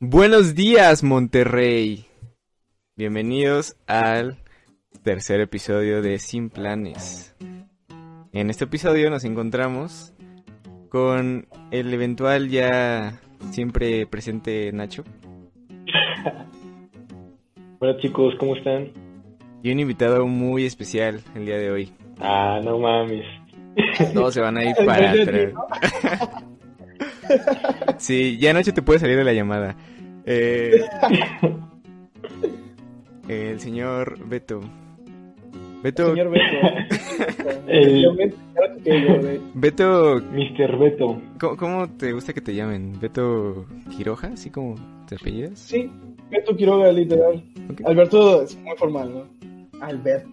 Buenos 0.00 0.54
días, 0.54 1.02
Monterrey. 1.02 2.04
Bienvenidos 2.94 3.76
al 3.88 4.36
tercer 5.02 5.40
episodio 5.40 6.02
de 6.02 6.20
Sin 6.20 6.50
Planes. 6.50 7.34
En 8.32 8.48
este 8.48 8.64
episodio 8.64 9.10
nos 9.10 9.24
encontramos 9.24 10.14
con 10.88 11.48
el 11.72 11.92
eventual 11.92 12.48
ya 12.48 13.20
siempre 13.50 14.06
presente 14.06 14.70
Nacho 14.72 15.02
Hola 17.80 17.96
chicos, 17.98 18.34
¿cómo 18.38 18.54
están? 18.54 18.92
y 19.64 19.72
un 19.72 19.80
invitado 19.80 20.26
muy 20.28 20.64
especial 20.64 21.20
el 21.34 21.44
día 21.44 21.58
de 21.58 21.72
hoy. 21.72 21.92
Ah, 22.20 22.60
no 22.62 22.78
mames. 22.78 23.24
Todos 24.14 24.32
se 24.32 24.40
van 24.40 24.58
a 24.58 24.64
ir 24.64 24.76
para 24.86 25.10
atrás. 25.10 25.52
Sí, 27.98 28.38
ya 28.38 28.52
Nacho 28.52 28.72
te 28.74 28.82
puede 28.82 28.98
salir 28.98 29.16
de 29.16 29.24
la 29.24 29.32
llamada. 29.32 29.76
Eh, 30.24 30.80
el 33.28 33.60
señor 33.60 34.18
Beto. 34.28 34.60
Beto, 35.82 36.10
Señor 36.10 36.30
Beto. 36.30 36.44
El- 37.68 38.14
güey. 38.16 38.32
Beto, 39.54 40.20
Mr. 40.32 40.78
Beto. 40.78 41.20
¿cómo, 41.38 41.56
cómo 41.56 41.88
te 41.90 42.12
gusta 42.12 42.32
que 42.32 42.40
te 42.40 42.54
llamen? 42.54 42.98
¿Beto 43.00 43.66
Quiroja? 43.96 44.28
¿Así 44.28 44.50
como 44.50 44.74
te 45.08 45.14
apellidas? 45.16 45.58
Sí, 45.58 45.90
Beto 46.30 46.56
Quiroga, 46.56 46.90
literal. 46.90 47.42
Alberto 47.84 48.42
es 48.42 48.58
muy 48.58 48.76
formal, 48.76 49.12
¿no? 49.14 49.80
Alberto. 49.80 50.28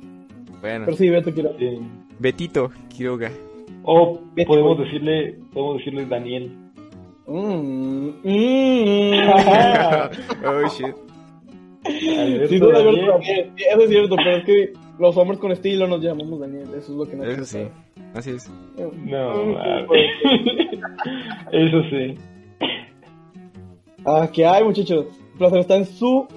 Bueno, 0.62 0.86
Pero 0.86 0.98
sí, 0.98 1.10
Beto 1.10 1.34
Quiroga. 1.34 1.55
Sí. 1.60 1.80
Betito 2.20 2.72
Quiroga. 2.90 3.30
O 3.84 4.20
Beto. 4.36 4.48
podemos 4.48 4.80
decirle, 4.80 5.38
podemos 5.54 5.77
decirle 5.77 6.05
Daniel. 6.08 6.52
Mm, 7.28 8.10
mm. 8.24 9.30
oh 10.46 10.68
shit. 10.70 10.96
Alberto 11.86 12.48
Sí, 12.48 12.60
no, 12.60 12.68
Alberto 12.70 12.72
Daniel. 12.72 13.08
Daniel. 13.08 13.52
Sí, 13.55 13.63
Eso 13.70 13.82
es 13.82 13.90
cierto, 13.90 14.16
pero 14.16 14.38
es 14.38 14.44
que 14.46 14.74
los 14.99 15.18
hombres 15.18 15.40
con 15.40 15.52
estilo 15.52 15.88
nos 15.88 16.02
llamamos 16.02 16.40
Daniel. 16.40 16.68
Eso 16.76 16.77
es 16.77 16.90
lo 16.90 17.05
que 17.05 17.16
nos 17.16 17.27
Eso 17.27 17.46
sí, 17.46 17.68
así 18.14 18.30
es. 18.32 18.49
No, 18.77 19.34
Mm, 19.34 19.88
pues. 19.88 20.02
Eso 21.52 21.82
sí. 21.90 22.16
Ah, 24.05 24.30
¿qué 24.32 24.46
hay, 24.46 24.64
muchachos? 24.64 25.05
Un 25.34 25.38
placer 25.40 25.60
estar 25.60 25.77
en 25.77 25.86
su 25.86 26.27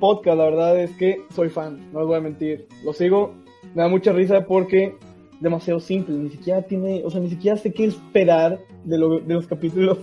podcast. 0.00 0.36
La 0.38 0.44
verdad 0.44 0.78
es 0.80 0.90
que 0.96 1.20
soy 1.34 1.48
fan, 1.48 1.92
no 1.92 2.00
les 2.00 2.08
voy 2.08 2.16
a 2.16 2.20
mentir. 2.20 2.66
Lo 2.84 2.92
sigo, 2.92 3.32
me 3.74 3.82
da 3.82 3.88
mucha 3.88 4.12
risa 4.12 4.44
porque 4.46 4.94
demasiado 5.40 5.78
simple. 5.80 6.14
Ni 6.16 6.30
siquiera 6.30 6.62
tiene, 6.62 7.02
o 7.04 7.10
sea, 7.10 7.20
ni 7.20 7.28
siquiera 7.30 7.56
sé 7.56 7.72
qué 7.72 7.84
esperar 7.84 8.58
de, 8.84 8.98
lo- 8.98 9.20
de 9.20 9.34
los 9.34 9.46
capítulos 9.46 9.98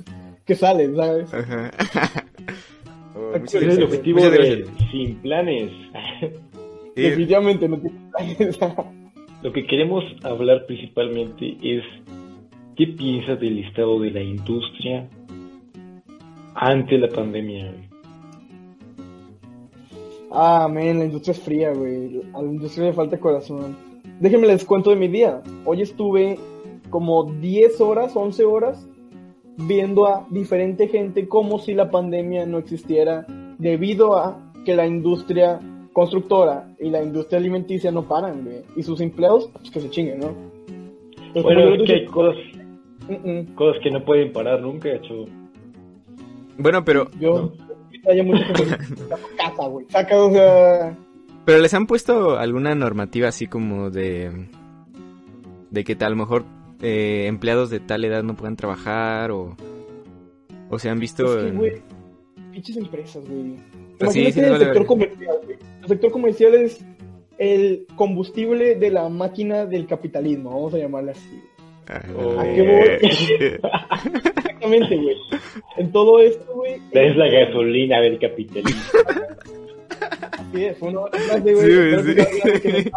que 0.49 0.55
salen, 0.55 0.95
¿sabes? 0.95 1.33
Ajá. 1.33 1.71
Oh, 3.15 3.35
es 3.35 3.53
el 3.53 3.65
gracias. 3.65 3.85
objetivo 3.85 4.21
de. 4.29 4.65
Sin 4.91 5.15
Planes. 5.17 5.71
Sí, 6.95 7.03
Definitivamente 7.03 7.69
no 7.69 7.77
tiene. 7.79 8.51
Lo 9.43 9.53
que 9.53 9.65
queremos 9.65 10.03
hablar 10.23 10.65
principalmente 10.65 11.55
es 11.61 11.83
qué 12.75 12.87
piensas 12.87 13.39
del 13.39 13.59
estado 13.59 13.99
de 14.01 14.11
la 14.11 14.21
industria 14.21 15.07
ante 16.55 16.97
la 16.97 17.07
pandemia. 17.07 17.71
güey? 17.71 17.89
ah, 20.31 20.67
men, 20.69 20.99
la 20.99 21.05
industria 21.05 21.31
es 21.33 21.39
fría, 21.39 21.71
güey. 21.71 22.21
A 22.33 22.41
la 22.41 22.49
industria 22.49 22.87
le 22.87 22.93
falta 22.93 23.17
corazón. 23.17 23.77
Déjenme 24.19 24.47
les 24.47 24.65
cuento 24.65 24.89
de 24.89 24.97
mi 24.97 25.07
día. 25.07 25.41
Hoy 25.63 25.83
estuve 25.83 26.37
como 26.89 27.31
10 27.31 27.79
horas, 27.79 28.13
11 28.15 28.43
horas 28.43 28.88
viendo 29.67 30.07
a 30.07 30.25
diferente 30.29 30.87
gente 30.87 31.27
como 31.27 31.59
si 31.59 31.73
la 31.73 31.91
pandemia 31.91 32.45
no 32.45 32.57
existiera 32.57 33.25
debido 33.57 34.17
a 34.17 34.37
que 34.65 34.75
la 34.75 34.87
industria 34.87 35.59
constructora 35.93 36.69
y 36.79 36.89
la 36.89 37.03
industria 37.03 37.39
alimenticia 37.39 37.91
no 37.91 38.03
paran, 38.03 38.43
güey. 38.43 38.61
Y 38.75 38.83
sus 38.83 39.01
empleados, 39.01 39.49
pues 39.53 39.69
que 39.69 39.81
se 39.81 39.89
chinguen, 39.89 40.19
¿no? 40.19 40.33
Pues, 41.33 41.43
Bueno, 41.43 41.73
es 41.73 41.83
que 41.83 41.93
hay 41.93 42.05
cosas, 42.05 42.35
cosas 43.55 43.81
que 43.83 43.91
no 43.91 44.03
pueden 44.03 44.31
parar 44.31 44.61
nunca, 44.61 44.89
chavo. 45.01 45.25
Bueno, 46.57 46.83
pero, 46.83 47.09
Yo, 47.19 47.51
hay 48.09 48.21
mucha 48.21 48.45
gente 48.45 48.63
que 48.63 49.03
saca 49.03 49.17
casa, 49.37 49.67
güey. 49.67 49.85
Saca, 49.89 50.23
o 50.23 50.31
sea, 50.31 50.97
pero 51.45 51.61
les 51.61 51.73
han 51.73 51.87
puesto 51.87 52.37
alguna 52.37 52.75
normativa 52.75 53.27
así 53.27 53.47
como 53.47 53.89
de 53.89 54.49
de 55.71 55.83
que 55.83 55.97
a 55.99 56.09
lo 56.09 56.15
mejor 56.15 56.45
eh, 56.81 57.25
empleados 57.27 57.69
de 57.69 57.79
tal 57.79 58.05
edad 58.05 58.23
no 58.23 58.35
puedan 58.35 58.55
trabajar 58.55 59.31
o 59.31 59.55
o 60.69 60.77
se 60.79 60.89
han 60.89 60.99
visto 60.99 61.23
es 61.37 61.43
que, 61.43 61.49
en- 61.49 61.57
güey, 61.57 61.81
pinches 62.51 62.77
empresas, 62.77 63.27
güey. 63.27 63.55
Pues 63.97 64.13
sí, 64.13 64.31
sí 64.31 64.39
el 64.39 64.51
vale 64.51 64.65
sector 64.65 64.85
comercial, 64.85 65.37
güey. 65.43 65.57
El 65.81 65.87
sector 65.87 66.11
comercial 66.11 66.53
es 66.55 66.85
el 67.37 67.85
combustible 67.95 68.75
de 68.75 68.91
la 68.91 69.09
máquina 69.09 69.65
del 69.65 69.87
capitalismo, 69.87 70.51
vamos 70.51 70.73
a 70.73 70.77
llamarle 70.77 71.11
así. 71.11 71.41
Ah, 71.87 72.01
¿A 72.39 72.43
qué 72.43 72.61
voy? 72.61 73.09
Exactamente, 73.09 74.95
güey. 74.95 75.15
En 75.77 75.91
todo 75.91 76.19
esto, 76.19 76.45
güey. 76.53 76.75
Es 76.91 77.15
la 77.17 77.27
gasolina 77.29 77.99
del 77.99 78.19
capitalismo. 78.19 78.81
Así 80.31 80.65
es, 80.65 80.77
fue 80.77 80.89
una 80.89 80.99
buena 81.01 81.17
frase, 81.17 81.53
güey. 81.53 81.65
Sí, 81.65 81.75
güey, 81.75 82.83
sí. 82.83 82.91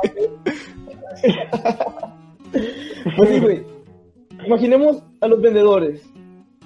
Pues 3.16 3.28
sí, 3.30 3.40
güey. 3.40 3.62
Imaginemos 4.46 5.02
a 5.20 5.28
los 5.28 5.40
vendedores. 5.40 6.08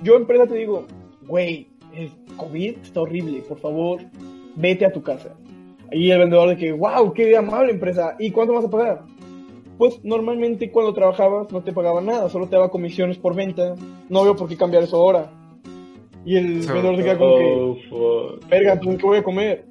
Yo, 0.03 0.16
empresa, 0.16 0.47
te 0.47 0.54
digo, 0.54 0.87
güey, 1.26 1.69
el 1.94 2.10
COVID 2.37 2.78
está 2.82 3.00
horrible, 3.03 3.42
por 3.42 3.59
favor, 3.59 4.00
vete 4.54 4.87
a 4.87 4.92
tu 4.92 5.03
casa. 5.03 5.34
Y 5.92 6.10
el 6.10 6.19
vendedor 6.19 6.48
de 6.48 6.56
que, 6.56 6.72
wow, 6.72 7.12
qué 7.12 7.36
amable 7.36 7.72
empresa. 7.72 8.16
¿Y 8.19 8.31
cuánto 8.31 8.54
vas 8.54 8.65
a 8.65 8.70
pagar? 8.70 9.04
Pues 9.78 10.03
normalmente 10.04 10.70
cuando 10.70 10.94
trabajabas 10.94 11.53
no 11.53 11.62
te 11.62 11.72
pagaban 11.72 12.06
nada, 12.06 12.28
solo 12.31 12.47
te 12.47 12.56
daba 12.56 12.70
comisiones 12.70 13.19
por 13.19 13.34
venta. 13.34 13.75
No 14.09 14.25
veo 14.25 14.36
por 14.36 14.48
qué 14.48 14.56
cambiar 14.56 14.82
eso 14.82 14.97
ahora. 14.97 15.31
Y 16.25 16.36
el 16.36 16.60
vendedor 16.60 16.97
se 16.97 17.04
queda 17.04 17.19
como 17.19 17.36
que, 17.36 18.47
verga, 18.48 18.81
¿tú 18.81 18.97
qué 18.97 19.06
voy 19.06 19.19
a 19.19 19.22
comer? 19.22 19.65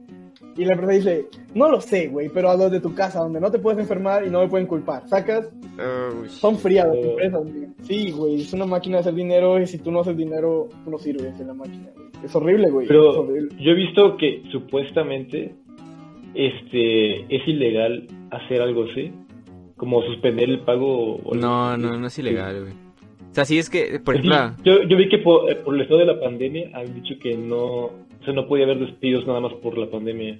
Y 0.57 0.63
la 0.63 0.73
empresa 0.73 0.93
dice, 0.93 1.25
no 1.53 1.69
lo 1.69 1.81
sé, 1.81 2.07
güey, 2.07 2.29
pero 2.29 2.49
a 2.49 2.55
los 2.55 2.71
de 2.71 2.79
tu 2.79 2.93
casa, 2.95 3.19
donde 3.19 3.41
no 3.41 3.51
te 3.51 3.59
puedes 3.59 3.77
enfermar 3.79 4.25
y 4.25 4.29
no 4.29 4.39
me 4.41 4.47
pueden 4.47 4.67
culpar. 4.67 5.07
Sacas, 5.07 5.49
Oh, 5.77 6.25
son 6.27 6.57
frías 6.57 6.87
las 6.87 6.95
empresas, 6.97 7.41
güey. 7.43 7.67
Sí, 7.81 8.11
güey, 8.11 8.35
es 8.41 8.53
una 8.53 8.65
máquina 8.65 8.95
de 8.97 9.01
hacer 9.01 9.13
dinero 9.15 9.59
y 9.59 9.67
si 9.67 9.77
tú 9.79 9.91
no 9.91 9.99
haces 9.99 10.15
dinero, 10.15 10.69
tú 10.85 10.91
no 10.91 10.97
sirves 10.97 11.37
en 11.39 11.47
la 11.47 11.53
máquina, 11.53 11.89
güey. 11.93 12.05
Es 12.23 12.33
horrible, 12.33 12.69
güey. 12.69 12.85
es 12.85 12.87
Pero 12.87 13.09
horrible. 13.21 13.49
yo 13.61 13.71
he 13.71 13.75
visto 13.75 14.15
que 14.15 14.41
supuestamente 14.51 15.53
este 16.33 17.21
es 17.35 17.47
ilegal 17.47 18.07
hacer 18.31 18.61
algo 18.61 18.85
así, 18.85 19.11
como 19.77 20.01
suspender 20.03 20.49
el 20.49 20.59
pago. 20.61 21.15
o- 21.17 21.35
No, 21.35 21.75
no, 21.77 21.97
no 21.97 22.07
es 22.07 22.17
ilegal, 22.19 22.61
güey. 22.61 22.73
O 22.73 23.33
sea, 23.35 23.43
sí 23.43 23.57
es 23.59 23.69
que, 23.69 23.99
por 23.99 24.15
Sí, 24.15 24.25
ejemplo, 24.27 24.55
yo, 24.63 24.83
yo 24.87 24.95
vi 24.95 25.09
que 25.09 25.17
por, 25.17 25.49
eh, 25.51 25.55
por 25.55 25.75
el 25.75 25.81
estado 25.81 25.99
de 25.99 26.05
la 26.05 26.19
pandemia 26.19 26.69
han 26.73 26.93
dicho 26.93 27.15
que 27.21 27.35
no, 27.35 27.89
o 28.21 28.25
sea, 28.25 28.33
no 28.33 28.47
podía 28.47 28.65
haber 28.65 28.79
despidos 28.79 29.25
nada 29.27 29.39
más 29.39 29.53
por 29.55 29.77
la 29.77 29.89
pandemia. 29.89 30.39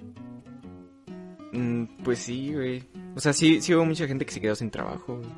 mm, 1.52 1.84
pues 2.04 2.18
sí, 2.18 2.52
güey. 2.54 2.82
O 3.14 3.20
sea, 3.20 3.32
sí, 3.32 3.60
sí 3.60 3.74
hubo 3.74 3.84
mucha 3.84 4.06
gente 4.06 4.24
que 4.26 4.32
se 4.32 4.40
quedó 4.40 4.54
sin 4.54 4.70
trabajo, 4.70 5.16
güey. 5.16 5.28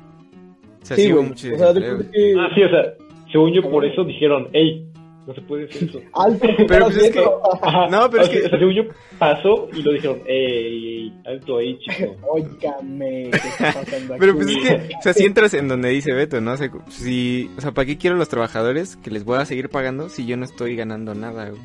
O 0.81 0.85
sea, 0.85 0.95
Sí, 0.97 1.03
sí, 1.03 1.13
hubo 1.13 1.23
mucho 1.23 1.47
O 1.53 1.57
sea, 1.57 1.73
que... 1.73 2.35
Ah, 2.39 2.49
sí, 2.55 2.63
o 2.63 2.69
sea, 2.69 2.83
según 3.31 3.53
yo 3.53 3.61
por 3.69 3.85
eso 3.85 4.03
dijeron, 4.03 4.47
hey, 4.53 4.85
no 5.27 5.33
se 5.35 5.41
puede 5.41 5.65
hacer 5.65 5.83
eso. 5.89 5.99
Alto, 6.13 6.47
Pero 6.67 6.85
pues 6.85 6.97
es 6.97 7.11
que- 7.11 7.23
Ajá, 7.61 7.87
No, 7.89 8.09
pero 8.09 8.23
o 8.23 8.25
es 8.25 8.31
sea, 8.31 8.39
que- 8.41 8.45
o 8.47 8.49
sea, 8.49 8.59
según 8.59 8.73
yo 8.73 8.83
pasó 9.19 9.69
y 9.73 9.81
lo 9.83 9.91
dijeron, 9.93 10.19
ey, 10.25 11.13
alto 11.25 11.57
ahí, 11.57 11.77
chico. 11.79 12.15
Óigame, 12.27 13.29
¿qué 13.31 13.37
está 13.37 13.73
pasando 13.73 14.13
aquí? 14.13 14.19
Pero 14.19 14.35
pues 14.35 14.47
es 14.47 14.57
que, 14.57 14.95
o 14.97 15.01
sea, 15.01 15.13
si 15.13 15.25
entras 15.25 15.53
en 15.53 15.67
donde 15.67 15.89
dice 15.89 16.13
Beto, 16.13 16.41
¿no? 16.41 16.53
O 16.53 16.57
sea, 16.57 16.71
si, 16.89 17.49
o 17.57 17.61
sea, 17.61 17.71
¿para 17.73 17.85
qué 17.85 17.97
quiero 17.97 18.15
los 18.15 18.29
trabajadores 18.29 18.95
que 18.97 19.11
les 19.11 19.23
voy 19.25 19.37
a 19.37 19.45
seguir 19.45 19.69
pagando 19.69 20.09
si 20.09 20.25
yo 20.25 20.37
no 20.37 20.45
estoy 20.45 20.75
ganando 20.75 21.13
nada, 21.13 21.49
güey? 21.49 21.61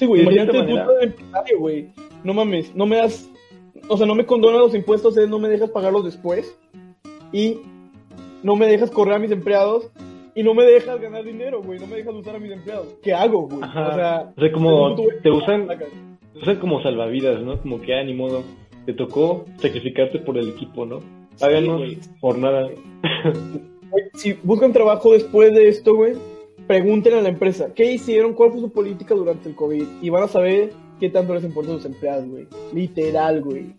Sí, 0.00 0.06
güey, 0.06 0.26
el 0.26 0.38
empresario. 0.38 1.92
No 2.24 2.32
mames, 2.32 2.74
no 2.74 2.86
me 2.86 2.96
das... 2.96 3.28
O 3.86 3.98
sea, 3.98 4.06
no 4.06 4.14
me 4.14 4.24
condonan 4.24 4.60
los 4.60 4.74
impuestos, 4.74 5.14
eh, 5.18 5.26
no 5.26 5.38
me 5.38 5.50
dejas 5.50 5.68
pagarlos 5.68 6.06
después. 6.06 6.58
Y 7.32 7.58
no 8.42 8.56
me 8.56 8.66
dejas 8.66 8.90
correr 8.90 9.16
a 9.16 9.18
mis 9.18 9.30
empleados. 9.30 9.90
Y 10.34 10.42
no 10.42 10.54
me 10.54 10.64
dejas 10.64 10.98
ganar 11.02 11.22
dinero, 11.22 11.62
güey. 11.62 11.78
No 11.78 11.86
me 11.86 11.96
dejas 11.96 12.14
usar 12.14 12.36
a 12.36 12.38
mis 12.38 12.50
empleados. 12.50 12.96
¿Qué 13.02 13.12
hago, 13.12 13.46
güey? 13.46 13.60
O 13.60 13.72
sea... 13.94 14.32
O 14.34 14.40
sea, 14.40 14.52
como 14.52 14.94
te 15.22 15.30
usan, 15.30 15.68
te 15.68 16.38
usan 16.38 16.56
como 16.60 16.82
salvavidas, 16.82 17.42
¿no? 17.42 17.60
Como 17.60 17.82
que, 17.82 17.92
ah, 17.92 18.02
ni 18.02 18.14
modo, 18.14 18.42
te 18.86 18.94
tocó 18.94 19.44
sacrificarte 19.58 20.20
por 20.20 20.38
el 20.38 20.48
equipo, 20.48 20.86
¿no? 20.86 21.00
Páganos 21.38 21.76
güey. 21.76 21.98
por 22.20 22.38
nada. 22.38 22.70
Si 24.14 24.32
buscan 24.44 24.72
trabajo 24.72 25.12
después 25.12 25.52
de 25.52 25.68
esto, 25.68 25.94
güey, 25.94 26.14
pregúntenle 26.70 27.18
a 27.18 27.22
la 27.22 27.30
empresa, 27.30 27.74
¿qué 27.74 27.94
hicieron? 27.94 28.32
¿Cuál 28.32 28.52
fue 28.52 28.60
su 28.60 28.70
política 28.70 29.12
durante 29.12 29.48
el 29.48 29.56
COVID? 29.56 29.86
Y 30.02 30.08
van 30.08 30.22
a 30.22 30.28
saber 30.28 30.70
qué 31.00 31.10
tanto 31.10 31.34
les 31.34 31.42
importa 31.42 31.72
a 31.72 31.74
sus 31.74 31.84
empleados, 31.84 32.28
güey. 32.28 32.46
Literal, 32.72 33.42
güey. 33.42 33.74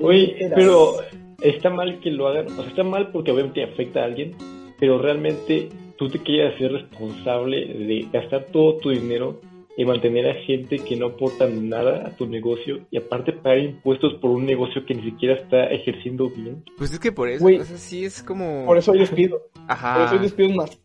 Oye, 0.00 0.52
pero 0.54 0.92
está 1.40 1.70
mal 1.70 1.98
que 1.98 2.12
lo 2.12 2.28
hagan, 2.28 2.46
o 2.46 2.50
sea, 2.50 2.68
está 2.68 2.84
mal 2.84 3.10
porque 3.10 3.32
obviamente 3.32 3.64
afecta 3.64 4.02
a 4.02 4.04
alguien, 4.04 4.36
pero 4.78 4.96
realmente 4.96 5.70
tú 5.98 6.08
te 6.08 6.20
quieres 6.20 6.54
hacer 6.54 6.70
responsable 6.70 7.66
de 7.66 8.08
gastar 8.12 8.44
todo 8.52 8.76
tu 8.76 8.90
dinero 8.90 9.40
y 9.76 9.84
mantener 9.84 10.30
a 10.30 10.34
gente 10.34 10.78
que 10.78 10.94
no 10.94 11.06
aporta 11.06 11.48
nada 11.48 12.06
a 12.06 12.10
tu 12.16 12.28
negocio 12.28 12.78
y 12.92 12.96
aparte 12.96 13.32
pagar 13.32 13.58
impuestos 13.58 14.14
por 14.20 14.30
un 14.30 14.46
negocio 14.46 14.86
que 14.86 14.94
ni 14.94 15.02
siquiera 15.02 15.34
está 15.34 15.64
ejerciendo 15.64 16.30
bien. 16.30 16.62
Pues 16.78 16.92
es 16.92 17.00
que 17.00 17.10
por 17.10 17.28
eso, 17.28 17.42
Güey. 17.42 17.58
o 17.58 17.64
sea, 17.64 17.76
sí 17.76 18.04
es 18.04 18.22
como... 18.22 18.64
Por 18.66 18.78
eso 18.78 18.92
hay 18.92 19.00
despidos. 19.00 19.42
Por 19.52 19.62
Ajá. 19.66 20.04
eso 20.04 20.14
hay 20.14 20.20
despidos 20.20 20.54
más. 20.54 20.80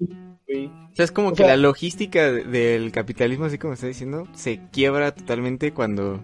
Güey. 0.51 0.65
O 0.67 0.95
sea, 0.95 1.05
es 1.05 1.11
como 1.11 1.29
O 1.29 1.31
que 1.31 1.37
sea- 1.37 1.47
la 1.47 1.57
logística 1.57 2.31
de- 2.31 2.43
del 2.43 2.91
capitalismo, 2.91 3.45
así 3.45 3.57
como 3.57 3.73
está 3.73 3.87
diciendo, 3.87 4.27
se 4.33 4.59
quiebra 4.71 5.13
totalmente 5.13 5.71
cuando, 5.73 6.19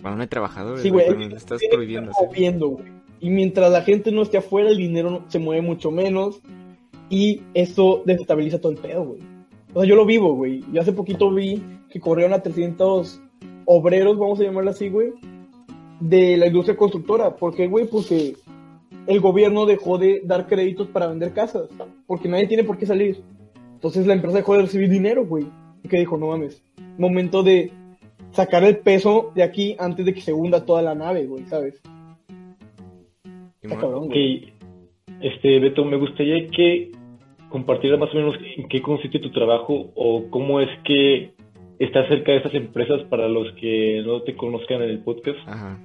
cuando 0.00 0.16
no 0.16 0.22
hay 0.22 0.28
trabajadores, 0.28 0.82
Sí, 0.82 0.90
güey, 0.90 1.06
cuando 1.06 1.28
lo 1.28 1.36
estás 1.36 1.60
prohibiendo 1.70 2.12
moviendo, 2.20 2.68
güey. 2.68 2.84
Y 3.20 3.30
mientras 3.30 3.70
la 3.70 3.82
gente 3.82 4.12
no 4.12 4.22
esté 4.22 4.38
afuera, 4.38 4.70
el 4.70 4.76
dinero 4.78 5.24
se 5.28 5.38
mueve 5.38 5.60
mucho 5.62 5.90
menos. 5.90 6.40
Y 7.10 7.42
eso 7.54 8.02
desestabiliza 8.06 8.60
todo 8.60 8.72
el 8.72 8.78
pedo, 8.78 9.04
güey. 9.04 9.20
O 9.74 9.80
sea, 9.80 9.88
yo 9.88 9.96
lo 9.96 10.06
vivo, 10.06 10.34
güey. 10.34 10.64
Y 10.72 10.78
hace 10.78 10.92
poquito 10.92 11.30
vi 11.34 11.60
que 11.90 11.98
corrieron 12.00 12.32
a 12.32 12.40
300 12.42 13.20
obreros, 13.66 14.16
vamos 14.16 14.40
a 14.40 14.44
llamarlo 14.44 14.70
así, 14.70 14.88
güey, 14.88 15.12
de 15.98 16.36
la 16.36 16.46
industria 16.46 16.76
constructora. 16.76 17.34
¿Por 17.36 17.54
qué, 17.54 17.66
güey? 17.66 17.86
Porque 17.86 18.36
el 19.06 19.20
gobierno 19.20 19.66
dejó 19.66 19.98
de 19.98 20.22
dar 20.24 20.46
créditos 20.46 20.86
para 20.88 21.08
vender 21.08 21.32
casas. 21.32 21.68
Porque 22.06 22.28
nadie 22.28 22.46
tiene 22.46 22.64
por 22.64 22.78
qué 22.78 22.86
salir. 22.86 23.22
Entonces 23.80 24.06
la 24.06 24.12
empresa 24.12 24.36
dejó 24.36 24.56
de 24.56 24.62
recibir 24.62 24.90
dinero, 24.90 25.24
güey. 25.24 25.46
Y 25.82 25.88
que 25.88 25.98
dijo, 25.98 26.18
no 26.18 26.26
mames, 26.26 26.62
momento 26.98 27.42
de 27.42 27.72
sacar 28.32 28.62
el 28.62 28.76
peso 28.76 29.32
de 29.34 29.42
aquí 29.42 29.74
antes 29.78 30.04
de 30.04 30.12
que 30.12 30.20
se 30.20 30.34
hunda 30.34 30.66
toda 30.66 30.82
la 30.82 30.94
nave, 30.94 31.24
güey, 31.26 31.44
¿sabes? 31.46 31.80
Está 33.62 33.76
cabrón, 33.78 34.04
Ok, 34.04 34.08
güey. 34.10 34.52
este, 35.22 35.58
Beto, 35.60 35.84
me 35.86 35.96
gustaría 35.96 36.46
que 36.48 36.92
compartieras 37.48 37.98
más 37.98 38.12
o 38.12 38.16
menos 38.18 38.34
en 38.56 38.68
qué 38.68 38.82
consiste 38.82 39.18
tu 39.18 39.30
trabajo 39.32 39.90
o 39.94 40.24
cómo 40.30 40.60
es 40.60 40.68
que 40.84 41.32
estás 41.78 42.06
cerca 42.08 42.32
de 42.32 42.38
estas 42.38 42.54
empresas 42.54 43.00
para 43.08 43.28
los 43.28 43.50
que 43.54 44.02
no 44.04 44.20
te 44.22 44.36
conozcan 44.36 44.82
en 44.82 44.90
el 44.90 44.98
podcast. 45.02 45.38
Ajá. 45.46 45.78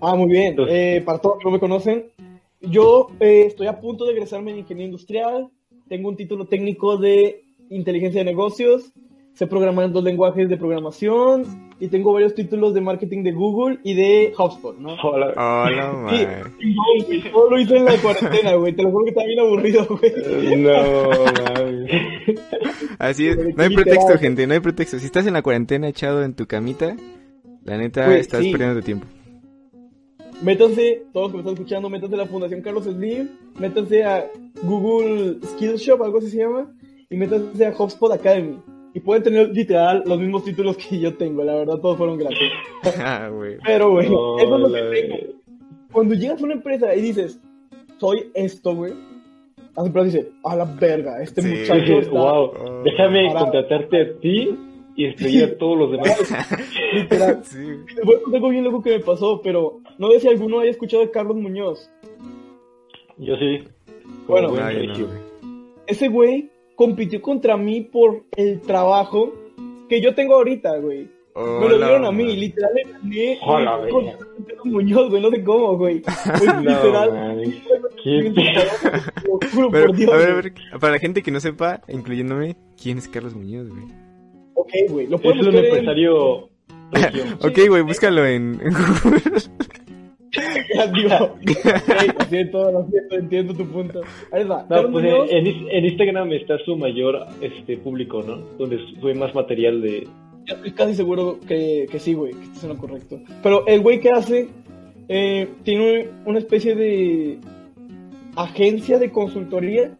Ah, 0.00 0.14
muy 0.16 0.28
bien. 0.30 0.48
Entonces- 0.48 0.74
Eh, 0.74 1.02
para 1.04 1.18
todos 1.18 1.34
los 1.36 1.40
que 1.40 1.44
no 1.48 1.52
me 1.52 1.60
conocen, 1.60 2.06
yo 2.62 3.08
eh, 3.20 3.44
estoy 3.46 3.66
a 3.66 3.78
punto 3.78 4.06
de 4.06 4.12
egresarme 4.12 4.50
en 4.52 4.58
ingeniería 4.58 4.86
industrial. 4.86 5.48
Tengo 5.92 6.08
un 6.08 6.16
título 6.16 6.46
técnico 6.46 6.96
de 6.96 7.42
inteligencia 7.68 8.22
de 8.22 8.24
negocios. 8.24 8.94
Sé 9.34 9.46
programar 9.46 9.84
en 9.84 9.92
dos 9.92 10.02
lenguajes 10.02 10.48
de 10.48 10.56
programación. 10.56 11.70
Y 11.80 11.88
tengo 11.88 12.14
varios 12.14 12.34
títulos 12.34 12.72
de 12.72 12.80
marketing 12.80 13.22
de 13.24 13.32
Google 13.32 13.78
y 13.84 13.92
de 13.92 14.32
HubSpot, 14.34 14.78
¿no? 14.78 14.94
Hola. 15.02 15.34
Hola, 15.36 16.06
Sí, 16.08 16.24
güey. 16.24 17.30
Todo 17.30 17.50
lo 17.50 17.60
hice 17.60 17.76
en 17.76 17.84
la 17.84 17.98
cuarentena, 17.98 18.54
güey. 18.54 18.72
Te 18.74 18.84
lo 18.84 18.90
juro 18.90 19.04
que 19.04 19.10
está 19.10 19.22
bien 19.26 19.40
aburrido, 19.40 19.86
güey. 19.86 20.56
No, 20.62 21.10
mames. 21.44 21.90
Así 22.98 23.26
es, 23.26 23.36
no 23.54 23.62
hay 23.62 23.74
pretexto, 23.74 24.16
gente, 24.18 24.46
no 24.46 24.54
hay 24.54 24.60
pretexto. 24.60 24.98
Si 24.98 25.04
estás 25.04 25.26
en 25.26 25.34
la 25.34 25.42
cuarentena 25.42 25.88
echado 25.90 26.24
en 26.24 26.32
tu 26.32 26.46
camita, 26.46 26.96
la 27.64 27.76
neta 27.76 28.06
Güey, 28.06 28.20
estás 28.20 28.40
sí. 28.40 28.50
perdiendo 28.50 28.80
tu 28.80 28.86
tiempo. 28.86 29.06
Métanse, 30.42 31.04
todos 31.12 31.26
los 31.26 31.30
que 31.30 31.36
me 31.36 31.40
están 31.40 31.54
escuchando, 31.54 31.88
métanse 31.88 32.14
a 32.14 32.18
la 32.18 32.26
Fundación 32.26 32.62
Carlos 32.62 32.84
Slim, 32.84 33.28
métanse 33.58 34.02
a 34.04 34.26
Google 34.62 35.36
Skillshop, 35.44 36.02
algo 36.02 36.18
así 36.18 36.30
se 36.30 36.38
llama, 36.38 36.72
y 37.10 37.16
métanse 37.16 37.64
a 37.66 37.70
HubSpot 37.76 38.12
Academy. 38.12 38.56
Y 38.94 39.00
pueden 39.00 39.22
tener 39.22 39.50
literal 39.50 40.02
los 40.04 40.18
mismos 40.18 40.44
títulos 40.44 40.76
que 40.76 40.98
yo 40.98 41.14
tengo, 41.14 41.44
la 41.44 41.54
verdad, 41.54 41.76
todos 41.78 41.96
fueron 41.96 42.18
gratis. 42.18 42.38
Ah, 42.98 43.30
güey. 43.32 43.56
Pero, 43.64 43.90
güey, 43.92 44.10
No, 44.10 44.38
eso 44.38 44.54
es 44.56 44.60
lo 44.60 44.72
que 44.72 44.82
tengo. 45.00 45.16
Cuando 45.92 46.14
llegas 46.14 46.40
a 46.40 46.44
una 46.44 46.54
empresa 46.54 46.94
y 46.94 47.00
dices, 47.02 47.40
soy 47.98 48.30
esto, 48.34 48.74
güey, 48.74 48.92
la 49.76 49.86
empresa 49.86 50.04
dice, 50.06 50.28
a 50.44 50.56
la 50.56 50.64
verga, 50.64 51.22
este 51.22 51.40
Sí. 51.42 51.48
muchacho 51.48 52.00
está 52.00 52.10
wow, 52.10 52.44
Oh. 52.58 52.82
déjame 52.82 53.28
Para- 53.28 53.40
contratarte 53.40 54.00
a 54.02 54.18
ti 54.18 54.58
y 54.96 55.40
a 55.42 55.56
todos 55.56 55.78
los 55.78 55.90
demás. 55.92 56.18
literal. 56.94 57.40
Sí. 57.44 57.58
Contar 58.04 58.34
algo 58.34 58.48
bien 58.50 58.64
loco 58.64 58.82
que 58.82 58.90
me 58.90 59.00
pasó, 59.00 59.40
pero 59.42 59.80
no 59.98 60.10
sé 60.10 60.20
si 60.20 60.28
alguno 60.28 60.60
haya 60.60 60.70
escuchado 60.70 61.02
de 61.04 61.10
Carlos 61.10 61.36
Muñoz. 61.36 61.90
Yo 63.18 63.36
sí. 63.36 63.64
como 64.26 64.40
Bueno, 64.40 64.48
No, 64.48 64.54
güey. 65.06 65.20
ese 65.86 66.08
güey 66.08 66.50
compitió 66.76 67.20
contra 67.22 67.56
mí 67.56 67.80
por 67.82 68.24
el 68.36 68.60
trabajo 68.60 69.32
que 69.88 70.00
yo 70.00 70.14
tengo 70.14 70.34
ahorita, 70.34 70.78
güey. 70.78 71.08
Me 71.34 71.66
lo 71.68 71.76
dieron 71.78 72.04
a 72.04 72.12
mí, 72.12 72.24
madre. 72.24 72.36
literal 72.36 72.70
le 72.74 72.82
gané 72.92 73.38
Hola, 73.42 73.86
con 73.90 74.04
verga. 74.04 74.18
Carlos 74.46 74.66
Muñoz, 74.66 75.08
güey, 75.10 75.22
no 75.22 75.30
sé 75.30 75.42
cómo, 75.44 75.78
güey. 75.78 76.02
Güey, 76.02 76.46
No, 76.54 76.60
literal. 76.60 77.42
Pero, 79.70 79.86
por 79.86 79.96
Dios. 79.96 80.12
a 80.12 80.16
ver, 80.16 80.28
a 80.28 80.32
güey. 80.32 80.42
ver, 80.42 80.52
para 80.80 80.92
la 80.94 80.98
gente 80.98 81.22
que 81.22 81.30
no 81.30 81.40
sepa, 81.40 81.80
incluyéndome, 81.88 82.56
¿quién 82.80 82.98
es 82.98 83.08
Carlos 83.08 83.34
Muñoz, 83.34 83.68
güey? 83.70 83.84
Ok, 84.54 84.70
güey, 84.90 85.06
lo 85.06 85.16
Es 85.16 85.22
puedes 85.22 85.40
un 85.40 85.46
buscar 85.46 85.64
en... 85.64 85.64
empresario 85.70 86.48
regio. 86.92 87.24
Ok, 87.42 87.58
güey, 87.68 87.82
búscalo 87.82 88.26
en, 88.26 88.60
en 88.62 88.72
Google. 88.74 89.20
Digo, 90.94 91.14
ok, 91.14 92.18
lo 92.18 92.24
siento, 92.26 92.72
lo 92.72 92.86
siento, 92.88 93.16
entiendo 93.16 93.54
tu 93.54 93.66
punto. 93.66 94.00
Ahí 94.32 94.44
va, 94.44 94.62
No, 94.62 94.68
Carlos 94.68 94.92
pues 94.92 95.30
en, 95.30 95.84
Instagram 95.84 96.32
está 96.32 96.56
su 96.64 96.76
mayor 96.76 97.26
este 97.42 97.76
público, 97.76 98.22
¿no? 98.22 98.38
Donde 98.58 98.78
sube 99.00 99.14
más 99.14 99.34
material 99.34 99.82
de... 99.82 100.08
estoy 100.46 100.72
casi 100.72 100.94
seguro 100.94 101.38
que, 101.46 101.86
que 101.90 101.98
sí, 101.98 102.14
güey, 102.14 102.32
que 102.32 102.44
estás 102.44 102.64
en 102.64 102.70
lo 102.70 102.78
correcto. 102.78 103.20
Pero 103.42 103.66
el 103.66 103.80
güey 103.82 104.00
que 104.00 104.10
hace, 104.10 104.48
eh, 105.08 105.48
tiene 105.64 106.08
una 106.24 106.38
especie 106.38 106.74
de 106.74 107.38
agencia 108.34 108.98
de 108.98 109.10
consultoría 109.10 109.98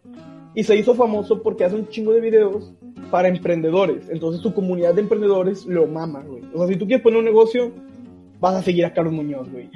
y 0.55 0.63
se 0.63 0.75
hizo 0.75 0.95
famoso 0.95 1.43
porque 1.43 1.63
hace 1.63 1.75
un 1.75 1.87
chingo 1.89 2.11
de 2.11 2.21
videos 2.21 2.73
para 3.11 3.27
emprendedores. 3.27 4.09
Entonces 4.09 4.41
tu 4.41 4.51
comunidad 4.51 4.95
de 4.95 5.01
emprendedores 5.01 5.67
lo 5.67 5.85
mama, 5.85 6.23
güey. 6.23 6.41
O 6.53 6.57
sea, 6.57 6.67
si 6.67 6.75
tú 6.75 6.87
quieres 6.87 7.03
poner 7.03 7.19
un 7.19 7.25
negocio, 7.25 7.71
vas 8.39 8.55
a 8.55 8.63
seguir 8.63 8.85
a 8.85 8.93
Carlos 8.93 9.13
Muñoz, 9.13 9.51
güey. 9.51 9.69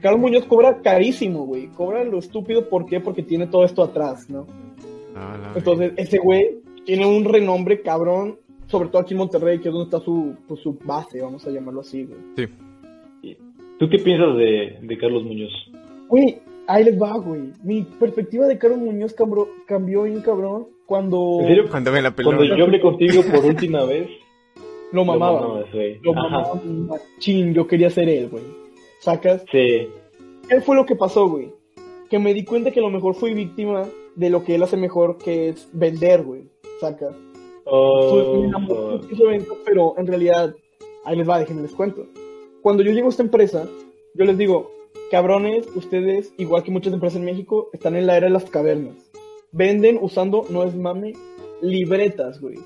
Carlos 0.00 0.20
Muñoz 0.20 0.44
cobra 0.46 0.80
carísimo, 0.82 1.44
güey. 1.44 1.68
Cobra 1.68 2.04
lo 2.04 2.18
estúpido, 2.18 2.68
¿por 2.68 2.86
qué? 2.86 3.00
Porque 3.00 3.22
tiene 3.22 3.46
todo 3.46 3.64
esto 3.64 3.82
atrás, 3.82 4.28
¿no? 4.30 4.46
Ah, 5.14 5.38
la 5.40 5.52
Entonces, 5.54 5.92
ese 5.96 6.18
güey 6.18 6.58
tiene 6.84 7.06
un 7.06 7.24
renombre 7.24 7.82
cabrón, 7.82 8.38
sobre 8.66 8.88
todo 8.88 9.02
aquí 9.02 9.14
en 9.14 9.18
Monterrey, 9.18 9.60
que 9.60 9.68
es 9.68 9.74
donde 9.74 9.84
está 9.84 10.00
su, 10.00 10.34
pues, 10.48 10.60
su 10.60 10.78
base, 10.84 11.20
vamos 11.20 11.46
a 11.46 11.50
llamarlo 11.50 11.80
así, 11.80 12.04
güey. 12.04 12.18
Sí. 12.36 13.36
¿Tú 13.78 13.88
qué 13.88 13.98
piensas 13.98 14.36
de, 14.36 14.78
de 14.80 14.98
Carlos 14.98 15.24
Muñoz? 15.24 15.50
Güey, 16.08 16.38
ahí 16.68 16.84
les 16.84 17.00
va, 17.00 17.18
güey. 17.18 17.50
Mi 17.64 17.82
perspectiva 17.82 18.46
de 18.46 18.56
Carlos 18.56 18.78
Muñoz 18.78 19.12
cambió, 19.12 19.48
cambió 19.66 20.04
bien 20.04 20.20
cabrón 20.20 20.68
cuando 20.86 21.38
¿En 21.40 21.48
serio? 21.48 21.64
Cuando 21.68 21.90
me 21.90 22.02
la 22.02 22.14
peló. 22.14 22.28
Cuando 22.28 22.44
yo 22.44 22.64
hablé 22.64 22.80
contigo 22.80 23.22
por 23.32 23.44
última 23.44 23.84
vez, 23.84 24.08
lo 24.92 25.04
mamaba. 25.04 25.40
Lo 25.40 25.48
güey. 25.48 25.50
mamabas, 25.50 25.72
güey. 25.72 25.98
Lo 26.02 26.14
mamaba 26.14 26.60
machín, 26.64 27.54
yo 27.54 27.66
quería 27.66 27.90
ser 27.90 28.08
él, 28.08 28.28
güey. 28.28 28.44
¿Sacas? 29.02 29.44
Sí. 29.50 29.88
¿Qué 30.48 30.60
fue 30.60 30.76
lo 30.76 30.86
que 30.86 30.94
pasó, 30.94 31.28
güey? 31.28 31.52
Que 32.08 32.20
me 32.20 32.32
di 32.34 32.44
cuenta 32.44 32.70
que 32.70 32.78
a 32.78 32.82
lo 32.82 32.90
mejor 32.90 33.14
fui 33.14 33.34
víctima 33.34 33.88
de 34.14 34.30
lo 34.30 34.44
que 34.44 34.54
él 34.54 34.62
hace 34.62 34.76
mejor, 34.76 35.18
que 35.18 35.48
es 35.48 35.68
vender, 35.72 36.22
güey. 36.22 36.44
¿Sacas? 36.80 37.12
Oh, 37.64 38.30
pero 39.64 39.94
en 39.98 40.06
realidad, 40.06 40.54
ahí 41.04 41.16
les 41.16 41.28
va, 41.28 41.40
déjenme 41.40 41.62
les 41.62 41.74
cuento. 41.74 42.06
Cuando 42.60 42.84
yo 42.84 42.92
llego 42.92 43.08
a 43.08 43.10
esta 43.10 43.24
empresa, 43.24 43.68
yo 44.14 44.24
les 44.24 44.38
digo, 44.38 44.70
cabrones, 45.10 45.66
ustedes, 45.74 46.32
igual 46.38 46.62
que 46.62 46.70
muchas 46.70 46.92
empresas 46.92 47.18
en 47.18 47.24
México, 47.24 47.70
están 47.72 47.96
en 47.96 48.06
la 48.06 48.16
era 48.16 48.28
de 48.28 48.32
las 48.32 48.48
cavernas. 48.48 49.10
Venden 49.50 49.98
usando, 50.00 50.44
no 50.48 50.62
es 50.62 50.76
mame, 50.76 51.14
libretas, 51.60 52.40
güey. 52.40 52.58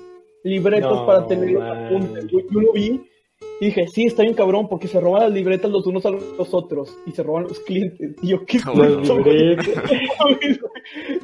Libretas 0.43 0.91
No, 0.91 1.05
para 1.07 1.25
tener 1.25 1.59
apuntes. 1.59 2.27
Yo 2.27 2.61
lo 2.61 2.73
vi 2.73 3.01
y 3.59 3.65
dije, 3.65 3.87
sí, 3.87 4.05
está 4.05 4.23
bien 4.23 4.35
cabrón, 4.35 4.67
porque 4.69 4.87
se 4.87 4.99
roban 4.99 5.23
las 5.23 5.31
libretas 5.31 5.71
los 5.71 5.85
unos 5.87 6.05
a 6.05 6.11
los 6.11 6.53
otros 6.53 6.95
y 7.05 7.11
se 7.11 7.23
roban 7.23 7.43
los 7.43 7.59
clientes. 7.61 8.15
Y 8.21 8.27
yo, 8.29 8.45
¿qué 8.45 8.59
Las 8.59 9.09
libretas. 9.09 9.75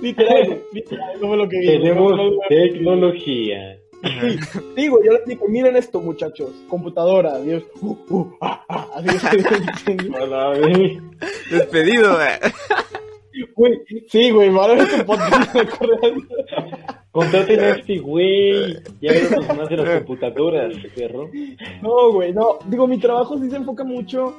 Literal, 0.01 0.61
no 1.21 1.27
fue 1.27 1.37
lo 1.37 1.47
que. 1.47 1.59
Tenemos 1.59 2.11
No, 2.11 2.17
no, 2.17 2.31
no, 2.31 2.37
tecnología. 2.49 3.79
Sí, 4.75 4.87
güey, 4.89 5.05
yo 5.05 5.13
les 5.13 5.25
digo, 5.25 5.47
miren 5.47 5.77
esto, 5.77 6.01
muchachos, 6.01 6.51
computadora, 6.67 7.39
Dios, 7.39 7.63
uh, 7.81 7.95
uh, 8.09 8.37
ah, 8.41 8.65
ah. 8.67 9.01
Despedido, 11.49 12.15
güey. 12.15 12.79
Güey, 13.55 13.81
sí, 14.07 14.31
güey, 14.31 14.49
van 14.49 14.71
a 14.71 14.73
ver 14.75 14.87
tu 14.89 15.05
podcast. 15.05 15.55
Contraten 17.11 17.63
este 17.63 17.99
güey. 17.99 18.73
Ya 19.01 19.11
vemos 19.11 19.47
más 19.55 19.69
de 19.69 19.77
las 19.77 19.97
computadoras, 19.99 20.73
perro. 20.95 21.29
No, 21.81 22.11
güey, 22.11 22.33
no, 22.33 22.57
digo, 22.67 22.87
mi 22.87 22.97
trabajo 22.97 23.37
sí 23.37 23.49
se 23.49 23.57
enfoca 23.57 23.83
mucho 23.83 24.35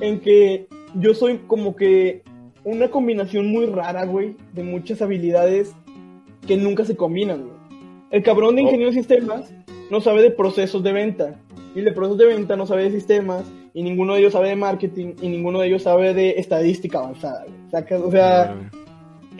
en 0.00 0.20
que 0.20 0.66
yo 0.94 1.14
soy 1.14 1.38
como 1.46 1.76
que 1.76 2.22
una 2.64 2.88
combinación 2.88 3.48
muy 3.48 3.66
rara, 3.66 4.06
güey, 4.06 4.36
de 4.54 4.62
muchas 4.62 5.02
habilidades 5.02 5.74
que 6.46 6.56
nunca 6.56 6.84
se 6.84 6.96
combinan, 6.96 7.42
güey. 7.42 7.56
El 8.10 8.22
cabrón 8.22 8.56
de 8.56 8.62
Oh. 8.62 8.64
ingeniero 8.64 8.90
de 8.92 8.96
sistemas 8.98 9.52
no 9.90 10.00
sabe 10.00 10.22
de 10.22 10.30
procesos 10.30 10.82
de 10.82 10.92
venta. 10.92 11.40
Y 11.74 11.80
el 11.80 11.84
de 11.84 11.92
procesos 11.92 12.18
de 12.18 12.26
venta 12.26 12.56
no 12.56 12.66
sabe 12.66 12.84
de 12.84 12.90
sistemas. 12.92 13.44
Y 13.76 13.82
ninguno 13.82 14.14
de 14.14 14.20
ellos 14.20 14.32
sabe 14.32 14.48
de 14.48 14.56
marketing. 14.56 15.16
Y 15.20 15.28
ninguno 15.28 15.60
de 15.60 15.66
ellos 15.68 15.82
sabe 15.82 16.14
de 16.14 16.30
estadística 16.38 16.98
avanzada, 16.98 17.44
güey. 17.46 17.56
Sacas, 17.70 18.00
o 18.00 18.10
sea, 18.10 18.56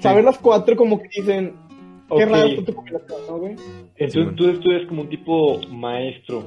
saber 0.01 0.25
las 0.25 0.37
cuatro 0.37 0.77
como 0.77 0.99
que 1.01 1.09
dicen, 1.17 1.55
qué 2.15 2.27
raro 2.27 2.63
tu 2.63 2.75
combinación, 2.75 3.19
¿no, 3.29 3.39
güey? 3.39 3.57
Entonces 3.97 4.37
tú, 4.37 4.61
tú 4.61 4.71
eres 4.73 4.87
como 4.89 5.01
un 5.03 5.09
tipo 5.09 5.59
maestro 5.73 6.45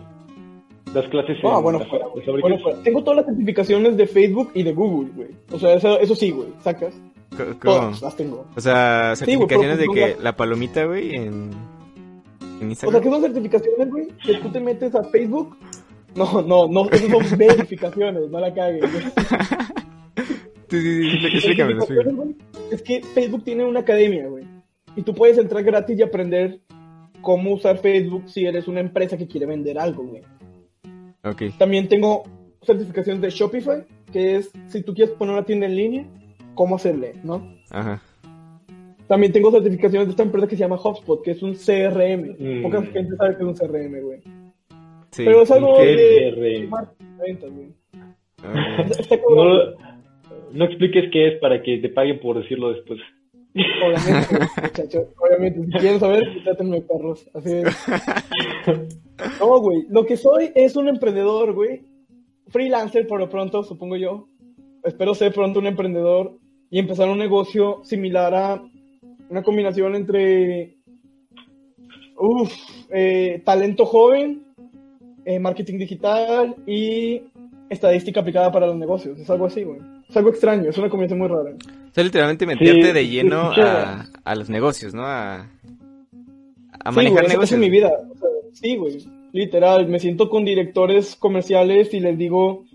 das 0.94 1.08
clases 1.08 1.38
Ah, 1.44 1.56
en 1.58 1.64
bueno, 1.64 1.80
las- 1.80 1.88
fuera, 1.88 2.06
las. 2.16 2.42
Bueno, 2.42 2.58
fuera. 2.60 2.84
Tengo 2.84 3.02
todas 3.04 3.18
las 3.18 3.26
certificaciones 3.26 3.98
de 3.98 4.06
Facebook 4.08 4.52
y 4.54 4.62
de 4.64 4.74
Google, 4.74 5.10
güey. 5.16 5.30
O 5.52 5.58
sea, 5.58 5.74
eso, 5.74 6.00
eso 6.00 6.14
sí, 6.16 6.30
güey. 6.30 6.50
Sacas. 6.62 6.94
Co- 7.36 7.44
¿Cómo? 7.60 7.76
Todas 7.88 8.02
las 8.04 8.16
tengo. 8.16 8.46
O 8.56 8.62
sea, 8.62 9.16
Sí, 9.16 9.26
certificaciones 9.26 9.78
de 9.80 9.86
pues, 9.86 10.16
que 10.16 10.24
la 10.24 10.36
palomita, 10.36 10.86
güey, 10.86 11.16
en, 11.16 11.24
en 11.24 11.52
O 11.52 12.58
sea, 12.60 12.68
Instagram. 12.70 13.02
¿qué 13.04 13.10
son 13.10 13.22
certificaciones, 13.22 13.90
güey? 13.90 14.08
Que 14.24 14.36
tú 14.36 14.50
te 14.50 14.60
metes 14.60 14.94
a 14.96 15.04
Facebook. 15.06 15.56
No, 16.16 16.42
no, 16.42 16.68
no, 16.68 16.90
eso 16.90 17.08
son 17.08 17.38
verificaciones, 17.38 18.30
no 18.30 18.40
la 18.40 18.54
cagues, 18.54 18.82
güey. 18.92 19.04
Sí, 20.70 20.80
sí, 20.82 21.12
sí, 21.12 21.18
explí- 21.18 21.76
explícame, 21.76 22.36
Es 22.72 22.82
que 22.82 23.02
Facebook 23.02 23.44
tiene 23.44 23.66
una 23.66 23.80
academia, 23.80 24.28
güey. 24.28 24.46
Y 24.96 25.02
tú 25.02 25.14
puedes 25.14 25.38
entrar 25.38 25.64
gratis 25.64 25.98
y 25.98 26.04
aprender 26.04 26.60
cómo 27.22 27.54
usar 27.54 27.78
Facebook 27.80 28.24
si 28.30 28.46
eres 28.46 28.68
una 28.68 28.80
empresa 28.80 29.18
que 29.18 29.28
quiere 29.28 29.46
vender 29.46 29.80
algo, 29.80 30.04
güey. 30.04 30.22
Ok. 31.24 31.44
También 31.58 31.88
tengo 31.88 32.24
certificaciones 32.64 33.22
de 33.22 33.30
Shopify, 33.30 33.84
que 34.12 34.38
es 34.38 34.52
si 34.68 34.82
tú 34.84 34.94
quieres 34.94 35.16
poner 35.16 35.34
una 35.34 35.46
tienda 35.46 35.66
en 35.66 35.76
línea, 35.76 36.06
cómo 36.56 36.76
hacerle, 36.76 37.14
¿no? 37.24 37.56
Ajá. 37.72 38.02
También 39.08 39.32
tengo 39.32 39.50
certificaciones 39.52 40.08
de 40.08 40.12
esta 40.12 40.24
empresa 40.24 40.48
que 40.48 40.56
se 40.56 40.60
llama 40.60 40.76
HubSpot, 40.82 41.24
que 41.24 41.32
es 41.32 41.42
un 41.42 41.56
CRM. 41.56 42.36
Mm. 42.38 42.62
Poca 42.62 42.84
gente 42.84 43.16
sabe 43.16 43.38
que 43.38 43.44
es 43.44 43.48
un 43.48 43.56
CRM, 43.56 44.02
güey. 44.02 44.22
Sí. 45.12 45.26
Pero 45.26 45.42
es 45.42 45.52
algo 45.52 45.78
¿Qué 45.78 45.86
de 45.86 46.68
marketing. 46.68 47.72
Ah. 48.44 48.86
No, 49.36 49.90
no 50.52 50.66
expliques 50.66 51.12
qué 51.12 51.28
es 51.28 51.40
para 51.40 51.62
que 51.62 51.78
te 51.78 51.90
paguen 51.90 52.20
por 52.20 52.42
decirlo 52.42 52.74
después. 52.74 53.00
Obviamente, 53.56 54.40
muchachos, 54.62 55.08
obviamente, 55.18 55.66
si 55.66 55.72
quieren 55.72 56.00
saber, 56.00 56.44
trátenme 56.44 56.82
perros, 56.82 57.30
así 57.34 57.54
es. 57.54 57.86
No, 59.42 59.60
güey, 59.60 59.84
lo 59.90 60.06
que 60.06 60.16
soy 60.16 60.52
es 60.56 60.78
un 60.78 60.88
emprendedor, 60.88 61.54
güey, 61.54 61.82
freelancer 62.48 63.06
por 63.06 63.20
lo 63.20 63.28
pronto, 63.28 63.64
supongo 63.64 63.98
yo. 63.98 64.30
Espero 64.86 65.14
ser 65.14 65.34
pronto 65.34 65.60
un 65.60 65.68
emprendedor 65.68 66.38
y 66.70 66.80
empezar 66.80 67.10
un 67.10 67.18
negocio 67.18 67.82
similar 67.84 68.34
a 68.34 68.64
una 69.30 69.44
combinación 69.44 69.96
entre, 69.96 70.78
uf, 72.18 72.54
eh, 72.92 73.42
talento 73.44 73.86
joven, 73.86 74.46
eh, 75.30 75.40
marketing 75.40 75.78
digital 75.78 76.56
y 76.66 77.22
estadística 77.70 78.22
aplicada 78.22 78.52
para 78.52 78.66
los 78.68 78.76
negocios. 78.78 79.20
Es 79.20 79.30
algo 79.30 79.46
así, 79.46 79.64
güey. 79.64 79.80
Es 80.10 80.18
algo 80.18 80.30
extraño, 80.32 80.70
es 80.70 80.78
una 80.78 80.90
combinación 80.90 81.20
muy 81.20 81.28
rara. 81.28 81.52
O 81.52 81.94
sea, 81.94 82.04
literalmente 82.04 82.46
meterte 82.48 82.88
Sí, 82.88 82.92
de 82.94 83.08
lleno 83.08 83.54
sí, 83.54 83.62
a, 83.62 84.06
a 84.24 84.36
los 84.36 84.50
negocios, 84.50 84.94
¿no? 84.96 85.04
A, 85.06 85.42
a 86.84 86.92
Sí, 86.92 86.96
manejar 86.96 87.12
güey, 87.12 87.26
esa- 87.26 87.26
esa 87.26 87.28
negocios. 87.28 87.52
es 87.52 87.60
mi 87.60 87.70
vida. 87.70 87.92
O 88.12 88.18
sea, 88.18 88.30
sí, 88.54 88.76
güey. 88.76 89.06
Literal, 89.32 89.88
me 89.88 90.00
siento 90.00 90.30
con 90.30 90.44
directores 90.46 91.16
comerciales 91.16 91.94
y 91.94 92.00
les 92.00 92.18
digo, 92.18 92.66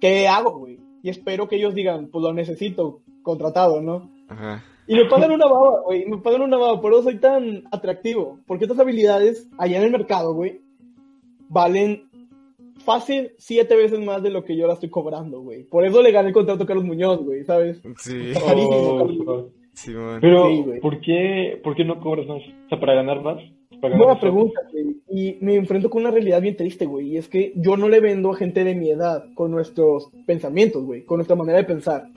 ¿qué 0.00 0.28
hago, 0.28 0.58
güey? 0.58 0.78
Y 1.02 1.08
espero 1.08 1.48
que 1.48 1.56
ellos 1.56 1.74
digan, 1.74 2.08
pues 2.08 2.22
lo 2.22 2.34
necesito, 2.34 3.00
contratado, 3.22 3.80
¿no? 3.80 4.10
Ajá. 4.28 4.62
Y 4.86 4.94
me 4.94 5.06
pagan 5.06 5.30
una 5.32 5.46
baba, 5.46 5.80
güey. 5.84 6.04
Me 6.06 6.18
pagan 6.18 6.42
una 6.42 6.58
baba, 6.58 6.80
por 6.80 6.92
eso 6.92 7.04
soy 7.04 7.16
tan 7.18 7.64
atractivo. 7.72 8.38
Porque 8.46 8.64
estas 8.66 8.78
habilidades, 8.78 9.48
allá 9.58 9.78
en 9.78 9.84
el 9.84 9.90
mercado, 9.92 10.34
güey, 10.34 10.60
valen 11.48 12.04
fácil 12.84 13.32
siete 13.38 13.74
veces 13.76 14.00
más 14.00 14.22
de 14.22 14.30
lo 14.30 14.44
que 14.44 14.56
yo 14.56 14.66
la 14.66 14.74
estoy 14.74 14.90
cobrando, 14.90 15.40
güey. 15.40 15.64
Por 15.64 15.84
eso 15.84 16.02
le 16.02 16.12
gané 16.12 16.28
el 16.28 16.34
contrato 16.34 16.64
a 16.64 16.66
Carlos 16.66 16.84
Muñoz, 16.84 17.22
güey, 17.22 17.44
¿sabes? 17.44 17.80
Sí, 17.98 18.32
carísimo, 18.34 18.76
Oh, 18.76 19.02
oh. 19.26 19.50
Pero, 20.20 20.48
Sí, 20.48 20.62
güey. 20.62 20.80
¿por, 20.80 21.00
qué, 21.00 21.60
¿por 21.62 21.74
qué 21.76 21.84
no 21.84 22.00
cobras 22.00 22.26
más? 22.26 22.38
O 22.38 22.68
sea, 22.68 22.80
para 22.80 22.94
ganar 22.94 23.22
más. 23.22 23.36
¿Para 23.80 23.90
ganar 23.92 23.98
Buena 23.98 24.12
más? 24.14 24.20
pregunta, 24.20 24.60
güey. 24.72 24.96
Y 25.10 25.36
me 25.42 25.54
enfrento 25.56 25.90
con 25.90 26.02
una 26.02 26.10
realidad 26.10 26.40
bien 26.40 26.56
triste, 26.56 26.86
güey. 26.86 27.08
Y 27.10 27.16
es 27.18 27.28
que 27.28 27.52
yo 27.56 27.76
no 27.76 27.88
le 27.88 28.00
vendo 28.00 28.30
a 28.32 28.36
gente 28.36 28.64
de 28.64 28.74
mi 28.74 28.88
edad 28.90 29.24
con 29.34 29.50
nuestros 29.50 30.08
pensamientos, 30.26 30.82
güey. 30.84 31.02
Con 31.04 31.18
nuestra 31.18 31.36
manera 31.36 31.58
de 31.58 31.64
pensar. 31.64 32.08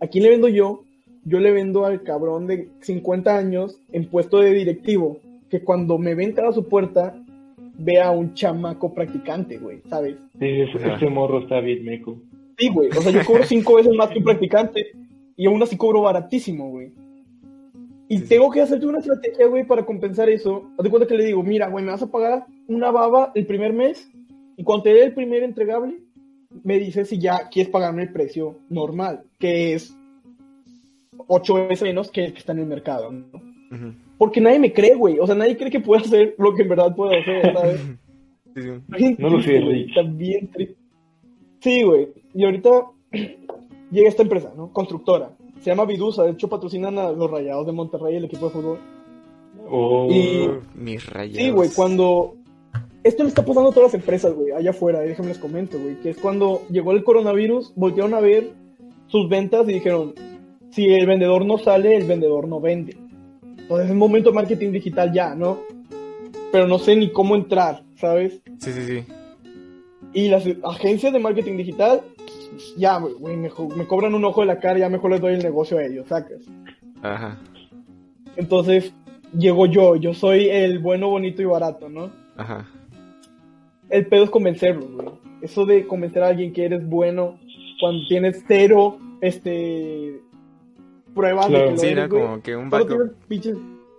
¿A 0.00 0.06
quién 0.08 0.24
le 0.24 0.30
vendo 0.30 0.48
yo? 0.48 0.82
Yo 1.24 1.38
le 1.40 1.52
vendo 1.52 1.86
al 1.86 2.02
cabrón 2.02 2.46
de 2.46 2.68
50 2.80 3.34
años 3.36 3.78
en 3.92 4.06
puesto 4.10 4.38
de 4.40 4.52
directivo. 4.52 5.18
Que 5.48 5.62
cuando 5.64 5.96
me 5.98 6.14
ve 6.14 6.24
entrar 6.24 6.48
a 6.48 6.52
su 6.52 6.68
puerta, 6.68 7.14
vea 7.80 8.08
a 8.08 8.10
un 8.10 8.34
chamaco 8.34 8.92
practicante, 8.94 9.58
güey. 9.58 9.80
¿Sabes? 9.88 10.16
Dices, 10.34 10.82
Ajá. 10.82 10.94
este 10.94 11.08
morro 11.08 11.40
está 11.40 11.60
bien 11.60 11.84
meco. 11.84 12.20
Sí, 12.58 12.68
güey. 12.68 12.88
O 12.90 13.00
sea, 13.00 13.10
yo 13.12 13.24
cobro 13.24 13.44
cinco 13.44 13.76
veces 13.76 13.94
más 13.94 14.10
que 14.10 14.18
un 14.18 14.24
practicante. 14.24 14.86
Y 15.36 15.46
aún 15.46 15.62
así 15.62 15.76
cobro 15.76 16.02
baratísimo, 16.02 16.68
güey. 16.70 16.92
Y 18.08 18.16
Sí, 18.18 18.22
sí. 18.24 18.28
tengo 18.28 18.50
que 18.50 18.60
hacerte 18.60 18.86
una 18.86 18.98
estrategia, 18.98 19.46
güey, 19.46 19.64
para 19.66 19.86
compensar 19.86 20.28
eso. 20.28 20.70
Haz 20.76 20.84
de 20.84 20.90
cuenta 20.90 21.06
que 21.08 21.16
le 21.16 21.24
digo, 21.24 21.42
mira, 21.42 21.68
güey, 21.68 21.84
me 21.84 21.92
vas 21.92 22.02
a 22.02 22.10
pagar 22.10 22.44
una 22.66 22.90
baba 22.90 23.32
el 23.34 23.46
primer 23.46 23.72
mes. 23.72 24.10
Y 24.56 24.64
cuando 24.64 24.82
te 24.84 24.92
dé 24.92 25.04
el 25.04 25.14
primer 25.14 25.42
entregable, 25.42 26.02
me 26.64 26.78
dices 26.78 27.08
si 27.08 27.18
ya 27.18 27.48
quieres 27.50 27.70
pagarme 27.72 28.02
el 28.02 28.12
precio 28.12 28.58
normal, 28.68 29.22
que 29.38 29.72
es 29.74 29.96
ocho 31.28 31.54
veces 31.54 31.82
menos 31.82 32.10
que 32.10 32.24
el 32.26 32.32
que 32.32 32.40
está 32.40 32.52
en 32.52 32.58
el 32.58 32.66
mercado, 32.66 33.10
¿no? 33.12 33.26
Ujú. 33.70 33.94
Porque 34.20 34.38
nadie 34.38 34.58
me 34.58 34.70
cree, 34.70 34.94
güey. 34.96 35.18
O 35.18 35.24
sea, 35.26 35.34
nadie 35.34 35.56
cree 35.56 35.70
que 35.70 35.80
pueda 35.80 36.02
hacer 36.02 36.34
lo 36.36 36.54
que 36.54 36.60
en 36.64 36.68
verdad 36.68 36.94
puedo 36.94 37.10
hacer, 37.18 37.52
¿sabes? 37.54 37.80
Sí, 38.54 38.62
sí. 38.62 38.68
Bien 38.88 39.16
No 39.18 39.30
lo 39.30 39.42
sé, 39.42 39.60
güey. 39.62 39.86
Está 39.88 40.02
bien 40.02 40.50
triste. 40.50 40.76
Sí, 41.60 41.82
güey. 41.84 42.08
Y 42.34 42.44
ahorita 42.44 42.68
llega 43.90 44.08
esta 44.10 44.22
empresa, 44.22 44.52
¿no? 44.54 44.74
Constructora. 44.74 45.30
Se 45.62 45.70
llama 45.70 45.86
Vidusa. 45.86 46.24
De 46.24 46.32
hecho, 46.32 46.50
patrocinan 46.50 46.98
a 46.98 47.10
los 47.12 47.30
Rayados 47.30 47.64
de 47.64 47.72
Monterrey, 47.72 48.16
el 48.16 48.26
equipo 48.26 48.44
de 48.44 48.50
fútbol. 48.52 48.78
Oh, 49.70 50.06
Y- 50.10 50.50
mis 50.74 51.06
rayos. 51.08 51.38
Sí, 51.38 51.48
güey. 51.48 51.70
Cuando... 51.74 52.36
Esto 53.02 53.22
le 53.22 53.30
está 53.30 53.42
pasando 53.42 53.70
a 53.70 53.72
todas 53.72 53.90
las 53.94 54.02
empresas, 54.02 54.34
güey, 54.34 54.52
allá 54.52 54.68
afuera. 54.68 55.00
Déjenme 55.00 55.30
les 55.30 55.38
comento, 55.38 55.78
güey. 55.78 55.98
Que 56.02 56.10
es 56.10 56.18
cuando 56.18 56.60
llegó 56.68 56.92
el 56.92 57.02
coronavirus, 57.04 57.72
voltearon 57.74 58.12
a 58.12 58.20
ver 58.20 58.50
sus 59.06 59.30
ventas 59.30 59.66
y 59.66 59.72
dijeron, 59.72 60.12
si 60.68 60.84
el 60.92 61.06
vendedor 61.06 61.46
no 61.46 61.56
sale, 61.56 61.96
el 61.96 62.04
vendedor 62.04 62.46
no 62.46 62.60
vende. 62.60 62.98
Entonces 63.70 63.90
es 63.90 63.96
momento 63.96 64.30
de 64.30 64.34
marketing 64.34 64.72
digital 64.72 65.12
ya, 65.12 65.32
¿no? 65.36 65.60
Pero 66.50 66.66
no 66.66 66.80
sé 66.80 66.96
ni 66.96 67.12
cómo 67.12 67.36
entrar, 67.36 67.84
¿sabes? 67.94 68.40
Sí, 68.58 68.72
sí, 68.72 68.84
sí. 68.84 69.04
Y 70.12 70.28
las 70.28 70.44
agencias 70.64 71.12
de 71.12 71.20
marketing 71.20 71.56
digital, 71.56 72.00
ya, 72.76 72.98
güey, 72.98 73.36
me, 73.36 73.48
me 73.76 73.86
cobran 73.86 74.16
un 74.16 74.24
ojo 74.24 74.40
de 74.40 74.48
la 74.48 74.58
cara, 74.58 74.80
ya 74.80 74.88
mejor 74.88 75.12
les 75.12 75.20
doy 75.20 75.34
el 75.34 75.42
negocio 75.44 75.78
a 75.78 75.84
ellos, 75.84 76.08
sacas. 76.08 76.42
Ajá. 77.00 77.38
Entonces, 78.34 78.92
llego 79.38 79.66
yo, 79.66 79.94
yo 79.94 80.14
soy 80.14 80.48
el 80.48 80.80
bueno, 80.80 81.08
bonito 81.08 81.40
y 81.40 81.44
barato, 81.44 81.88
¿no? 81.88 82.10
Ajá. 82.36 82.66
El 83.88 84.04
pedo 84.06 84.24
es 84.24 84.30
convencerlos, 84.30 84.90
güey. 84.90 85.10
Eso 85.42 85.64
de 85.64 85.86
convencer 85.86 86.24
a 86.24 86.28
alguien 86.30 86.52
que 86.52 86.64
eres 86.64 86.84
bueno 86.84 87.38
cuando 87.78 88.02
tienes 88.08 88.42
cero, 88.48 88.98
este, 89.20 90.22
pruebas 91.20 91.46
Claro. 91.46 91.58
de 91.64 91.64
que 91.68 91.72
lo 91.72 91.78
Sí, 91.78 91.86
eres, 91.86 91.98
era 91.98 92.06
güey. 92.08 92.22
como 92.22 92.42
que 92.42 92.56
un 92.56 92.70
backup. 92.70 93.12
pinches... 93.28 93.56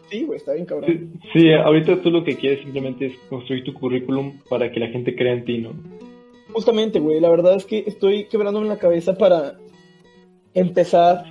Sí, 0.09 0.23
güey, 0.25 0.37
está 0.37 0.53
bien 0.53 0.65
cabrón. 0.65 0.89
Sí, 1.33 1.39
sí, 1.39 1.53
ahorita 1.53 2.01
tú 2.01 2.09
lo 2.11 2.23
que 2.23 2.35
quieres 2.35 2.59
simplemente 2.63 3.05
es 3.07 3.13
construir 3.29 3.63
tu 3.63 3.73
currículum 3.73 4.39
para 4.49 4.69
que 4.71 4.79
la 4.81 4.87
gente 4.87 5.15
crea 5.15 5.33
en 5.33 5.45
ti, 5.45 5.59
¿no? 5.59 5.71
Justamente, 6.51 6.99
güey, 6.99 7.21
la 7.21 7.29
verdad 7.29 7.55
es 7.55 7.65
que 7.65 7.83
estoy 7.87 8.25
quebrándome 8.25 8.67
la 8.67 8.77
cabeza 8.77 9.17
para 9.17 9.57
empezar 10.53 11.23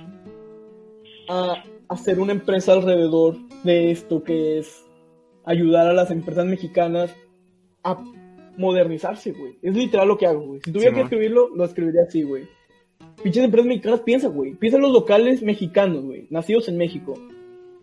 a 1.29 1.63
hacer 1.89 2.19
una 2.19 2.31
empresa 2.31 2.73
alrededor 2.73 3.35
de 3.63 3.91
esto 3.91 4.23
que 4.23 4.57
es 4.59 4.83
ayudar 5.45 5.87
a 5.87 5.93
las 5.93 6.09
empresas 6.09 6.45
mexicanas 6.45 7.15
a 7.83 7.97
modernizarse, 8.57 9.31
güey. 9.31 9.57
Es 9.61 9.75
literal 9.75 10.07
lo 10.07 10.17
que 10.17 10.25
hago, 10.25 10.41
güey. 10.41 10.59
Si 10.63 10.71
tuviera 10.71 10.93
que 10.95 11.01
escribirlo, 11.01 11.49
lo 11.55 11.65
escribiría 11.65 12.01
así, 12.07 12.23
güey. 12.23 12.47
Pinches 13.23 13.43
empresas 13.43 13.67
mexicanas, 13.67 14.01
piensa, 14.01 14.27
güey. 14.27 14.53
Piensa 14.53 14.77
en 14.77 14.83
los 14.83 14.91
locales 14.91 15.41
mexicanos, 15.41 16.03
güey. 16.03 16.27
Nacidos 16.29 16.67
en 16.69 16.77
México. 16.77 17.13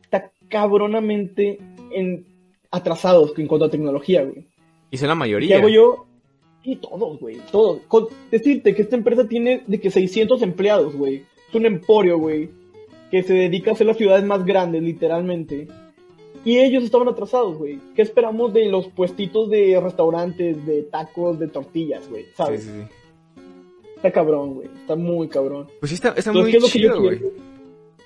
Está 0.03 0.31
cabronamente 0.49 1.59
en... 1.93 2.25
atrasados 2.71 3.33
en 3.39 3.47
cuanto 3.47 3.67
a 3.67 3.71
tecnología, 3.71 4.23
güey. 4.23 4.45
Y 4.91 4.97
son 4.97 5.09
la 5.09 5.15
¿Qué 5.15 5.19
mayoría. 5.19 5.59
hago 5.59 5.69
yo? 5.69 6.07
Y 6.65 6.77
todos, 6.77 7.21
güey, 7.21 7.39
todos. 7.53 7.81
Con 7.89 8.07
decirte 8.31 8.75
que 8.75 8.83
esta 8.83 8.97
empresa 8.97 9.27
tiene 9.29 9.63
de 9.67 9.81
que 9.81 9.91
600 9.91 10.43
empleados, 10.43 10.95
güey. 10.95 11.25
Es 11.49 11.55
un 11.55 11.67
emporio, 11.67 12.19
güey, 12.19 12.51
que 13.11 13.23
se 13.23 13.33
dedica 13.33 13.71
a 13.71 13.75
hacer 13.75 13.87
las 13.87 13.97
ciudades 13.97 14.25
más 14.25 14.45
grandes, 14.45 14.83
literalmente. 14.83 15.69
Y 16.45 16.59
ellos 16.59 16.85
estaban 16.85 17.09
atrasados, 17.09 17.57
güey. 17.57 17.79
¿Qué 17.95 18.03
esperamos 18.03 18.53
de 18.53 18.67
los 18.67 18.89
puestitos 18.89 19.49
de 19.51 19.81
restaurantes, 19.81 20.65
de 20.67 20.83
tacos, 20.83 21.39
de 21.39 21.49
tortillas, 21.49 22.09
güey? 22.09 22.25
Sí, 22.25 22.31
¿Sabes? 22.37 22.63
sí, 22.65 22.71
sí. 22.71 22.95
Está 23.99 24.11
cabrón, 24.13 24.55
güey. 24.55 24.69
Está 24.81 24.97
muy 24.97 25.29
cabrón. 25.29 25.67
Pues 25.81 25.91
sí, 25.91 25.97
está, 25.97 26.11
está 26.11 26.31
Entonces, 26.31 26.43
muy 26.43 26.51
¿qué 26.53 26.57
es 26.57 26.63
lo 26.63 26.69
que 26.69 26.79
yo 26.81 26.89
chido, 26.89 27.03
güey. 27.03 27.21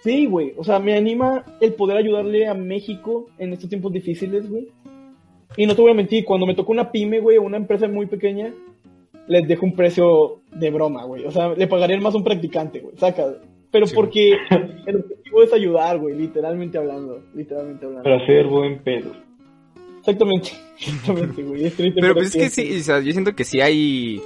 Sí, 0.02 0.26
güey. 0.26 0.52
O 0.56 0.64
sea, 0.64 0.78
me 0.80 0.94
anima 0.96 1.44
el 1.61 1.75
poder 1.75 1.96
ayudarle 1.96 2.49
a 2.49 2.54
México 2.54 3.28
en 3.38 3.52
estos 3.52 3.68
tiempos 3.68 3.92
difíciles, 3.92 4.49
güey. 4.50 4.68
Y 5.56 5.66
no 5.66 5.76
te 5.76 5.82
voy 5.82 5.90
a 5.92 5.94
mentir, 5.94 6.25
cuando 6.25 6.46
me 6.46 6.54
tocó 6.54 6.72
una 6.72 6.90
pyme, 6.90 7.20
güey, 7.20 7.37
o 7.37 7.42
una 7.42 7.58
empresa 7.58 7.87
muy 7.87 8.06
pequeña, 8.06 8.52
les 9.28 9.46
dejo 9.46 9.66
un 9.66 9.76
precio 9.76 10.40
de 10.50 10.70
broma, 10.70 11.04
güey. 11.04 11.25
O 11.26 11.30
sea, 11.30 11.54
le 11.54 11.66
pagarían 11.68 12.02
más 12.02 12.14
a 12.14 12.16
un 12.18 12.25
practicante, 12.25 12.80
güey. 12.80 12.96
Saca. 12.96 13.34
Pero 13.70 13.87
Sí. 13.87 13.94
porque 13.94 14.32
el 14.87 14.96
objetivo 14.96 15.42
es 15.42 15.52
ayudar, 15.52 15.99
güey, 15.99 16.16
literalmente 16.16 16.78
hablando. 16.78 17.22
Literalmente 17.34 17.84
hablando. 17.84 18.04
Para 18.04 18.22
hacer 18.22 18.46
buen 18.46 18.78
pedo. 18.82 19.12
Exactamente, 20.00 20.50
exactamente, 20.80 21.42
güey. 21.42 21.66
Es 21.66 21.75
triste, 21.76 22.00
Pero 22.00 22.14
pues 22.14 22.34
es 22.34 22.42
que 22.42 22.50
sí. 22.50 22.66
sí, 22.72 22.80
o 22.80 22.82
sea, 22.82 23.00
yo 23.00 23.12
siento 23.12 23.37
que 23.37 23.44
sí 23.44 23.61
hay 23.61 24.20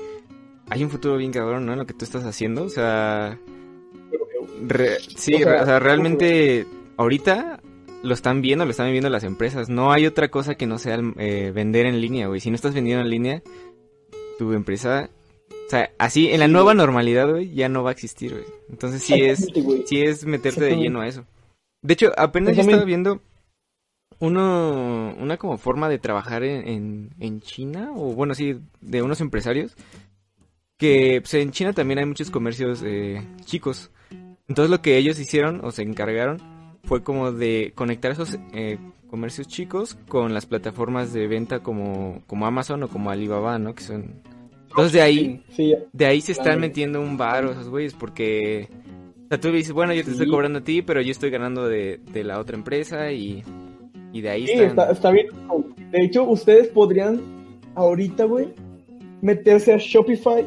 hay 0.68 0.82
un 0.85 0.90
futuro 0.90 1.16
bien 1.16 1.32
cabrón, 1.32 1.66
¿no? 1.66 1.73
En 1.73 1.78
lo 1.78 1.87
que 1.87 1.94
tú 1.94 2.04
estás 2.04 2.25
haciendo, 2.25 2.64
o 2.64 2.68
sea, 2.68 3.38
re- 4.66 4.99
sí, 5.16 5.35
O 5.35 5.38
sea, 5.38 5.52
re- 5.52 5.61
o 5.62 5.64
sea, 5.66 5.78
realmente 5.78 6.66
ahorita 6.96 7.61
lo 8.02 8.14
están 8.14 8.40
viendo, 8.42 8.64
lo 8.64 8.70
están 8.70 8.90
viendo 8.92 9.08
las 9.11 9.25
empresas. 9.25 9.68
No 9.68 9.92
hay 9.92 10.06
otra 10.06 10.28
cosa 10.30 10.54
que 10.54 10.66
no 10.66 10.78
sea 10.78 10.99
eh, 11.18 11.52
vender 11.54 11.87
en 11.87 12.00
línea, 12.00 12.28
güey. 12.28 12.40
Si 12.40 12.50
no 12.50 12.56
estás 12.56 12.75
vendiendo 12.75 13.02
en 13.02 13.11
línea, 13.11 13.42
tu 14.38 14.52
empresa, 14.52 15.08
o 15.66 15.70
sea, 15.70 15.90
así 15.99 16.28
en 16.30 16.40
la 16.40 16.49
nueva 16.49 16.75
normalidad, 16.75 17.28
güey, 17.30 17.52
ya 17.54 17.68
no 17.68 17.82
va 17.82 17.90
a 17.90 17.92
existir, 17.92 18.32
güey. 18.32 18.44
Entonces 18.70 19.02
sí 19.02 19.14
es, 19.23 19.46
sí 19.87 20.02
es 20.02 20.25
meterte 20.26 20.64
de 20.64 20.76
lleno 20.76 21.00
a 21.00 21.08
eso. 21.08 21.25
De 21.82 21.94
hecho, 21.94 22.12
apenas 22.16 22.54
yo 22.56 22.62
estaba 22.62 22.85
viendo 22.85 23.20
uno, 24.18 25.14
una 25.18 25.37
como 25.37 25.58
forma 25.58 25.88
de 25.88 25.99
trabajar 25.99 26.42
en, 26.42 26.66
en, 26.68 27.11
en 27.20 27.40
China, 27.40 27.90
o 27.94 28.12
bueno, 28.14 28.35
sí, 28.35 28.58
de 28.80 29.02
unos 29.02 29.20
empresarios, 29.20 29.76
que 30.76 31.21
pues, 31.23 31.35
en 31.35 31.50
China 31.50 31.73
también 31.73 31.99
hay 31.99 32.06
muchos 32.06 32.30
comercios 32.30 32.83
eh, 32.85 33.23
chicos. 33.45 33.90
Entonces 34.49 34.71
lo 34.71 34.80
que 34.83 34.97
ellos 34.97 35.18
hicieron 35.18 35.61
o 35.64 35.71
se 35.71 35.83
encargaron 35.83 36.38
fue 36.85 37.02
como 37.02 37.33
de 37.33 37.73
conectar 37.75 38.12
esos 38.12 38.38
eh, 38.52 38.78
comercios 39.09 39.49
chicos 39.49 39.97
con 40.09 40.33
las 40.35 40.47
plataformas 40.47 41.12
de 41.12 41.26
venta 41.26 41.61
como, 41.61 42.23
como 42.26 42.47
Amazon 42.47 42.83
o 42.85 42.88
como 42.88 43.11
Alibaba, 43.11 43.59
¿no? 43.59 43.75
Que 43.75 43.83
son... 43.83 44.23
Entonces 44.68 44.92
de 44.92 45.00
ahí, 45.00 45.42
Sí, 45.50 45.75
de 45.92 46.06
ahí 46.06 46.21
se 46.21 46.33
están 46.33 46.45
Claro. 46.45 46.61
metiendo 46.61 47.00
un 47.00 47.16
bar 47.16 47.45
esos 47.47 47.68
güeyes 47.68 47.95
porque... 47.95 48.68
O 49.25 49.28
sea, 49.28 49.40
tú 49.40 49.50
dices, 49.50 49.73
bueno, 49.73 49.92
yo 49.95 50.04
te 50.04 50.12
estoy 50.12 50.28
cobrando 50.30 50.61
a 50.61 50.62
ti, 50.64 50.83
pero 50.83 51.00
yo 51.00 51.11
estoy 51.11 51.30
ganando 51.30 51.66
de, 51.66 51.99
de 52.12 52.23
la 52.23 52.38
otra 52.38 52.56
empresa 52.56 53.11
y, 53.11 53.42
y 54.12 54.21
de 54.21 54.30
ahí 54.30 54.45
están... 54.45 54.66
está, 54.66 54.92
está 54.92 55.11
bien. 55.11 55.26
De 55.90 56.04
hecho, 56.04 56.23
ustedes 56.23 56.68
podrían 56.68 57.21
ahorita, 57.75 58.25
güey, 58.25 58.49
meterse 59.23 59.73
a 59.73 59.78
Shopify 59.78 60.45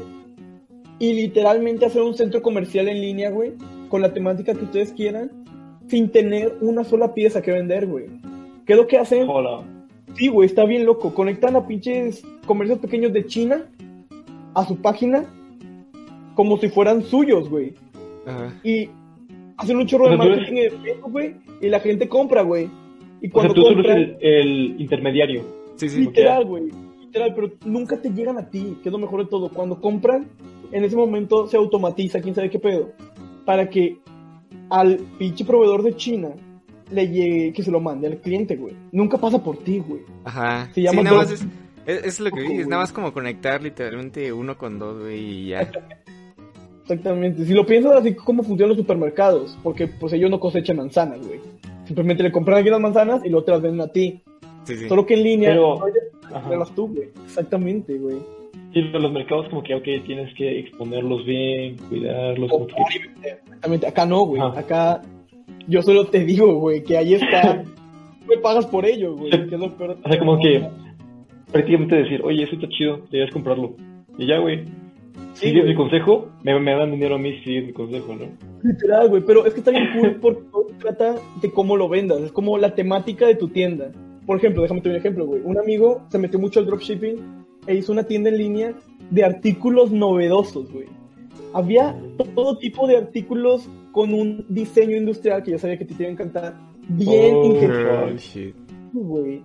y 0.99 1.13
literalmente 1.13 1.85
hacer 1.85 2.01
un 2.01 2.13
centro 2.13 2.41
comercial 2.41 2.87
en 2.89 3.01
línea, 3.01 3.29
güey, 3.31 3.53
con 3.89 4.01
la 4.01 4.13
temática 4.13 4.53
que 4.53 4.65
ustedes 4.65 4.91
quieran, 4.93 5.31
sin 5.87 6.09
tener 6.09 6.57
una 6.61 6.83
sola 6.83 7.13
pieza 7.13 7.41
que 7.41 7.51
vender, 7.51 7.87
güey. 7.87 8.05
¿Qué 8.65 8.73
es 8.73 8.77
lo 8.77 8.87
que 8.87 8.97
hacen? 8.97 9.27
Hola. 9.27 9.63
Sí, 10.15 10.27
güey, 10.27 10.47
está 10.47 10.65
bien 10.65 10.85
loco. 10.85 11.13
Conectan 11.13 11.55
a 11.55 11.65
pinches 11.67 12.23
comercios 12.45 12.79
pequeños 12.79 13.13
de 13.13 13.25
China 13.25 13.63
a 14.53 14.65
su 14.65 14.77
página 14.81 15.25
como 16.35 16.57
si 16.57 16.69
fueran 16.69 17.03
suyos, 17.03 17.49
güey. 17.49 17.73
Ajá. 18.25 18.53
Y 18.63 18.89
hacen 19.57 19.77
un 19.77 19.85
chorro 19.87 20.09
de 20.09 20.15
O 20.15 20.17
sea, 20.17 20.25
tú 20.25 20.31
eres- 20.33 20.39
marketing 20.51 20.61
en 20.77 20.83
Facebook, 20.83 21.11
güey, 21.11 21.35
y 21.61 21.67
la 21.69 21.79
gente 21.79 22.07
compra, 22.09 22.41
güey. 22.43 22.65
Y 22.65 22.67
O 22.67 23.19
sea, 23.21 23.31
cuando 23.31 23.53
tú 23.53 23.61
solo 23.61 23.75
compran, 23.75 23.97
eres 23.97 24.17
el, 24.21 24.35
el 24.73 24.81
intermediario. 24.81 25.43
Sí, 25.75 25.89
sí. 25.89 26.01
literal, 26.01 26.45
güey, 26.45 26.63
literal, 27.01 27.33
pero 27.35 27.51
nunca 27.65 27.97
te 28.01 28.09
llegan 28.11 28.37
a 28.37 28.49
ti, 28.49 28.77
que 28.81 28.89
es 28.89 28.93
lo 28.93 28.99
mejor 28.99 29.23
de 29.23 29.29
todo. 29.29 29.49
Cuando 29.49 29.79
compran, 29.81 30.27
en 30.71 30.83
ese 30.83 30.95
momento 30.95 31.47
se 31.47 31.57
automatiza, 31.57 32.21
quién 32.21 32.35
sabe 32.35 32.49
qué 32.49 32.59
pedo, 32.59 32.91
para 33.45 33.69
que 33.69 33.97
al 34.69 34.97
pinche 35.17 35.45
proveedor 35.45 35.83
de 35.83 35.95
China 35.95 36.29
le 36.91 37.07
llegue, 37.07 37.53
que 37.53 37.63
se 37.63 37.71
lo 37.71 37.79
mande 37.79 38.07
al 38.07 38.17
cliente, 38.17 38.55
güey. 38.55 38.73
Nunca 38.91 39.17
pasa 39.17 39.43
por 39.43 39.57
ti, 39.57 39.79
güey. 39.79 40.01
Ajá. 40.23 40.67
Se 40.67 40.73
Sí, 40.75 40.81
llama 40.83 41.03
nada 41.03 41.17
más 41.17 41.29
drop- 41.29 41.49
es, 41.85 41.99
es, 41.99 42.05
es 42.05 42.19
lo 42.19 42.31
que 42.31 42.41
vi, 42.41 42.53
es 42.61 42.67
nada 42.67 42.81
más 42.83 42.91
como 42.91 43.13
conectar 43.13 43.61
literalmente 43.61 44.31
uno 44.33 44.57
con 44.57 44.77
dos, 44.79 44.99
güey, 45.01 45.19
y 45.19 45.47
ya. 45.49 45.69
Exactamente. 46.83 47.45
Si 47.45 47.53
lo 47.53 47.65
piensas 47.65 47.95
así 47.97 48.15
como 48.15 48.41
funcionan 48.43 48.69
los 48.69 48.77
supermercados, 48.79 49.57
porque 49.63 49.87
pues 49.87 50.13
ellos 50.13 50.31
no 50.31 50.39
cosechan 50.39 50.77
manzanas, 50.77 51.19
güey. 51.25 51.39
Simplemente 51.85 52.23
le 52.23 52.31
compran 52.31 52.59
aquí 52.59 52.69
las 52.69 52.79
manzanas 52.79 53.23
y 53.25 53.29
luego 53.29 53.45
te 53.45 53.51
las 53.51 53.61
venden 53.61 53.81
a 53.81 53.87
ti. 53.91 54.21
Sí, 54.63 54.75
sí. 54.75 54.87
Solo 54.87 55.05
que 55.05 55.13
en 55.15 55.23
línea, 55.23 55.49
Pero- 55.51 55.77
no 55.79 55.85
hay 55.85 55.93
de- 55.93 56.35
Ajá. 56.35 56.55
las 56.55 56.73
tú, 56.75 56.87
güey. 56.87 57.09
Exactamente, 57.25 57.97
güey. 57.97 58.17
Sí, 58.73 58.81
pero 58.91 58.99
los 58.99 59.11
mercados 59.11 59.47
como 59.49 59.63
que, 59.63 59.73
ok, 59.73 59.83
tienes 60.05 60.33
que 60.35 60.59
exponerlos 60.59 61.25
bien, 61.25 61.75
cuidarlos. 61.89 62.51
como 62.51 62.67
que- 62.67 62.75
Exactamente. 63.43 63.87
Acá 63.87 64.05
no, 64.05 64.25
güey. 64.25 64.41
Acá 64.41 65.01
yo 65.67 65.81
solo 65.81 66.05
te 66.07 66.23
digo, 66.25 66.53
güey, 66.55 66.83
que 66.83 66.97
ahí 66.97 67.13
está. 67.15 67.63
me 68.27 68.37
pagas 68.37 68.67
por 68.67 68.85
ello, 68.85 69.15
güey. 69.15 69.31
Que 69.31 69.55
es 69.55 69.59
lo 69.61 69.75
peor. 69.75 69.97
O 70.03 70.09
sea, 70.09 70.19
como 70.19 70.37
que 70.39 70.63
prácticamente 71.51 71.95
decir, 71.95 72.21
oye, 72.23 72.43
eso 72.43 72.55
está 72.55 72.67
chido, 72.69 72.97
deberías 73.11 73.31
comprarlo. 73.33 73.75
Y 74.17 74.27
ya, 74.27 74.37
güey. 74.37 74.65
Sí, 75.33 75.47
sigues 75.47 75.63
güey. 75.63 75.69
mi 75.73 75.75
consejo, 75.75 76.29
me, 76.43 76.59
me 76.59 76.71
dan 76.75 76.91
dinero 76.91 77.15
a 77.15 77.17
mí 77.19 77.33
si 77.39 77.43
sigues 77.45 77.65
mi 77.67 77.73
consejo, 77.73 78.15
¿no? 78.15 78.25
Literal, 78.63 79.09
güey, 79.09 79.23
pero 79.25 79.45
es 79.45 79.53
que 79.53 79.59
está 79.59 79.71
bien 79.71 79.87
cool 79.93 80.17
porque 80.21 80.41
trata 80.79 81.15
de 81.41 81.51
cómo 81.51 81.75
lo 81.77 81.87
vendas, 81.89 82.21
es 82.21 82.31
como 82.31 82.57
la 82.57 82.73
temática 82.73 83.27
de 83.27 83.35
tu 83.35 83.47
tienda. 83.49 83.91
Por 84.25 84.37
ejemplo, 84.37 84.61
déjame 84.61 84.81
te 84.81 84.89
un 84.89 84.95
ejemplo, 84.95 85.25
güey. 85.25 85.41
Un 85.43 85.57
amigo 85.57 86.01
se 86.09 86.17
metió 86.19 86.39
mucho 86.39 86.59
al 86.59 86.65
dropshipping 86.67 87.38
e 87.69 87.75
hizo 87.75 87.91
una 87.91 88.03
tienda 88.03 88.29
en 88.29 88.37
línea 88.37 88.73
de 89.11 89.23
artículos 89.23 89.91
novedosos, 89.91 90.71
güey. 90.71 90.87
Había 91.53 91.95
todo 92.35 92.57
tipo 92.57 92.87
de 92.87 92.97
artículos 92.97 93.69
con 93.91 94.13
un 94.13 94.45
diseño 94.49 94.97
industrial 94.97 95.41
que 95.43 95.51
yo 95.51 95.57
sabía 95.59 95.77
que 95.77 95.85
te 95.85 95.93
iba 95.97 96.07
a 96.07 96.11
encantar, 96.11 96.55
bien 96.89 97.35
Oh, 97.35 97.45
ingeniero, 97.45 98.17
shit. 98.17 98.55
güey. 98.93 99.41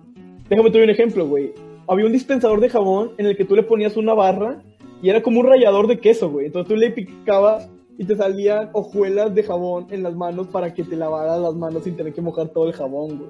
Déjame 0.49 0.69
te 0.69 0.77
doy 0.77 0.83
un 0.85 0.89
ejemplo, 0.91 1.27
güey. 1.27 1.53
Había 1.87 2.05
un 2.05 2.11
dispensador 2.11 2.59
de 2.59 2.69
jabón 2.69 3.11
en 3.17 3.25
el 3.27 3.37
que 3.37 3.45
tú 3.45 3.55
le 3.55 3.63
ponías 3.63 3.95
una 3.97 4.13
barra 4.13 4.61
y 5.01 5.09
era 5.09 5.21
como 5.23 5.39
un 5.39 5.47
rallador 5.47 5.87
de 5.87 5.99
queso, 5.99 6.29
güey. 6.29 6.47
Entonces 6.47 6.67
tú 6.73 6.75
le 6.79 6.91
picabas 6.91 7.69
y 7.97 8.05
te 8.05 8.15
salían 8.15 8.69
hojuelas 8.73 9.33
de 9.33 9.43
jabón 9.43 9.87
en 9.89 10.03
las 10.03 10.15
manos 10.15 10.47
para 10.47 10.73
que 10.73 10.83
te 10.83 10.95
lavaras 10.95 11.39
las 11.39 11.55
manos 11.55 11.83
sin 11.83 11.95
tener 11.95 12.13
que 12.13 12.21
mojar 12.21 12.49
todo 12.49 12.67
el 12.67 12.73
jabón, 12.73 13.17
güey. 13.19 13.29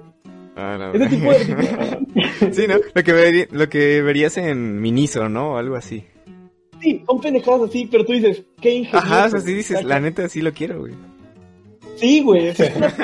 Ah, 0.56 0.90
Ese 0.94 1.06
tipo 1.08 1.30
de... 1.30 2.52
sí, 2.54 2.66
¿no? 2.66 2.76
Lo 2.94 3.02
que, 3.04 3.12
veri- 3.14 3.48
lo 3.50 3.68
que 3.68 4.00
verías 4.02 4.36
en 4.38 4.80
Miniso, 4.80 5.28
¿no? 5.28 5.52
O 5.52 5.56
algo 5.58 5.76
así. 5.76 6.04
Sí, 6.80 7.02
son 7.06 7.20
pendejadas 7.20 7.62
así, 7.68 7.86
pero 7.90 8.04
tú 8.04 8.12
dices, 8.12 8.42
qué 8.60 8.74
ingenioso. 8.74 9.06
Ajá, 9.06 9.26
o 9.26 9.30
sea, 9.30 9.40
sí 9.40 9.52
dices, 9.52 9.84
la 9.84 10.00
neta 10.00 10.28
sí 10.28 10.40
lo 10.40 10.52
quiero, 10.52 10.80
güey. 10.80 10.94
Sí, 11.96 12.22
güey. 12.22 12.48
es 12.48 12.58
una- 12.76 12.94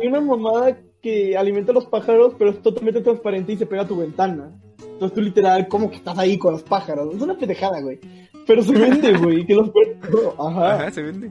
hay 0.00 0.06
una 0.08 0.20
mamada 0.20 0.76
que 1.02 1.36
alimenta 1.36 1.70
a 1.72 1.74
los 1.74 1.86
pájaros, 1.86 2.34
pero 2.38 2.50
es 2.50 2.60
totalmente 2.62 3.00
transparente 3.00 3.52
y 3.52 3.56
se 3.56 3.66
pega 3.66 3.82
a 3.82 3.86
tu 3.88 3.96
ventana. 3.96 4.50
Entonces 4.80 5.14
tú 5.14 5.20
literal, 5.20 5.68
como 5.68 5.90
que 5.90 5.96
estás 5.96 6.18
ahí 6.18 6.36
con 6.38 6.52
los 6.54 6.62
pájaros. 6.62 7.14
Es 7.14 7.22
una 7.22 7.36
pendejada, 7.38 7.80
güey. 7.80 8.00
Pero 8.46 8.62
se 8.62 8.72
vende, 8.72 9.12
güey. 9.18 9.44
Que 9.46 9.54
los 9.54 9.70
Ajá. 10.38 10.74
Ajá, 10.74 10.90
se 10.90 11.02
vende. 11.02 11.30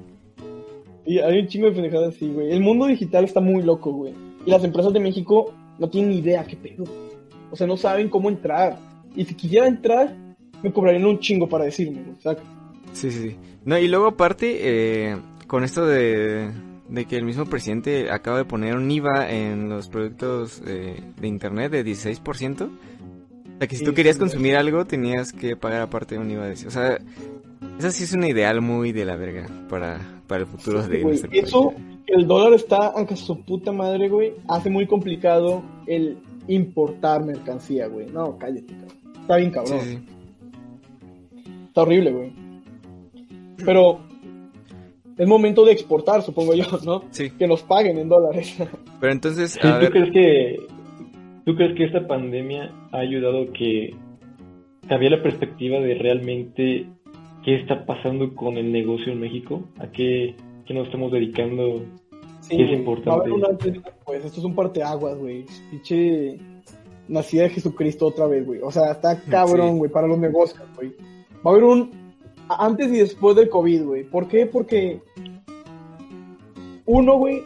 Y 1.06 1.20
hay 1.20 1.40
un 1.40 1.48
chingo 1.48 1.68
de 1.68 1.74
pendejadas 1.74 2.16
así, 2.16 2.28
güey. 2.28 2.52
El 2.52 2.62
mundo 2.62 2.86
digital 2.88 3.24
está 3.26 3.40
muy 3.42 3.62
loco, 3.64 3.92
güey. 3.92 4.14
Y 4.46 4.52
las 4.52 4.64
empresas 4.64 4.94
de 4.94 5.00
México 5.00 5.54
no 5.78 5.90
tienen 5.90 6.12
ni 6.12 6.18
idea 6.20 6.46
qué 6.46 6.56
pedo. 6.58 6.84
O 7.50 7.56
sea, 7.56 7.68
no 7.68 7.78
saben 7.78 8.10
cómo 8.10 8.30
entrar. 8.30 8.80
Y 9.16 9.26
si 9.26 9.36
quisiera 9.36 9.68
entrar, 9.68 10.16
me 10.62 10.74
cobrarían 10.74 11.06
un 11.06 11.20
chingo 11.20 11.48
para 11.50 11.66
decirme, 11.66 12.04
güey. 12.04 12.18
¿sabes? 12.22 12.40
Sí, 12.94 13.12
sí, 13.12 13.30
sí. 13.32 13.38
No, 13.66 13.78
y 13.78 13.88
luego 13.88 14.08
aparte, 14.08 15.12
eh, 15.12 15.18
con 15.48 15.64
esto 15.64 15.86
de, 15.86 16.52
de 16.88 17.06
que 17.06 17.18
el 17.18 17.26
mismo 17.26 17.46
presidente 17.46 18.12
acaba 18.12 18.38
de 18.38 18.46
poner 18.46 18.76
un 18.76 18.90
IVA 18.90 19.32
en 19.32 19.70
los 19.70 19.90
productos 19.90 20.62
eh, 20.66 21.04
de 21.20 21.28
internet 21.28 21.72
de 21.72 21.86
16%. 21.86 22.62
O 22.64 23.58
sea, 23.60 23.68
que 23.68 23.76
si 23.76 23.80
Sí, 23.80 23.86
tú 23.86 23.94
querías 23.94 24.18
sí, 24.18 24.20
consumir 24.20 24.56
algo, 24.56 24.86
tenías 24.86 25.32
que 25.34 25.56
pagar 25.58 25.82
aparte 25.82 26.18
un 26.18 26.30
IVA 26.32 26.48
de. 26.48 26.68
O 26.68 26.72
sea, 26.72 27.00
esa 27.80 27.92
sí 27.92 28.04
es 28.04 28.14
un 28.14 28.24
ideal 28.26 28.62
muy 28.62 28.92
de 28.92 29.06
la 29.06 29.16
verga 29.18 29.48
para, 29.70 30.22
para 30.28 30.42
el 30.42 30.48
futuro 30.48 30.84
de 30.88 31.00
nuestro 31.00 31.32
eso, 31.32 31.72
país. 31.72 31.95
El 32.08 32.28
dólar 32.28 32.54
está, 32.54 32.88
aunque 32.88 33.16
su 33.16 33.42
puta 33.44 33.72
madre, 33.72 34.10
güey, 34.10 34.34
hace 34.48 34.70
muy 34.70 34.88
complicado 34.88 35.64
el 35.88 36.18
importar 36.48 37.24
mercancía, 37.26 37.88
güey. 37.88 38.08
No, 38.08 38.38
cállate, 38.38 38.74
cabrón. 38.74 39.22
Está 39.22 39.38
bien 39.38 39.52
cabrón. 39.52 39.80
sí. 39.82 40.00
Está 41.68 41.82
horrible, 41.82 42.12
güey. 42.12 42.32
Pero 43.66 44.00
es 45.18 45.28
momento 45.28 45.66
de 45.66 45.72
exportar, 45.72 46.22
supongo 46.22 46.54
yo, 46.54 46.66
¿no? 46.86 47.04
Sí, 47.12 47.32
Que 47.32 47.48
nos 47.48 47.64
paguen 47.64 47.98
en 47.98 48.10
dólares. 48.10 48.58
pero 49.00 49.12
entonces, 49.12 49.58
a 49.58 49.62
¿tú, 49.62 49.68
ver, 49.80 49.92
crees 49.92 50.12
que, 50.12 50.68
¿Tú 51.46 51.56
crees 51.56 51.76
que 51.76 51.86
esta 51.86 52.08
pandemia 52.08 52.72
ha 52.92 52.98
ayudado 52.98 53.52
que 53.54 53.94
cambie 54.88 55.10
la 55.12 55.22
perspectiva 55.22 55.80
de 55.80 55.94
realmente 55.94 56.88
qué 57.44 57.56
está 57.56 57.86
pasando 57.86 58.34
con 58.34 58.58
el 58.58 58.72
negocio 58.72 59.14
en 59.14 59.20
México? 59.20 59.64
¿A 59.80 59.88
qué, 59.92 60.36
qué 60.66 60.74
nos 60.74 60.86
estamos 60.88 61.12
dedicando? 61.12 61.84
Sí, 62.42 62.62
Es 62.62 62.72
importante. 62.78 63.10
Va 63.10 63.16
a 63.16 63.20
haber 63.20 63.32
un 63.34 63.46
antes 63.46 63.74
después. 63.74 64.26
Esto 64.26 64.40
es 64.40 64.46
un 64.46 64.56
parteaguas, 64.56 65.18
güey. 65.18 65.46
Pinche 65.72 66.38
nacida 67.08 67.44
de 67.44 67.50
Jesucristo 67.50 68.08
otra 68.08 68.28
vez, 68.28 68.46
güey. 68.46 68.60
O 68.62 68.72
sea, 68.72 68.92
está 68.92 69.20
cabrón, 69.22 69.72
Sí. 69.74 69.78
güey, 69.80 69.92
para 69.92 70.08
los 70.08 70.18
negocios, 70.18 70.62
güey. 70.76 70.92
Va 71.46 71.50
a 71.50 71.54
haber 71.54 71.64
un 71.64 71.92
antes 72.48 72.92
y 72.92 72.98
después 72.98 73.36
del 73.36 73.50
COVID, 73.50 73.84
güey. 73.84 74.04
¿Por 74.04 74.28
qué? 74.28 74.46
Porque 74.46 75.02
uno, 76.86 77.18
güey, 77.18 77.44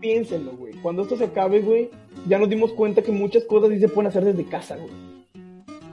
piénsenlo, 0.00 0.52
güey. 0.56 0.74
Cuando 0.82 1.02
esto 1.02 1.16
se 1.16 1.24
acabe, 1.24 1.60
güey, 1.60 1.90
ya 2.28 2.38
nos 2.38 2.48
dimos 2.48 2.72
cuenta 2.72 3.02
que 3.02 3.12
muchas 3.12 3.44
cosas 3.44 3.70
sí 3.70 3.78
se 3.78 3.88
pueden 3.88 4.08
hacer 4.08 4.24
desde 4.24 4.44
casa, 4.44 4.76
güey. 4.76 4.90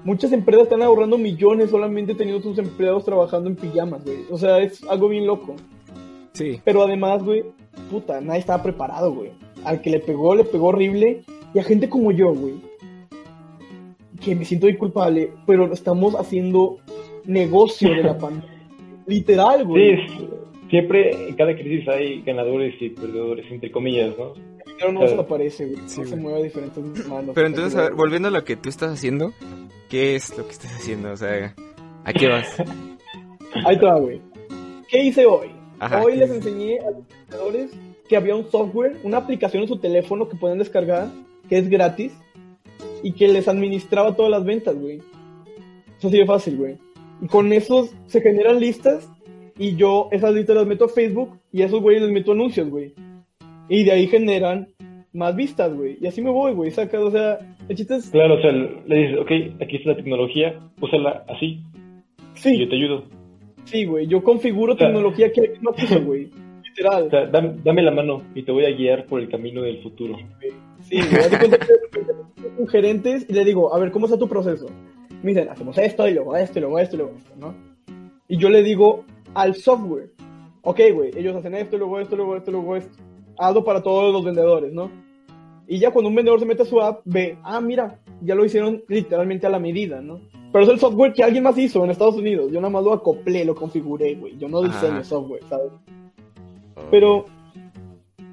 Muchas 0.03 0.31
empresas 0.31 0.63
están 0.63 0.81
ahorrando 0.81 1.19
millones 1.19 1.69
solamente 1.69 2.15
teniendo 2.15 2.41
sus 2.41 2.57
empleados 2.57 3.05
trabajando 3.05 3.49
en 3.49 3.55
pijamas, 3.55 4.03
güey. 4.03 4.23
O 4.31 4.37
sea, 4.37 4.57
es 4.59 4.83
algo 4.85 5.07
bien 5.09 5.27
loco. 5.27 5.55
Sí, 6.41 6.61
Pero 6.63 6.83
además, 6.83 7.23
güey, 7.23 7.43
puta, 7.89 8.19
nadie 8.21 8.39
estaba 8.39 8.61
preparado, 8.63 9.13
güey. 9.13 9.31
Al 9.63 9.81
que 9.81 9.89
le 9.89 9.99
pegó, 9.99 10.35
le 10.35 10.43
pegó 10.43 10.67
horrible. 10.67 11.23
Y 11.53 11.59
a 11.59 11.63
gente 11.63 11.89
como 11.89 12.11
yo, 12.11 12.33
güey, 12.33 12.55
que 14.23 14.35
me 14.35 14.45
siento 14.45 14.67
muy 14.67 14.77
culpable, 14.77 15.31
pero 15.45 15.71
estamos 15.73 16.15
haciendo 16.15 16.77
negocio 17.25 17.89
de 17.93 18.03
la 18.03 18.17
pandemia. 18.17 18.49
Literal, 19.07 19.65
güey. 19.65 19.97
Sí, 19.97 20.01
es- 20.01 20.69
siempre 20.69 21.27
en 21.29 21.35
cada 21.35 21.53
crisis 21.55 21.87
hay 21.89 22.21
ganadores 22.21 22.73
y 22.81 22.89
perdedores, 22.89 23.45
entre 23.51 23.71
comillas, 23.71 24.17
¿no? 24.17 24.33
Pero 24.79 24.93
no 24.93 25.07
se 25.07 25.15
aparece, 25.15 25.65
güey. 25.65 25.77
Sí, 25.87 26.01
no 26.01 26.07
se 26.07 26.15
mueve 26.15 26.39
a 26.39 26.43
diferentes 26.43 27.07
manos. 27.07 27.31
Pero 27.35 27.47
entonces, 27.47 27.75
a 27.77 27.83
ver, 27.83 27.93
volviendo 27.93 28.29
a 28.29 28.31
lo 28.31 28.43
que 28.43 28.55
tú 28.55 28.69
estás 28.69 28.91
haciendo, 28.93 29.33
¿qué 29.89 30.15
es 30.15 30.35
lo 30.37 30.45
que 30.45 30.51
estás 30.53 30.71
haciendo? 30.73 31.11
O 31.11 31.17
sea, 31.17 31.53
¿a 32.05 32.13
qué 32.13 32.27
vas? 32.27 32.47
Ahí 33.65 33.75
va, 33.77 33.99
güey. 33.99 34.21
¿Qué 34.87 35.03
hice 35.03 35.25
hoy? 35.25 35.49
Ajá. 35.81 36.03
Hoy 36.03 36.15
les 36.15 36.29
enseñé 36.29 36.79
a 36.79 36.91
los 36.91 37.07
vendedores 37.07 37.71
que 38.07 38.15
había 38.15 38.35
un 38.35 38.45
software, 38.51 38.97
una 39.03 39.17
aplicación 39.17 39.63
en 39.63 39.67
su 39.67 39.77
teléfono 39.77 40.29
que 40.29 40.37
pueden 40.37 40.59
descargar, 40.59 41.07
que 41.49 41.57
es 41.57 41.67
gratis, 41.67 42.15
y 43.01 43.13
que 43.13 43.27
les 43.27 43.47
administraba 43.47 44.15
todas 44.15 44.29
las 44.29 44.45
ventas, 44.45 44.75
güey. 44.79 44.99
Eso 45.97 46.11
sí 46.11 46.19
de 46.19 46.25
fácil, 46.27 46.57
güey. 46.57 46.77
Y 47.19 47.25
con 47.25 47.51
esos 47.51 47.95
se 48.05 48.21
generan 48.21 48.59
listas, 48.59 49.09
y 49.57 49.75
yo 49.75 50.07
esas 50.11 50.35
listas 50.35 50.55
las 50.55 50.67
meto 50.67 50.85
a 50.85 50.89
Facebook, 50.89 51.39
y 51.51 51.63
a 51.63 51.65
esos 51.65 51.81
güeyes 51.81 52.03
les 52.03 52.11
meto 52.11 52.33
anuncios, 52.33 52.69
güey. 52.69 52.93
Y 53.67 53.83
de 53.83 53.91
ahí 53.91 54.05
generan 54.05 54.67
más 55.13 55.35
vistas, 55.35 55.73
güey. 55.73 55.97
Y 55.99 56.05
así 56.05 56.21
me 56.21 56.29
voy, 56.29 56.53
güey. 56.53 56.69
Saca, 56.69 56.99
o 56.99 57.09
sea, 57.09 57.39
el 57.67 57.75
chiste 57.75 57.95
es... 57.95 58.11
Claro, 58.11 58.35
o 58.35 58.41
sea, 58.41 58.51
le 58.51 58.95
dices, 58.95 59.17
ok, 59.17 59.61
aquí 59.63 59.77
está 59.77 59.89
la 59.89 59.95
tecnología, 59.95 60.59
úsala 60.79 61.25
así, 61.27 61.59
y 62.35 62.39
Sí, 62.39 62.59
yo 62.59 62.69
te 62.69 62.75
ayudo. 62.75 63.20
Sí, 63.65 63.85
güey. 63.85 64.07
Yo 64.07 64.23
configuro 64.23 64.75
tecnología 64.75 65.31
que 65.31 65.53
no 65.61 65.73
quiso, 65.73 66.01
güey. 66.01 66.29
Literal. 66.63 67.07
O 67.07 67.09
sea, 67.09 67.25
dame, 67.25 67.55
dame 67.63 67.81
la 67.81 67.91
mano 67.91 68.23
y 68.35 68.43
te 68.43 68.51
voy 68.51 68.65
a 68.65 68.71
guiar 68.71 69.05
por 69.05 69.19
el 69.19 69.29
camino 69.29 69.61
del 69.61 69.81
futuro. 69.81 70.17
Sí, 70.81 70.99
cuenta 71.37 71.57
que 71.57 71.67
con 72.57 72.67
gerentes 72.67 73.25
y 73.29 73.33
le 73.33 73.45
digo, 73.45 73.73
a 73.73 73.79
ver, 73.79 73.91
¿cómo 73.91 74.05
está 74.05 74.17
tu 74.17 74.27
proceso? 74.27 74.67
Me 75.21 75.31
dicen, 75.31 75.49
hacemos 75.49 75.77
esto 75.77 76.07
y 76.07 76.13
luego 76.13 76.35
esto 76.35 76.59
y 76.59 76.61
luego 76.61 76.79
esto 76.79 76.95
y 76.95 76.99
luego 76.99 77.17
esto, 77.17 77.33
¿no? 77.37 77.55
Y 78.27 78.37
yo 78.37 78.49
le 78.49 78.63
digo 78.63 79.05
al 79.33 79.55
software, 79.55 80.11
ok, 80.61 80.79
güey, 80.93 81.11
ellos 81.15 81.35
hacen 81.35 81.53
esto 81.55 81.75
y 81.75 81.79
luego 81.79 81.99
esto, 81.99 82.15
luego 82.15 82.35
esto, 82.37 82.51
luego 82.51 82.75
esto. 82.75 82.97
Hazlo 83.37 83.63
para 83.63 83.81
todos 83.81 84.11
los 84.13 84.23
vendedores, 84.23 84.73
¿no? 84.73 84.89
Y 85.67 85.79
ya 85.79 85.91
cuando 85.91 86.09
un 86.09 86.15
vendedor 86.15 86.39
se 86.39 86.45
mete 86.45 86.63
a 86.63 86.65
su 86.65 86.81
app, 86.81 87.01
ve, 87.05 87.37
ah, 87.43 87.61
mira, 87.61 87.99
ya 88.21 88.35
lo 88.35 88.43
hicieron 88.43 88.83
literalmente 88.87 89.47
a 89.47 89.49
la 89.49 89.59
medida, 89.59 90.01
¿no? 90.01 90.19
Pero 90.51 90.63
es 90.65 90.69
el 90.69 90.79
software 90.79 91.13
que 91.13 91.23
alguien 91.23 91.43
más 91.43 91.57
hizo 91.57 91.83
en 91.83 91.91
Estados 91.91 92.15
Unidos. 92.15 92.51
Yo 92.51 92.59
nada 92.59 92.71
más 92.71 92.83
lo 92.83 92.93
acoplé, 92.93 93.45
lo 93.45 93.55
configuré, 93.55 94.15
güey. 94.15 94.37
Yo 94.37 94.49
no 94.49 94.61
diseño 94.61 94.97
Ah. 94.99 95.03
software, 95.03 95.43
¿sabes? 95.47 95.71
Pero, 96.89 97.25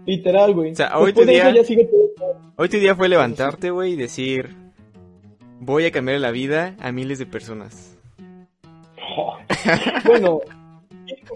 literal, 0.04 0.54
güey. 0.54 0.72
O 0.72 0.74
sea, 0.74 0.98
hoy 0.98 1.12
tu 1.12 1.24
día- 1.24 1.54
ya 1.54 1.62
sigue 1.64 1.84
todo. 1.84 2.34
Hoy 2.56 2.68
tu 2.68 2.76
día 2.78 2.94
fue 2.96 3.08
levantarte, 3.08 3.70
güey, 3.70 3.92
y 3.92 3.96
decir, 3.96 4.48
voy 5.60 5.84
a 5.84 5.92
cambiar 5.92 6.18
la 6.20 6.32
vida 6.32 6.74
a 6.80 6.90
miles 6.90 7.18
de 7.18 7.26
personas. 7.26 7.96
Bueno, 10.04 10.40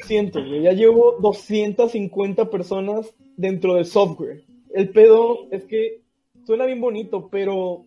100%, 0.09 0.49
güey. 0.49 0.63
Ya 0.63 0.73
llevo 0.73 1.17
250 1.21 2.51
personas 2.51 3.13
dentro 3.37 3.75
del 3.75 3.85
software. 3.85 4.43
El 4.75 4.89
pedo 4.91 5.47
es 5.51 5.65
que 5.65 6.01
suena 6.47 6.65
bien 6.67 6.81
bonito, 6.81 7.29
pero 7.31 7.85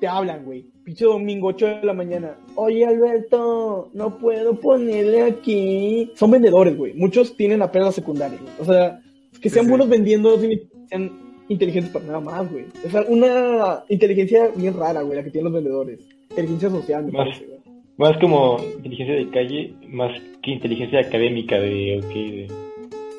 te 0.00 0.06
hablan, 0.08 0.44
güey. 0.44 0.66
Pinche 0.84 1.04
domingo, 1.04 1.48
8 1.48 1.66
de 1.66 1.82
la 1.84 1.92
mañana. 1.92 2.36
Oye, 2.54 2.84
Alberto, 2.86 3.90
no 3.94 4.18
puedo 4.18 4.58
ponerle 4.58 5.22
aquí. 5.22 6.10
Son 6.14 6.30
vendedores, 6.30 6.76
güey. 6.76 6.94
Muchos 6.94 7.36
tienen 7.36 7.62
apenas 7.62 7.94
secundaria, 7.94 8.38
güey. 8.40 8.52
O 8.60 8.64
sea, 8.64 9.00
que 9.40 9.50
sean 9.50 9.66
Sí. 9.66 9.70
buenos 9.70 9.88
vendiendo 9.88 10.36
no 10.36 10.42
sean 10.88 11.10
inteligentes 11.48 11.92
para 11.92 12.04
nada 12.06 12.20
más, 12.20 12.50
güey. 12.50 12.64
Es 12.84 12.92
una 13.08 13.84
inteligencia 13.88 14.48
bien 14.54 14.74
rara, 14.74 15.02
güey, 15.02 15.16
la 15.16 15.24
que 15.24 15.30
tienen 15.30 15.52
los 15.52 15.62
vendedores. 15.62 16.00
Inteligencia 16.30 16.70
social, 16.70 17.04
me 17.06 17.12
Más. 17.12 17.26
parece, 17.26 17.46
güey. 17.46 17.58
Más 17.96 18.16
como 18.18 18.58
inteligencia 18.76 19.14
de 19.16 19.28
calle, 19.30 19.74
más 19.88 20.12
que 20.42 20.52
inteligencia 20.52 21.00
académica 21.00 21.58
de, 21.58 21.98
ok, 21.98 22.14
de... 22.14 22.46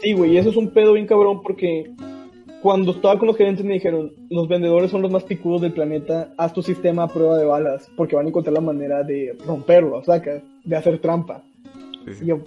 Sí, 0.02 0.14
güey, 0.14 0.34
y 0.34 0.38
eso 0.38 0.50
es 0.52 0.56
un 0.56 0.70
pedo 0.70 0.94
bien 0.94 1.06
cabrón 1.06 1.42
porque 1.44 1.92
cuando 2.62 2.92
estaba 2.92 3.18
con 3.18 3.28
los 3.28 3.38
gerentes 3.38 3.66
me 3.66 3.74
dijeron, 3.74 4.12
los 4.30 4.48
vendedores 4.48 4.92
son 4.92 5.02
los 5.02 5.12
más 5.12 5.24
picudos 5.24 5.62
del 5.62 5.74
planeta, 5.74 6.34
haz 6.38 6.54
tu 6.54 6.62
sistema 6.62 7.04
a 7.04 7.08
prueba 7.08 7.38
de 7.38 7.46
balas 7.46 7.90
porque 7.96 8.16
van 8.16 8.26
a 8.26 8.30
encontrar 8.30 8.54
la 8.54 8.62
manera 8.62 9.04
de 9.04 9.36
romperlo, 9.46 10.04
sacas, 10.04 10.42
de 10.64 10.76
hacer 10.76 11.00
trampa. 11.00 11.44
Y 12.22 12.26
yo, 12.26 12.40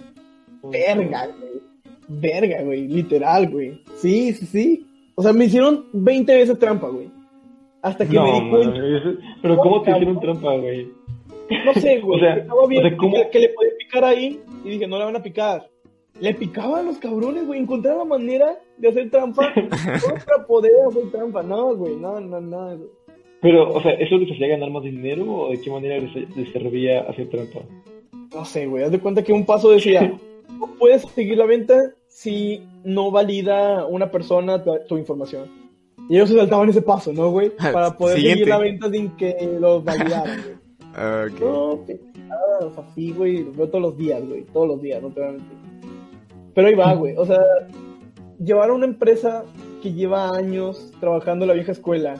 verga, 0.63 1.27
güey, 1.27 1.61
verga, 2.07 2.61
güey, 2.63 2.87
literal, 2.87 3.49
güey. 3.49 3.81
Sí, 3.95 4.33
sí, 4.33 4.45
sí. 4.45 4.87
O 5.15 5.23
sea, 5.23 5.33
me 5.33 5.45
hicieron 5.45 5.85
20 5.93 6.35
veces 6.35 6.59
trampa, 6.59 6.89
güey. 6.89 7.09
Hasta 7.81 8.05
que 8.07 8.19
me 8.19 8.31
di 8.31 8.49
cuenta. 8.49 8.81
pero 9.41 9.57
¿cómo 9.57 9.81
te 9.81 9.91
hicieron 9.91 10.19
trampa, 10.19 10.55
güey? 10.55 10.87
No 11.65 11.73
sé, 11.73 11.99
güey. 12.01 12.17
O 12.17 12.23
sea, 12.23 12.35
estaba 12.37 12.67
bien 12.67 12.85
o 12.85 12.89
sea, 12.89 12.97
¿cómo? 12.97 13.15
que, 13.31 13.39
le 13.39 13.49
podía 13.49 13.71
picar 13.77 14.05
ahí 14.05 14.39
y 14.63 14.69
dije, 14.69 14.87
no 14.87 14.97
le 14.97 15.05
van 15.05 15.15
a 15.15 15.23
picar. 15.23 15.69
Le 16.19 16.33
picaban 16.33 16.85
los 16.85 16.97
cabrones, 16.97 17.45
güey. 17.47 17.59
Encontraron 17.59 17.99
la 17.99 18.05
manera 18.17 18.59
de 18.77 18.89
hacer 18.89 19.09
trampa 19.09 19.51
para 20.25 20.45
poder 20.47 20.71
hacer 20.87 21.11
trampa. 21.11 21.43
No, 21.43 21.75
güey, 21.75 21.95
no, 21.95 22.19
no, 22.19 22.39
no. 22.39 22.77
güey. 22.77 22.89
Pero, 23.41 23.73
o 23.73 23.81
sea, 23.81 23.91
¿eso 23.93 24.17
les 24.17 24.31
hacía 24.31 24.47
ganar 24.47 24.69
más 24.69 24.83
dinero 24.83 25.25
o 25.25 25.49
de 25.51 25.59
qué 25.59 25.69
manera 25.69 25.97
les, 25.97 26.35
les 26.35 26.51
servía 26.53 27.01
hacer 27.01 27.29
trampa? 27.29 27.59
No 28.33 28.45
sé, 28.45 28.67
güey. 28.67 28.83
Haz 28.83 28.91
de 28.91 28.99
cuenta 28.99 29.23
que 29.23 29.33
un 29.33 29.45
paso 29.45 29.71
decía, 29.71 30.17
no 30.59 30.67
puedes 30.79 31.01
seguir 31.01 31.37
la 31.37 31.45
venta 31.45 31.75
si 32.07 32.61
no 32.83 33.11
valida 33.11 33.85
una 33.85 34.11
persona 34.11 34.63
tu, 34.63 34.71
tu 34.87 34.97
información. 34.97 35.49
Y 36.09 36.15
ellos 36.15 36.29
se 36.29 36.35
saltaban 36.35 36.69
ese 36.69 36.81
paso, 36.81 37.11
¿no, 37.11 37.31
güey? 37.31 37.49
Para 37.73 37.97
poder 37.97 38.17
Siguiente. 38.17 38.39
seguir 38.39 38.49
la 38.49 38.59
venta 38.59 38.89
sin 38.89 39.09
que 39.17 39.57
los 39.59 39.83
validaran, 39.83 40.41
güey. 40.41 40.63
Ok. 40.93 41.39
No, 41.41 41.83
que 41.87 41.99
nada, 42.27 42.67
o 42.67 42.71
sea, 42.71 42.83
sí, 42.93 43.11
güey, 43.13 43.43
lo 43.43 43.51
veo 43.53 43.67
todos 43.67 43.81
los 43.81 43.97
días, 43.97 44.23
güey, 44.27 44.43
todos 44.53 44.67
los 44.67 44.79
días, 44.79 45.01
no 45.01 45.09
te 45.09 45.21
voy 45.21 45.29
a 45.29 45.31
mentir. 45.31 45.72
Pero 46.53 46.67
ahí 46.67 46.75
va, 46.75 46.93
güey, 46.93 47.15
o 47.17 47.25
sea, 47.25 47.41
llevar 48.43 48.69
a 48.69 48.73
una 48.73 48.85
empresa 48.85 49.43
que 49.81 49.93
lleva 49.93 50.29
años 50.35 50.91
trabajando 50.99 51.45
en 51.45 51.49
la 51.49 51.53
vieja 51.55 51.71
escuela 51.71 52.15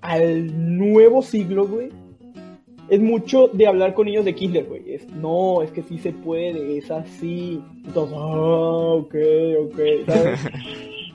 al 0.00 0.78
nuevo 0.78 1.22
siglo, 1.22 1.66
güey, 1.66 1.90
es 2.88 3.00
mucho 3.00 3.48
de 3.48 3.66
hablar 3.66 3.94
con 3.94 4.06
niños 4.06 4.24
de 4.24 4.34
kinder, 4.34 4.66
güey. 4.66 4.82
Es, 4.94 5.08
no, 5.12 5.62
es 5.62 5.70
que 5.70 5.82
sí 5.82 5.98
se 5.98 6.12
puede, 6.12 6.76
es 6.76 6.90
así. 6.90 7.62
Entonces, 7.86 8.16
ah, 8.20 8.94
ok, 8.98 9.14
ok, 9.64 9.80
¿sabes? 10.06 10.40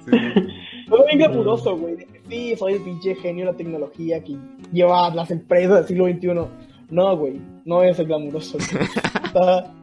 Todo 0.89 1.06
bien 1.08 1.19
glamuroso, 1.19 1.77
güey. 1.77 1.97
Sí, 2.30 2.56
soy 2.58 2.73
el 2.73 2.82
pinche 2.82 3.15
genio 3.15 3.45
de 3.45 3.51
la 3.51 3.58
tecnología 3.58 4.23
que 4.23 4.38
lleva 4.71 5.13
las 5.13 5.30
empresas 5.32 5.75
del 5.80 5.86
siglo 5.88 6.08
XXI. 6.08 6.49
No, 6.89 7.17
güey, 7.17 7.39
no 7.65 7.84
es 7.84 7.99
el 7.99 8.08
glamuroso. 8.08 8.58
güey. 8.58 8.89
Está- 9.25 9.73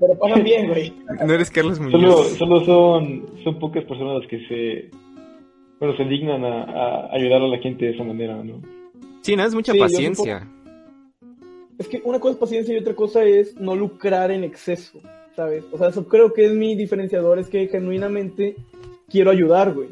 Pero 0.00 0.18
pagan 0.18 0.44
bien, 0.44 0.68
güey. 0.68 0.92
No 1.26 1.32
eres 1.34 1.50
Carlos 1.50 1.78
Solo, 1.78 1.90
Muñoz. 1.90 2.28
solo 2.38 2.64
son, 2.64 3.26
son 3.42 3.58
pocas 3.58 3.84
personas 3.84 4.20
las 4.20 4.28
que 4.28 4.38
se, 4.46 4.90
bueno, 5.80 5.96
se 5.96 6.04
dignan 6.04 6.44
a, 6.44 6.62
a 6.64 7.14
ayudar 7.14 7.42
a 7.42 7.48
la 7.48 7.58
gente 7.58 7.86
de 7.86 7.92
esa 7.92 8.04
manera, 8.04 8.42
¿no? 8.42 8.60
Sí, 9.22 9.34
no, 9.36 9.44
es 9.44 9.54
mucha 9.54 9.72
Sí, 9.72 9.78
paciencia. 9.78 10.46
Es 11.78 11.88
que 11.88 12.00
una 12.04 12.18
cosa 12.20 12.32
es 12.34 12.38
paciencia 12.38 12.74
y 12.74 12.78
otra 12.78 12.94
cosa 12.94 13.24
es 13.24 13.56
no 13.56 13.74
lucrar 13.76 14.30
en 14.30 14.44
exceso, 14.44 15.00
¿sabes? 15.36 15.64
O 15.72 15.78
sea, 15.78 15.88
eso 15.88 16.06
creo 16.08 16.32
que 16.32 16.46
es 16.46 16.52
mi 16.52 16.74
diferenciador, 16.74 17.38
es 17.38 17.48
que 17.48 17.68
genuinamente 17.68 18.56
quiero 19.08 19.30
ayudar, 19.30 19.74
güey. 19.74 19.88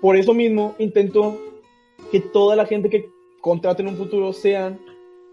Por 0.00 0.16
eso 0.16 0.34
mismo 0.34 0.74
intento 0.78 1.36
que 2.10 2.20
toda 2.20 2.56
la 2.56 2.66
gente 2.66 2.88
que 2.88 3.08
contrate 3.40 3.82
en 3.82 3.88
un 3.88 3.96
futuro 3.96 4.32
sean 4.32 4.78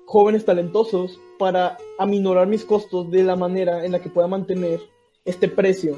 jóvenes 0.05 0.45
talentosos 0.45 1.19
para 1.37 1.77
aminorar 1.97 2.47
mis 2.47 2.63
costos 2.63 3.11
de 3.11 3.23
la 3.23 3.35
manera 3.35 3.85
en 3.85 3.91
la 3.91 4.01
que 4.01 4.09
pueda 4.09 4.27
mantener 4.27 4.79
este 5.25 5.47
precio 5.47 5.97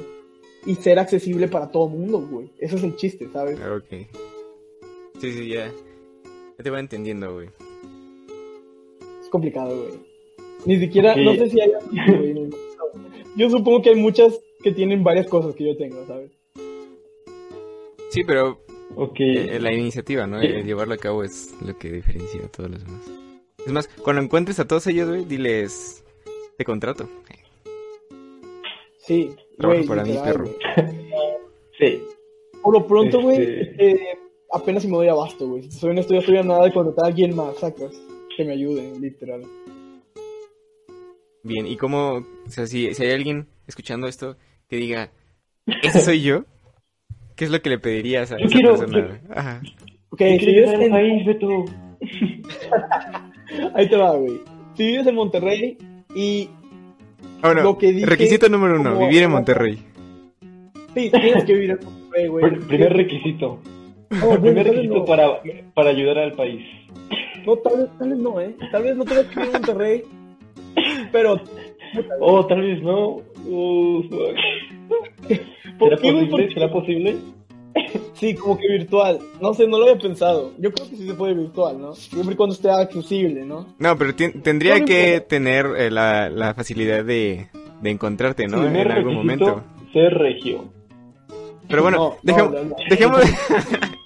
y 0.66 0.74
ser 0.74 0.98
accesible 0.98 1.48
para 1.48 1.70
todo 1.70 1.86
el 1.86 1.92
mundo, 1.98 2.20
güey. 2.28 2.50
Ese 2.58 2.76
es 2.76 2.82
el 2.82 2.96
chiste, 2.96 3.28
¿sabes? 3.32 3.58
Ok. 3.60 4.06
Sí, 5.20 5.32
sí, 5.32 5.48
ya. 5.48 5.66
Ya 6.58 6.64
te 6.64 6.70
va 6.70 6.80
entendiendo, 6.80 7.32
güey. 7.34 7.48
Es 9.22 9.28
complicado, 9.30 9.76
güey. 9.76 10.00
Ni 10.66 10.78
siquiera, 10.78 11.14
no 11.14 11.34
sé 11.34 11.50
si 11.50 11.60
hay... 11.60 11.70
güey, 12.08 12.50
Yo 13.36 13.50
supongo 13.50 13.82
que 13.82 13.90
hay 13.90 13.96
muchas 13.96 14.40
que 14.62 14.72
tienen 14.72 15.04
varias 15.04 15.28
cosas 15.28 15.54
que 15.54 15.66
yo 15.66 15.76
tengo, 15.76 16.04
¿sabes? 16.06 16.32
Sí, 18.10 18.24
pero 18.24 18.58
Ok. 18.96 19.20
eh, 19.20 19.58
la 19.60 19.72
iniciativa, 19.72 20.26
¿no? 20.26 20.40
El 20.40 20.64
llevarlo 20.64 20.94
a 20.94 20.98
cabo 20.98 21.22
es 21.22 21.54
lo 21.64 21.76
que 21.78 21.92
diferencia 21.92 22.44
a 22.44 22.48
todos 22.48 22.70
los 22.70 22.84
demás. 22.84 23.02
Es 23.68 23.72
más, 23.74 23.86
cuando 24.02 24.22
encuentres 24.22 24.58
a 24.60 24.66
todos 24.66 24.86
ellos, 24.86 25.10
güey, 25.10 25.26
diles, 25.26 26.02
te 26.56 26.64
contrato. 26.64 27.06
Sí, 28.96 29.30
Trabaja 29.58 29.80
güey, 29.82 29.88
para 29.88 30.04
mí, 30.04 30.16
perro. 30.24 30.46
Sí. 31.78 32.02
Por 32.62 32.72
lo 32.72 32.86
pronto, 32.86 33.20
güey, 33.20 33.36
Este- 33.42 33.90
eh, 33.90 34.18
apenas 34.54 34.82
si 34.82 34.88
me 34.88 34.96
doy 34.96 35.08
abasto, 35.08 35.46
güey. 35.46 35.64
Si 35.64 35.72
soy 35.78 35.90
honesto, 35.90 36.14
yo 36.14 36.20
estoy 36.20 36.38
a 36.38 36.42
nada 36.44 36.64
de 36.64 36.72
contratar 36.72 37.04
a 37.04 37.08
alguien 37.08 37.36
más, 37.36 37.58
sacas. 37.58 37.94
Que 38.34 38.44
me 38.46 38.52
ayude, 38.54 38.98
literal. 38.98 39.42
Bien, 41.42 41.66
¿y 41.66 41.76
cómo, 41.76 42.24
o 42.46 42.50
sea, 42.50 42.66
si, 42.66 42.94
si 42.94 43.04
hay 43.04 43.10
alguien 43.12 43.48
escuchando 43.66 44.06
esto 44.08 44.38
que 44.66 44.76
diga, 44.76 45.10
ese 45.82 46.00
soy 46.00 46.22
yo, 46.22 46.44
¿qué 47.36 47.44
es 47.44 47.50
lo 47.50 47.60
que 47.60 47.68
le 47.68 47.78
pedirías 47.78 48.32
a 48.32 48.38
Yo 48.38 48.46
esa 48.46 48.54
quiero- 48.54 48.78
persona? 48.78 49.20
yo-? 49.28 49.34
Ajá. 49.34 49.60
Ok, 50.08 50.18
¿Qué 50.20 50.38
si 50.38 50.46
vives 50.46 50.68
hacer 50.68 50.82
en, 50.84 50.90
país, 50.90 51.26
Beto? 51.26 51.64
Ahí 53.74 53.88
te 53.88 53.96
va, 53.96 54.12
güey. 54.16 54.40
Si 54.74 54.86
vives 54.86 55.06
en 55.06 55.14
Monterrey 55.14 55.78
y 56.14 56.48
Bueno, 57.42 57.62
Lo 57.62 57.78
que 57.78 57.92
dije 57.92 58.06
requisito 58.06 58.48
número 58.48 58.80
uno, 58.80 58.94
como- 58.94 59.06
vivir 59.08 59.22
en 59.24 59.30
Monterrey. 59.30 59.78
sí, 60.94 61.10
tienes 61.10 61.44
que 61.44 61.52
vivir 61.54 61.70
en 61.70 61.78
Monterrey, 61.84 62.26
güey. 62.28 62.44
Pr- 62.44 62.66
Primer 62.66 62.92
requisito. 62.94 63.58
No, 64.10 64.26
güey, 64.26 64.40
Primer 64.40 64.66
requisito 64.68 64.94
no. 64.96 65.04
para, 65.04 65.40
para 65.74 65.90
ayudar 65.90 66.18
al 66.18 66.32
país. 66.32 66.64
No, 67.46 67.56
tal 67.56 67.78
vez, 67.78 67.88
tal 67.98 68.08
vez 68.10 68.18
no, 68.18 68.40
¿eh? 68.40 68.56
Tal 68.72 68.82
vez 68.82 68.96
no 68.96 69.04
tengas 69.04 69.24
que 69.26 69.34
vivir 69.40 69.46
en 69.46 69.52
Monterrey, 69.62 70.02
pero... 71.12 71.40
Oh, 72.20 72.44
tal 72.46 72.60
vez 72.60 72.82
no. 72.82 73.16
Uh, 73.46 74.02
fuck. 74.02 75.38
¿Por 75.78 75.88
¿Será 75.88 75.96
posible? 76.12 76.50
¿Será 76.52 76.70
posible? 76.70 77.16
Sí, 78.18 78.34
como 78.34 78.58
que 78.58 78.66
virtual. 78.68 79.20
No 79.40 79.54
sé, 79.54 79.66
no 79.68 79.78
lo 79.78 79.84
había 79.88 79.98
pensado. 80.00 80.52
Yo 80.58 80.72
creo 80.72 80.88
que 80.90 80.96
sí 80.96 81.06
se 81.06 81.14
puede 81.14 81.34
virtual, 81.34 81.80
¿no? 81.80 81.94
Siempre 81.94 82.34
y 82.34 82.36
cuando 82.36 82.54
esté 82.54 82.70
accesible, 82.70 83.44
¿no? 83.44 83.74
No, 83.78 83.96
pero 83.96 84.14
tendría 84.14 84.78
No, 84.80 84.84
que 84.86 85.20
tener 85.20 85.66
eh, 85.76 85.90
la, 85.90 86.28
la 86.28 86.54
facilidad 86.54 87.04
de, 87.04 87.48
de 87.80 87.90
encontrarte, 87.90 88.46
¿no? 88.48 88.66
En 88.66 88.90
algún 88.90 89.14
momento. 89.14 89.62
ser 89.92 90.12
regio. 90.14 90.64
Pero 91.68 91.82
bueno, 91.82 92.16
No, 92.24 92.32
dejam- 92.32 92.74
dejemos... 92.88 93.22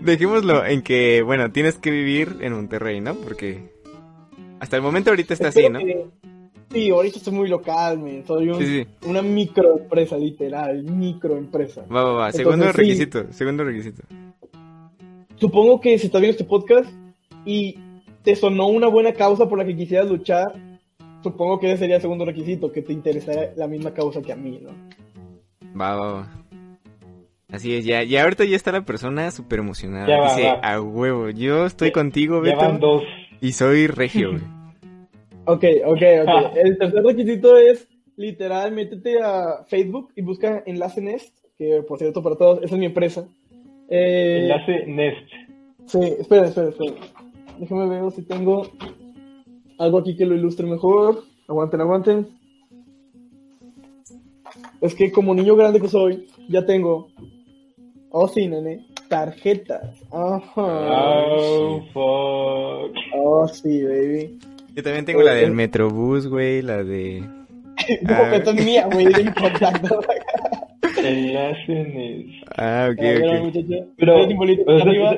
dejémoslo 0.00 0.64
en 0.66 0.82
que, 0.82 1.22
bueno, 1.22 1.50
tienes 1.52 1.76
que 1.78 1.90
vivir 1.90 2.38
en 2.40 2.54
Monterrey, 2.54 3.00
¿no? 3.00 3.14
Porque 3.14 3.70
hasta 4.60 4.76
el 4.76 4.82
momento 4.82 5.10
ahorita 5.10 5.34
está 5.34 5.48
así, 5.48 5.68
¿no? 5.68 5.78
que- 5.78 6.06
Sí, 6.72 6.90
ahorita 6.90 7.18
estoy 7.18 7.34
muy 7.34 7.48
local, 7.48 7.98
man. 7.98 8.24
Soy 8.26 8.48
un- 8.48 8.58
Sí, 8.58 8.66
sí. 8.66 8.86
una 9.08 9.20
microempresa, 9.22 10.16
literal. 10.16 10.82
Microempresa. 10.84 11.82
Va, 11.82 12.02
va, 12.02 12.12
va. 12.12 12.26
Entonces, 12.28 12.40
Segundo 12.46 12.66
sí. 12.66 12.72
requisito, 12.72 13.32
segundo 13.32 13.64
requisito. 13.64 14.02
Supongo 15.36 15.80
que 15.80 15.98
si 15.98 16.06
estás 16.06 16.20
viendo 16.20 16.32
este 16.38 16.44
podcast 16.44 16.90
y 17.44 17.76
te 18.22 18.36
sonó 18.36 18.68
una 18.68 18.86
buena 18.86 19.12
causa 19.12 19.48
por 19.48 19.58
la 19.58 19.64
que 19.64 19.76
quisieras 19.76 20.08
luchar, 20.08 20.52
supongo 21.22 21.58
que 21.58 21.68
ese 21.70 21.78
sería 21.80 21.96
el 21.96 22.02
segundo 22.02 22.24
requisito, 22.24 22.70
que 22.70 22.82
te 22.82 22.92
interesara 22.92 23.50
la 23.56 23.66
misma 23.66 23.92
causa 23.92 24.22
que 24.22 24.32
a 24.32 24.36
mí, 24.36 24.60
¿no? 24.62 24.70
Va, 25.78 25.96
va, 25.96 26.12
va. 26.12 26.28
Así 27.50 27.74
es, 27.74 27.84
ya, 27.84 28.02
ya 28.02 28.22
ahorita 28.22 28.44
ya 28.46 28.56
está 28.56 28.72
la 28.72 28.84
persona 28.84 29.30
súper 29.30 29.58
emocionada. 29.58 30.06
Ya 30.06 30.18
va, 30.20 30.34
Dice, 30.34 30.48
va. 30.48 30.54
a 30.72 30.80
huevo, 30.80 31.28
yo 31.30 31.66
estoy 31.66 31.88
Ya- 31.88 31.92
contigo, 31.92 32.42
Ya 32.44 32.56
van 32.56 32.74
Beto, 32.76 32.86
dos. 32.86 33.02
y 33.42 33.52
soy 33.52 33.88
regio, 33.88 34.30
güey. 34.30 34.42
Ok, 35.44 35.64
ok, 35.84 36.02
ok. 36.22 36.56
El 36.56 36.78
tercer 36.78 37.02
requisito 37.02 37.56
es, 37.56 37.88
literal, 38.16 38.72
métete 38.72 39.20
a 39.20 39.64
Facebook 39.66 40.12
y 40.14 40.22
busca 40.22 40.62
Enlace 40.66 41.00
Nest, 41.00 41.36
que 41.58 41.82
por 41.82 41.98
cierto 41.98 42.22
para 42.22 42.36
todos, 42.36 42.62
esa 42.62 42.74
es 42.74 42.78
mi 42.78 42.86
empresa. 42.86 43.28
Eh, 43.88 44.42
Enlace 44.42 44.86
Nest. 44.86 45.28
Sí, 45.86 45.98
espera, 46.18 46.46
espera, 46.46 46.68
espera. 46.68 46.92
Déjame 47.58 47.88
ver 47.88 48.10
si 48.12 48.22
tengo 48.22 48.68
algo 49.78 49.98
aquí 49.98 50.16
que 50.16 50.26
lo 50.26 50.34
ilustre 50.34 50.66
mejor. 50.66 51.24
Aguanten, 51.48 51.80
aguanten. 51.80 52.28
Es 54.80 54.94
que 54.94 55.10
como 55.10 55.34
niño 55.34 55.56
grande 55.56 55.80
que 55.80 55.88
soy, 55.88 56.28
ya 56.48 56.64
tengo. 56.64 57.08
Oh, 58.10 58.28
sí, 58.28 58.46
nene. 58.46 58.86
Tarjetas. 59.08 60.02
Ajá. 60.12 61.24
Oh, 61.36 61.80
fuck. 61.92 62.96
Oh, 63.14 63.48
sí, 63.48 63.82
baby. 63.82 64.38
Yo 64.74 64.82
también 64.82 65.04
tengo 65.04 65.22
la 65.22 65.34
del 65.34 65.52
Metrobús, 65.52 66.26
güey, 66.28 66.62
la 66.62 66.82
de... 66.82 67.20
No, 68.02 68.14
Ah. 68.14 68.36
esta 68.36 68.50
es 68.52 68.64
mía, 68.64 68.86
güey, 68.92 69.06
de 69.06 69.24
mi 69.24 69.32
contacto. 69.32 70.00
Enlace 71.02 71.68
Nest. 71.68 72.48
Ah, 72.56 72.88
ok, 72.92 72.98
ok. 72.98 73.42
muchacho. 73.44 73.66
Pero, 73.96 74.14
pero, 74.28 74.78
arriba. 74.82 75.16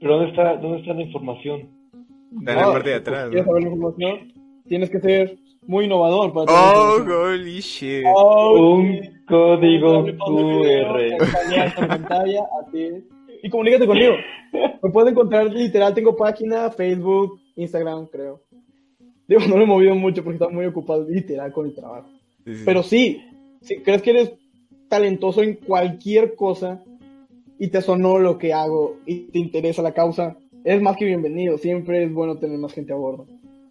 pero 0.00 0.14
¿dónde 0.16 0.30
está, 0.30 0.56
dónde 0.56 0.78
está 0.80 0.92
la 0.94 1.02
información? 1.02 1.68
Está 2.38 2.52
en 2.52 2.58
la 2.58 2.72
parte 2.72 2.88
de 2.90 2.94
atrás, 2.96 3.28
¿Quieres 3.28 3.46
saber 3.46 3.62
la 3.62 3.68
información? 3.70 4.32
Tienes 4.68 4.90
que 4.90 5.00
ser 5.00 5.36
muy 5.66 5.84
innovador 5.86 6.32
para 6.32 6.46
tener 6.46 6.60
Oh, 6.60 7.28
holy 7.30 7.60
shit. 7.60 8.04
Oh, 8.14 8.74
Un 8.76 8.92
sí. 9.02 9.10
código 9.26 10.04
QR. 10.04 11.16
pantalla, 11.88 12.42
así 12.66 12.82
es. 12.82 13.04
Y 13.42 13.48
comunícate 13.50 13.86
conmigo. 13.86 14.14
Me 14.82 14.90
puedes 14.90 15.12
encontrar 15.12 15.46
literal, 15.52 15.94
tengo 15.94 16.16
página, 16.16 16.70
Facebook, 16.70 17.40
Instagram, 17.56 18.06
creo. 18.06 18.42
Digo, 19.26 19.42
no 19.48 19.56
lo 19.56 19.64
he 19.64 19.66
movido 19.66 19.94
mucho 19.94 20.22
porque 20.22 20.36
estaba 20.36 20.52
muy 20.52 20.66
ocupado 20.66 21.08
literal 21.08 21.52
con 21.52 21.66
el 21.66 21.74
trabajo. 21.74 22.08
Sí, 22.44 22.56
sí. 22.56 22.62
Pero 22.64 22.82
sí, 22.82 23.22
si 23.62 23.76
crees 23.78 24.02
que 24.02 24.10
eres 24.10 24.32
talentoso 24.88 25.42
en 25.42 25.54
cualquier 25.54 26.34
cosa 26.34 26.84
y 27.58 27.68
te 27.68 27.80
sonó 27.80 28.18
lo 28.18 28.38
que 28.38 28.52
hago 28.52 28.98
y 29.06 29.30
te 29.30 29.38
interesa 29.38 29.82
la 29.82 29.94
causa, 29.94 30.36
eres 30.64 30.82
más 30.82 30.96
que 30.96 31.06
bienvenido. 31.06 31.58
Siempre 31.58 32.04
es 32.04 32.12
bueno 32.12 32.36
tener 32.36 32.58
más 32.58 32.72
gente 32.72 32.92
a 32.92 32.96
bordo. 32.96 33.26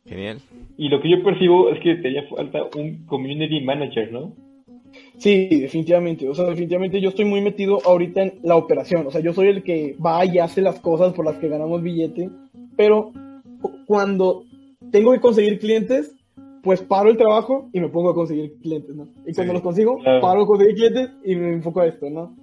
Genial. 0.05 0.39
Y 0.77 0.89
lo 0.89 1.01
que 1.01 1.09
yo 1.09 1.23
percibo 1.23 1.69
es 1.69 1.79
que 1.81 1.95
te 1.95 2.07
haría 2.07 2.27
falta 2.27 2.63
un 2.75 3.05
community 3.05 3.61
manager, 3.61 4.11
¿no? 4.11 4.33
Sí, 5.17 5.47
definitivamente. 5.47 6.27
O 6.27 6.35
sea, 6.35 6.45
definitivamente 6.45 6.99
yo 6.99 7.09
estoy 7.09 7.25
muy 7.25 7.41
metido 7.41 7.79
ahorita 7.85 8.23
en 8.23 8.33
la 8.43 8.55
operación. 8.55 9.07
O 9.07 9.11
sea, 9.11 9.21
yo 9.21 9.33
soy 9.33 9.47
el 9.47 9.63
que 9.63 9.95
va 10.03 10.25
y 10.25 10.39
hace 10.39 10.61
las 10.61 10.79
cosas 10.79 11.13
por 11.13 11.25
las 11.25 11.37
que 11.37 11.47
ganamos 11.47 11.81
billete. 11.81 12.29
Pero 12.75 13.11
cuando 13.85 14.43
tengo 14.91 15.11
que 15.13 15.19
conseguir 15.19 15.59
clientes, 15.59 16.15
pues 16.61 16.81
paro 16.81 17.09
el 17.09 17.17
trabajo 17.17 17.69
y 17.73 17.79
me 17.79 17.89
pongo 17.89 18.09
a 18.11 18.15
conseguir 18.15 18.53
clientes, 18.61 18.95
¿no? 18.95 19.07
Y 19.27 19.33
cuando 19.33 19.51
Sí, 19.51 19.53
los 19.53 19.61
consigo, 19.61 19.97
claro. 19.99 20.21
paro 20.21 20.41
de 20.41 20.45
conseguir 20.47 20.75
clientes 20.75 21.09
y 21.25 21.35
me 21.35 21.53
enfoco 21.53 21.81
a 21.81 21.87
esto, 21.87 22.09
¿no? 22.09 22.35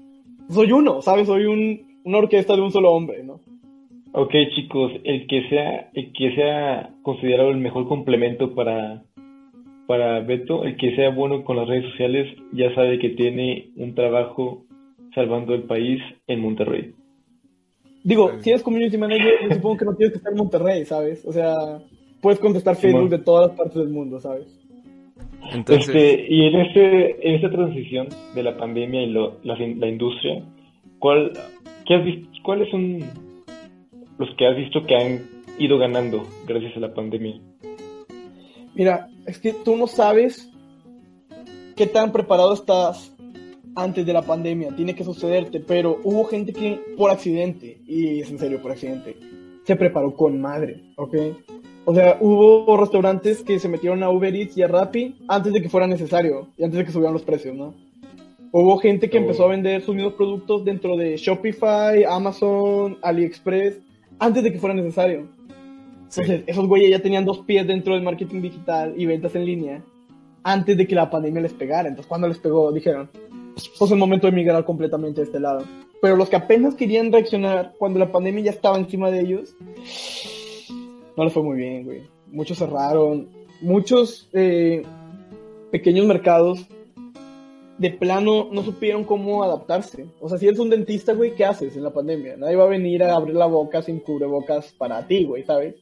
Soy 0.50 0.72
uno, 0.72 1.00
¿sabes? 1.00 1.26
Soy 1.26 1.46
un, 1.46 1.80
una 2.04 2.18
orquesta 2.18 2.54
de 2.54 2.62
un 2.62 2.70
solo 2.70 2.92
hombre, 2.92 3.22
¿no? 3.24 3.40
Ok, 4.12 4.33
chicos, 4.54 4.92
el 5.04 5.26
que 5.28 5.48
sea, 5.48 5.90
el 5.94 6.12
que 6.12 6.35
sea 6.35 6.94
considerado 7.02 7.50
el 7.50 7.59
mejor 7.59 7.87
complemento 7.87 8.54
para, 8.54 9.04
para 9.87 10.20
Beto, 10.20 10.64
el 10.64 10.76
que 10.76 10.94
sea 10.96 11.11
bueno 11.11 11.44
con 11.44 11.56
las 11.56 11.68
redes 11.68 11.88
sociales, 11.90 12.26
ya 12.52 12.74
sabe 12.74 12.98
que 12.98 13.11
tiene 13.11 13.70
un 13.76 13.94
trabajo 13.94 14.64
salvando 15.14 15.54
el 15.54 15.62
país 15.62 16.00
en 16.26 16.40
Monterrey. 16.40 16.94
Digo, 18.02 18.30
Sí. 18.30 18.36
si 18.42 18.50
eres 18.50 18.62
community 18.62 18.96
manager, 18.96 19.32
yo 19.48 19.54
supongo 19.54 19.76
que 19.76 19.84
no 19.84 19.94
tienes 19.94 20.12
que 20.12 20.18
estar 20.18 20.32
en 20.32 20.38
Monterrey, 20.38 20.84
¿sabes? 20.86 21.24
O 21.26 21.32
sea, 21.32 21.80
puedes 22.20 22.38
contestar 22.40 22.76
Facebook 22.76 23.08
bueno. 23.08 23.16
de 23.18 23.22
todas 23.24 23.48
las 23.48 23.56
partes 23.56 23.76
del 23.76 23.88
mundo, 23.90 24.20
¿sabes? 24.20 24.46
Entonces, 25.52 25.88
Este, 25.88 26.26
y 26.32 26.46
en 26.46 26.60
este, 26.60 27.28
en 27.28 27.34
esta 27.36 27.50
transición 27.50 28.08
de 28.34 28.42
la 28.42 28.56
pandemia 28.56 29.02
y 29.02 29.06
lo- 29.10 29.36
la, 29.42 29.54
la 29.56 29.88
industria, 29.88 30.42
¿cuál, 30.98 31.32
qué 31.86 31.94
has 31.94 32.04
vis- 32.04 32.26
¿cuáles 32.42 32.70
son 32.70 33.00
los 34.18 34.28
que 34.36 34.46
has 34.46 34.56
visto 34.56 34.84
que 34.86 34.94
han 34.96 35.20
ido 35.58 35.76
ganando 35.78 36.24
gracias 36.46 36.76
a 36.76 36.80
la 36.80 36.94
pandemia? 36.94 37.38
Mira, 38.74 39.08
es 39.26 39.38
que 39.38 39.52
tú 39.52 39.76
no 39.76 39.86
sabes 39.86 40.50
qué 41.76 41.86
tan 41.86 42.12
preparado 42.12 42.54
estás 42.54 43.14
antes 43.76 44.04
de 44.06 44.12
la 44.12 44.22
pandemia. 44.22 44.74
Tiene 44.74 44.94
que 44.94 45.04
sucederte, 45.04 45.61
pero 45.61 45.98
hubo 46.04 46.24
gente 46.24 46.52
que 46.52 46.80
por 46.96 47.11
accidente, 47.11 47.80
y 47.87 48.20
es 48.20 48.30
en 48.30 48.38
serio 48.38 48.61
por 48.61 48.72
accidente, 48.72 49.16
se 49.64 49.76
preparó 49.76 50.14
con 50.14 50.40
madre, 50.40 50.83
¿ok? 50.96 51.14
O 51.85 51.94
sea, 51.94 52.18
hubo 52.20 52.76
restaurantes 52.76 53.42
que 53.42 53.59
se 53.59 53.68
metieron 53.68 54.02
a 54.02 54.11
Uber 54.11 54.35
Eats 54.35 54.56
y 54.56 54.62
a 54.62 54.68
Rappi 54.68 55.16
antes 55.28 55.52
de 55.52 55.62
que 55.62 55.68
fuera 55.68 55.87
necesario 55.87 56.48
y 56.56 56.64
antes 56.64 56.78
de 56.78 56.85
que 56.85 56.92
subieran 56.92 57.14
los 57.14 57.22
precios, 57.22 57.56
¿no? 57.56 57.74
Hubo 58.52 58.78
gente 58.78 59.09
que 59.09 59.18
Oh. 59.18 59.22
empezó 59.22 59.44
a 59.44 59.48
vender 59.48 59.80
sus 59.83 59.94
mismos 59.94 60.14
productos 60.14 60.64
dentro 60.64 60.96
de 60.96 61.16
Shopify, 61.16 62.04
Amazon, 62.04 62.98
AliExpress, 63.02 63.78
antes 64.18 64.42
de 64.42 64.52
que 64.52 64.59
fuera 64.59 64.74
necesario. 64.74 65.28
sí. 66.09 66.20
Entonces, 66.22 66.44
esos 66.48 66.66
güeyes 66.66 66.90
ya 66.90 66.98
tenían 67.00 67.24
dos 67.24 67.38
pies 67.40 67.66
dentro 67.66 67.94
del 67.94 68.02
marketing 68.02 68.40
digital 68.42 68.92
y 68.96 69.06
ventas 69.06 69.35
en 69.37 69.44
línea 69.46 69.83
antes 70.42 70.76
de 70.76 70.87
que 70.87 70.94
la 70.96 71.09
pandemia 71.11 71.40
les 71.42 71.52
pegara. 71.52 71.88
Entonces, 71.88 72.09
cuando 72.09 72.26
les 72.28 72.38
pegó, 72.38 72.72
dijeron, 72.72 73.09
pues 73.68 73.83
es 73.83 73.92
el 73.92 73.99
momento 73.99 74.27
de 74.27 74.33
migrar 74.33 74.64
completamente 74.64 75.20
a 75.20 75.25
este 75.25 75.40
lado. 75.40 75.64
Pero 76.01 76.16
los 76.16 76.29
que 76.29 76.37
apenas 76.37 76.75
querían 76.75 77.12
reaccionar 77.12 77.75
cuando 77.79 77.99
la 77.99 78.11
pandemia 78.11 78.44
ya 78.44 78.51
estaba 78.51 78.79
encima 78.79 79.11
de 79.11 79.20
ellos, 79.20 79.55
no 81.16 81.25
les 81.25 81.33
fue 81.33 81.42
muy 81.42 81.59
bien, 81.59 81.85
güey. 81.85 82.03
Muchos 82.29 82.59
cerraron. 82.59 83.29
Muchos 83.61 84.29
eh, 84.33 84.83
pequeños 85.70 86.07
mercados 86.07 86.66
de 87.77 87.90
plano 87.90 88.49
no 88.53 88.62
supieron 88.62 89.05
cómo 89.05 89.42
adaptarse. 89.42 90.07
O 90.20 90.29
sea, 90.29 90.38
si 90.38 90.46
eres 90.46 90.59
un 90.59 90.70
dentista, 90.70 91.14
güey, 91.14 91.35
¿qué 91.35 91.44
haces 91.44 91.77
en 91.77 91.83
la 91.83 91.92
pandemia? 91.92 92.37
Nadie 92.37 92.57
va 92.57 92.64
a 92.64 92.68
venir 92.68 93.03
a 93.03 93.14
abrir 93.14 93.35
la 93.35 93.46
boca 93.46 93.83
sin 93.83 94.01
cubrebocas 94.01 94.73
para 94.73 95.07
ti, 95.07 95.25
güey, 95.25 95.44
¿sabes? 95.44 95.77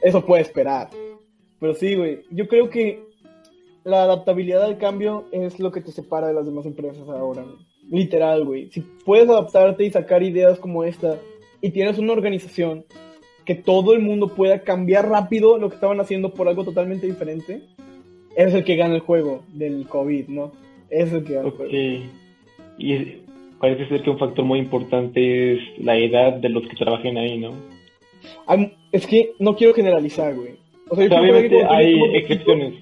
Eso 0.00 0.24
puede 0.24 0.42
esperar. 0.42 0.88
Pero 1.60 1.74
sí, 1.74 1.94
güey, 1.96 2.20
yo 2.30 2.48
creo 2.48 2.70
que 2.70 3.07
la 3.84 4.02
adaptabilidad 4.02 4.64
al 4.64 4.78
cambio 4.78 5.24
es 5.32 5.58
lo 5.58 5.72
que 5.72 5.80
te 5.80 5.92
separa 5.92 6.28
de 6.28 6.34
las 6.34 6.46
demás 6.46 6.66
empresas 6.66 7.08
ahora. 7.08 7.42
güey. 7.42 7.56
Literal, 7.90 8.44
güey. 8.44 8.70
Si 8.70 8.80
puedes 8.80 9.28
adaptarte 9.28 9.84
y 9.84 9.90
sacar 9.90 10.22
ideas 10.22 10.58
como 10.58 10.84
esta 10.84 11.18
y 11.60 11.70
tienes 11.70 11.98
una 11.98 12.12
organización 12.12 12.84
que 13.44 13.54
todo 13.54 13.94
el 13.94 14.00
mundo 14.00 14.28
pueda 14.28 14.60
cambiar 14.60 15.08
rápido 15.08 15.56
lo 15.58 15.70
que 15.70 15.76
estaban 15.76 16.00
haciendo 16.00 16.34
por 16.34 16.48
algo 16.48 16.64
totalmente 16.64 17.06
diferente, 17.06 17.62
es 18.36 18.52
el 18.52 18.62
que 18.62 18.76
gana 18.76 18.94
el 18.94 19.00
juego 19.00 19.42
del 19.54 19.86
COVID, 19.88 20.28
¿no? 20.28 20.52
Es 20.90 21.12
el 21.12 21.24
que 21.24 21.34
gana 21.34 21.48
el 21.48 21.54
juego. 21.54 21.72
Y 22.78 23.22
parece 23.58 23.88
ser 23.88 24.02
que 24.02 24.10
un 24.10 24.18
factor 24.18 24.44
muy 24.44 24.58
importante 24.58 25.54
es 25.54 25.60
la 25.78 25.96
edad 25.96 26.34
de 26.34 26.48
los 26.48 26.66
que 26.68 26.76
trabajen 26.76 27.16
ahí, 27.16 27.38
¿no? 27.38 27.52
Es 28.92 29.06
que 29.06 29.32
no 29.38 29.56
quiero 29.56 29.74
generalizar, 29.74 30.34
güey. 30.34 30.56
O 30.90 30.96
sea, 30.96 31.06
O 31.06 31.08
que 31.08 31.64
hay 31.68 32.00
excepciones, 32.14 32.74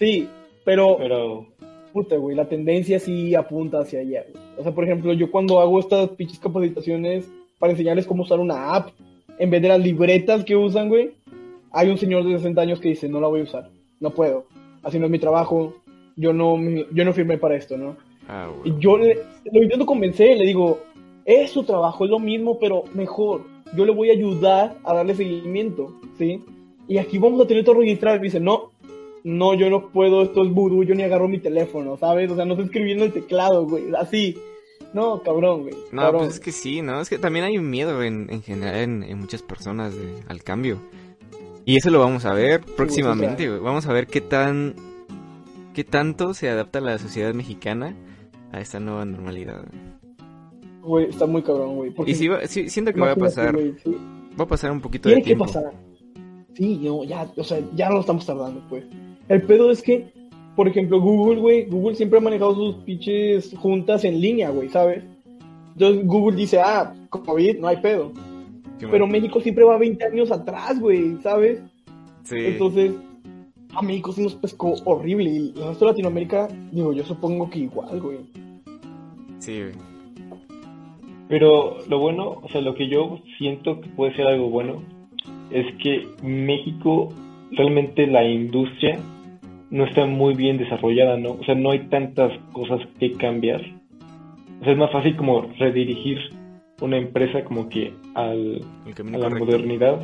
Sí, 0.00 0.28
pero, 0.64 0.96
pero 0.98 1.46
puta, 1.92 2.16
güey, 2.16 2.34
la 2.34 2.48
tendencia 2.48 2.98
sí 2.98 3.34
apunta 3.36 3.78
hacia 3.80 4.00
allá, 4.00 4.24
güey. 4.32 4.42
O 4.58 4.62
sea, 4.64 4.72
por 4.74 4.82
ejemplo, 4.84 5.12
yo 5.12 5.30
cuando 5.30 5.60
hago 5.60 5.78
estas 5.78 6.08
pinches 6.10 6.40
capacitaciones 6.40 7.30
para 7.60 7.70
enseñarles 7.72 8.06
cómo 8.06 8.24
usar 8.24 8.40
una 8.40 8.74
app, 8.74 8.88
en 9.38 9.50
vez 9.50 9.62
de 9.62 9.68
las 9.68 9.80
libretas 9.80 10.44
que 10.44 10.56
usan, 10.56 10.88
güey, 10.88 11.12
hay 11.70 11.88
un 11.88 11.98
señor 11.98 12.24
de 12.24 12.32
60 12.36 12.60
años 12.60 12.80
que 12.80 12.88
dice, 12.88 13.08
no 13.08 13.20
la 13.20 13.28
voy 13.28 13.40
a 13.40 13.44
usar, 13.44 13.70
no 14.00 14.10
puedo, 14.10 14.46
así 14.82 14.98
no 14.98 15.04
es 15.04 15.10
mi 15.12 15.18
trabajo, 15.20 15.74
yo 16.16 16.32
no, 16.32 16.56
me- 16.56 16.86
yo 16.92 17.04
no 17.04 17.12
firmé 17.12 17.38
para 17.38 17.56
esto, 17.56 17.76
¿no? 17.76 17.96
Ah, 18.28 18.48
Y 18.64 18.72
yo 18.78 18.96
le, 18.98 19.18
lo 19.52 19.62
intento 19.62 19.86
convencer, 19.86 20.36
le 20.36 20.46
digo, 20.46 20.80
es 21.24 21.50
su 21.50 21.62
trabajo, 21.64 22.04
es 22.04 22.10
lo 22.10 22.18
mismo, 22.18 22.58
pero 22.58 22.84
mejor. 22.94 23.42
Yo 23.76 23.84
le 23.84 23.92
voy 23.92 24.10
a 24.10 24.14
ayudar 24.14 24.76
a 24.84 24.94
darle 24.94 25.14
seguimiento, 25.14 25.92
¿sí? 26.18 26.42
Y 26.88 26.98
aquí 26.98 27.18
vamos 27.18 27.40
a 27.40 27.46
tener 27.46 27.64
todo 27.64 27.76
registrado. 27.76 28.16
Y 28.16 28.20
dice, 28.22 28.40
no, 28.40 28.69
no, 29.24 29.54
yo 29.54 29.68
no 29.70 29.88
puedo, 29.90 30.22
esto 30.22 30.44
es 30.44 30.50
vudú, 30.52 30.82
yo 30.84 30.94
ni 30.94 31.02
agarro 31.02 31.28
mi 31.28 31.38
teléfono, 31.38 31.96
¿sabes? 31.96 32.30
O 32.30 32.36
sea, 32.36 32.44
no 32.44 32.52
estoy 32.54 32.66
escribiendo 32.66 33.04
el 33.04 33.12
teclado, 33.12 33.66
güey, 33.66 33.84
así. 33.98 34.38
No, 34.92 35.22
cabrón, 35.22 35.62
güey. 35.62 35.74
No, 35.92 36.02
cabrón. 36.02 36.22
pues 36.24 36.34
es 36.34 36.40
que 36.40 36.52
sí, 36.52 36.82
¿no? 36.82 37.00
Es 37.00 37.08
que 37.08 37.18
también 37.18 37.44
hay 37.44 37.56
un 37.58 37.70
miedo 37.70 38.02
en, 38.02 38.26
en 38.30 38.42
general 38.42 38.76
en, 38.76 39.02
en 39.04 39.18
muchas 39.18 39.42
personas 39.42 39.94
de- 39.94 40.22
al 40.28 40.42
cambio. 40.42 40.78
Y 41.64 41.76
eso 41.76 41.90
lo 41.90 42.00
vamos 42.00 42.24
a 42.24 42.32
ver 42.34 42.62
próximamente, 42.76 43.46
güey. 43.48 43.60
Vamos 43.60 43.86
a 43.86 43.92
ver 43.92 44.06
qué 44.08 44.20
tan... 44.20 44.74
qué 45.74 45.84
tanto 45.84 46.34
se 46.34 46.48
adapta 46.48 46.80
la 46.80 46.98
sociedad 46.98 47.32
mexicana 47.34 47.94
a 48.50 48.60
esta 48.60 48.80
nueva 48.80 49.04
normalidad. 49.04 49.64
güey. 50.82 51.06
Está 51.10 51.26
muy 51.26 51.42
cabrón, 51.42 51.76
güey. 51.76 51.92
Y 52.06 52.14
sí, 52.14 52.26
va- 52.26 52.46
sí, 52.48 52.68
siento 52.68 52.92
que 52.92 53.00
va 53.00 53.12
a 53.12 53.16
pasar, 53.16 53.56
sí. 53.84 53.96
va 54.38 54.44
a 54.44 54.48
pasar 54.48 54.72
un 54.72 54.80
poquito 54.80 55.08
de 55.08 55.16
Tiene 55.16 55.22
que 55.22 55.36
tiempo. 55.36 55.44
pasar. 55.44 55.72
Sí, 56.54 56.80
no, 56.82 57.04
ya, 57.04 57.30
o 57.36 57.44
sea, 57.44 57.60
ya 57.76 57.90
lo 57.90 58.00
estamos 58.00 58.26
tardando, 58.26 58.60
pues. 58.68 58.84
El 59.30 59.42
pedo 59.42 59.70
es 59.70 59.80
que, 59.80 60.08
por 60.56 60.66
ejemplo, 60.66 61.00
Google, 61.00 61.40
güey, 61.40 61.64
Google 61.66 61.94
siempre 61.94 62.18
ha 62.18 62.22
manejado 62.22 62.52
sus 62.56 62.74
pinches 62.82 63.54
juntas 63.56 64.04
en 64.04 64.20
línea, 64.20 64.50
güey, 64.50 64.68
¿sabes? 64.68 65.04
Entonces 65.74 66.04
Google 66.04 66.36
dice, 66.36 66.58
ah, 66.58 66.92
COVID, 67.10 67.60
no 67.60 67.68
hay 67.68 67.76
pedo. 67.76 68.10
Qué 68.80 68.88
Pero 68.88 69.06
mal. 69.06 69.12
México 69.12 69.40
siempre 69.40 69.62
va 69.62 69.78
20 69.78 70.04
años 70.04 70.32
atrás, 70.32 70.80
güey, 70.80 71.16
¿sabes? 71.22 71.62
Sí. 72.24 72.38
Entonces, 72.38 72.92
a 73.72 73.82
México 73.82 74.12
sí 74.12 74.20
nos 74.20 74.34
pescó 74.34 74.74
horrible. 74.84 75.30
Y 75.30 75.36
el 75.36 75.64
resto 75.68 75.84
de 75.84 75.92
Latinoamérica, 75.92 76.48
digo, 76.72 76.92
yo 76.92 77.04
supongo 77.04 77.48
que 77.50 77.60
igual, 77.60 78.00
güey. 78.00 78.18
Sí, 79.38 79.60
güey. 79.60 79.72
Pero 81.28 81.76
lo 81.88 82.00
bueno, 82.00 82.40
o 82.42 82.48
sea, 82.48 82.62
lo 82.62 82.74
que 82.74 82.88
yo 82.88 83.20
siento 83.38 83.80
que 83.80 83.88
puede 83.90 84.16
ser 84.16 84.26
algo 84.26 84.50
bueno 84.50 84.82
es 85.52 85.66
que 85.80 86.08
México 86.24 87.10
realmente 87.52 88.08
la 88.08 88.24
industria 88.28 88.98
no 89.70 89.84
está 89.84 90.04
muy 90.06 90.34
bien 90.34 90.58
desarrollada, 90.58 91.16
¿no? 91.16 91.32
O 91.32 91.44
sea, 91.44 91.54
no 91.54 91.70
hay 91.70 91.80
tantas 91.88 92.32
cosas 92.52 92.80
que 92.98 93.12
cambiar. 93.12 93.60
O 94.60 94.64
sea, 94.64 94.72
es 94.72 94.78
más 94.78 94.90
fácil 94.90 95.16
como 95.16 95.42
redirigir 95.58 96.18
una 96.80 96.96
empresa 96.96 97.44
como 97.44 97.68
que 97.68 97.92
al, 98.14 98.62
a 98.86 98.88
la 98.88 99.18
correcto. 99.18 99.44
modernidad. 99.44 100.00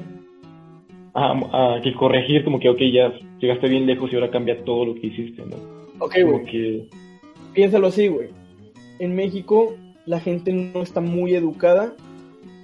A, 1.14 1.76
a 1.76 1.81
que 1.81 1.94
corregir 1.94 2.44
como 2.44 2.61
que, 2.61 2.68
ok, 2.68 2.79
ya 2.92 3.11
llegaste 3.40 3.68
bien 3.68 3.87
lejos 3.87 4.12
y 4.12 4.16
ahora 4.16 4.31
cambia 4.31 4.62
todo 4.64 4.85
lo 4.85 4.94
que 4.94 5.07
hiciste, 5.07 5.42
¿no? 5.46 5.57
Ok, 5.98 6.14
Como 6.20 6.33
güey. 6.40 6.44
que... 6.44 6.88
Piénsalo 7.55 7.87
así, 7.87 8.09
güey. 8.09 8.29
En 8.98 9.16
México 9.16 9.74
la 10.05 10.20
gente 10.20 10.52
no 10.52 10.83
está 10.83 11.00
muy 11.00 11.35
educada 11.35 11.94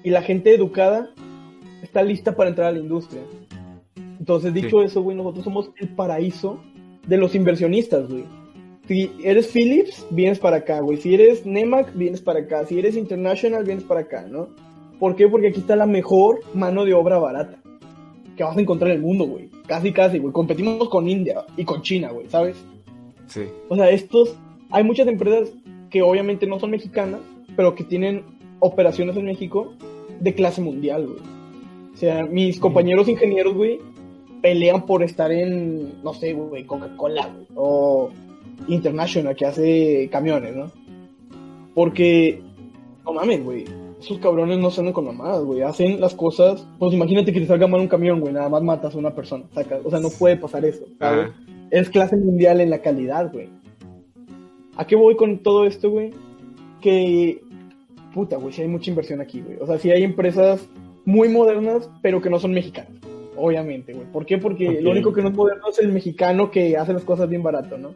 y 0.04 0.10
la 0.10 0.20
gente 0.20 0.54
educada 0.54 1.08
está 1.82 2.02
lista 2.02 2.36
para 2.36 2.50
entrar 2.50 2.68
a 2.68 2.72
la 2.72 2.78
industria. 2.78 3.22
Entonces, 4.18 4.52
dicho 4.52 4.80
Sí. 4.80 4.86
eso, 4.86 5.02
güey, 5.02 5.16
nosotros 5.16 5.44
somos 5.44 5.70
el 5.78 5.88
paraíso 5.88 6.60
de 7.06 7.16
los 7.16 7.34
inversionistas, 7.34 8.08
güey. 8.08 8.24
Si 8.86 9.12
eres 9.22 9.48
Philips, 9.48 10.06
vienes 10.10 10.38
para 10.38 10.58
acá, 10.58 10.80
güey. 10.80 10.98
Si 10.98 11.14
eres 11.14 11.46
Nemac, 11.46 11.94
vienes 11.94 12.20
para 12.20 12.40
acá. 12.40 12.66
Si 12.66 12.78
eres 12.78 12.96
International, 12.96 13.64
vienes 13.64 13.84
para 13.84 14.00
acá, 14.00 14.26
¿no? 14.28 14.48
¿Por 14.98 15.16
qué? 15.16 15.28
Porque 15.28 15.48
aquí 15.48 15.60
está 15.60 15.76
la 15.76 15.86
mejor 15.86 16.40
mano 16.54 16.84
de 16.84 16.94
obra 16.94 17.18
barata 17.18 17.62
que 18.36 18.44
vas 18.44 18.56
a 18.56 18.60
encontrar 18.60 18.90
en 18.90 18.98
el 18.98 19.02
mundo, 19.02 19.24
güey. 19.24 19.50
Casi, 19.66 19.92
casi, 19.92 20.18
güey. 20.18 20.32
Competimos 20.32 20.88
con 20.88 21.08
India 21.08 21.44
y 21.56 21.64
con 21.64 21.82
China, 21.82 22.10
güey, 22.10 22.28
¿sabes? 22.28 22.56
Sí. 23.26 23.42
O 23.68 23.76
sea, 23.76 23.90
estos, 23.90 24.36
hay 24.70 24.84
muchas 24.84 25.06
empresas 25.06 25.52
que 25.90 26.02
obviamente 26.02 26.46
no 26.46 26.58
son 26.58 26.70
mexicanas, 26.70 27.20
pero 27.56 27.74
que 27.74 27.84
tienen 27.84 28.24
operaciones 28.60 29.16
en 29.16 29.26
México 29.26 29.74
de 30.20 30.34
clase 30.34 30.60
mundial, 30.60 31.06
güey. 31.06 31.20
O 31.92 31.96
sea, 31.96 32.24
mis 32.24 32.58
compañeros 32.58 33.08
ingenieros, 33.08 33.54
güey, 33.54 33.80
pelean 34.42 34.84
por 34.84 35.02
estar 35.02 35.32
en, 35.32 36.02
no 36.02 36.12
sé, 36.12 36.32
güey, 36.32 36.64
Coca-Cola, 36.64 37.28
güey, 37.28 37.46
o 37.54 38.10
International, 38.68 39.34
que 39.36 39.46
hace 39.46 40.08
camiones, 40.10 40.54
¿no? 40.54 40.70
Porque, 41.74 42.42
no 43.04 43.12
mames, 43.12 43.42
güey, 43.42 43.64
esos 44.00 44.18
cabrones 44.18 44.58
no 44.58 44.70
se 44.70 44.80
andan 44.80 44.92
con 44.92 45.06
mamadas, 45.06 45.44
güey, 45.44 45.62
hacen 45.62 46.00
las 46.00 46.14
cosas, 46.14 46.66
pues 46.78 46.92
imagínate 46.92 47.32
que 47.32 47.40
te 47.40 47.46
salga 47.46 47.68
mal 47.68 47.80
un 47.80 47.88
camión, 47.88 48.20
güey, 48.20 48.34
nada 48.34 48.48
más 48.48 48.62
matas 48.62 48.94
a 48.94 48.98
una 48.98 49.14
persona, 49.14 49.44
sacas, 49.54 49.80
o 49.84 49.90
sea, 49.90 50.00
no 50.00 50.10
puede 50.10 50.36
pasar 50.36 50.64
eso, 50.64 50.84
¿sabes? 50.98 51.30
Ah, 51.30 51.52
es 51.70 51.88
clase 51.88 52.16
mundial 52.16 52.60
en 52.60 52.70
la 52.70 52.82
calidad, 52.82 53.32
güey. 53.32 53.48
¿A 54.76 54.86
qué 54.86 54.96
voy 54.96 55.16
con 55.16 55.38
todo 55.38 55.64
esto, 55.64 55.90
güey? 55.90 56.10
Que, 56.80 57.40
puta, 58.12 58.36
güey, 58.36 58.52
sí 58.52 58.62
hay 58.62 58.68
mucha 58.68 58.90
inversión 58.90 59.20
aquí, 59.20 59.40
güey. 59.40 59.58
O 59.60 59.66
sea, 59.66 59.78
sí 59.78 59.90
hay 59.90 60.02
empresas 60.02 60.66
muy 61.04 61.28
modernas, 61.28 61.88
pero 62.02 62.20
que 62.20 62.30
no 62.30 62.38
son 62.38 62.52
mexicanas, 62.52 62.92
obviamente, 63.36 63.92
güey. 63.92 64.06
¿Por 64.06 64.26
qué? 64.26 64.38
Porque 64.38 64.80
lo 64.80 64.90
único 64.90 65.12
que 65.12 65.22
no 65.22 65.28
es 65.28 65.34
moderno 65.34 65.64
es 65.70 65.78
el 65.78 65.92
mexicano 65.92 66.50
que 66.50 66.76
hace 66.76 66.92
las 66.92 67.04
cosas 67.04 67.28
bien 67.28 67.42
barato, 67.42 67.78
¿no? 67.78 67.94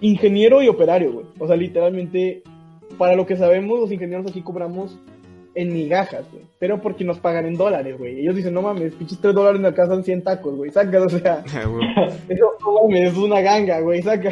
Ingeniero 0.00 0.62
y 0.62 0.68
operario, 0.68 1.12
güey. 1.12 1.26
O 1.38 1.46
sea, 1.46 1.56
literalmente, 1.56 2.42
para 2.98 3.16
lo 3.16 3.26
que 3.26 3.36
sabemos, 3.36 3.78
los 3.80 3.92
ingenieros 3.92 4.30
aquí 4.30 4.42
cobramos 4.42 4.98
en 5.54 5.72
migajas, 5.72 6.26
güey. 6.32 6.44
Pero 6.58 6.80
porque 6.80 7.04
nos 7.04 7.18
pagan 7.18 7.46
en 7.46 7.56
dólares, 7.56 7.96
güey. 7.98 8.20
Ellos 8.20 8.34
dicen, 8.34 8.54
no 8.54 8.62
mames, 8.62 8.94
pinches 8.94 9.20
3 9.20 9.34
dólares 9.34 9.60
me 9.60 9.68
alcanzan 9.68 10.04
100 10.04 10.22
tacos, 10.22 10.56
güey. 10.56 10.70
Sacas, 10.70 11.04
o 11.04 11.18
sea... 11.18 11.44
ah. 11.54 12.08
Eso, 12.28 12.50
no 12.60 12.82
mames, 12.82 13.12
es 13.12 13.18
una 13.18 13.40
ganga, 13.40 13.80
güey, 13.80 14.02
saca. 14.02 14.30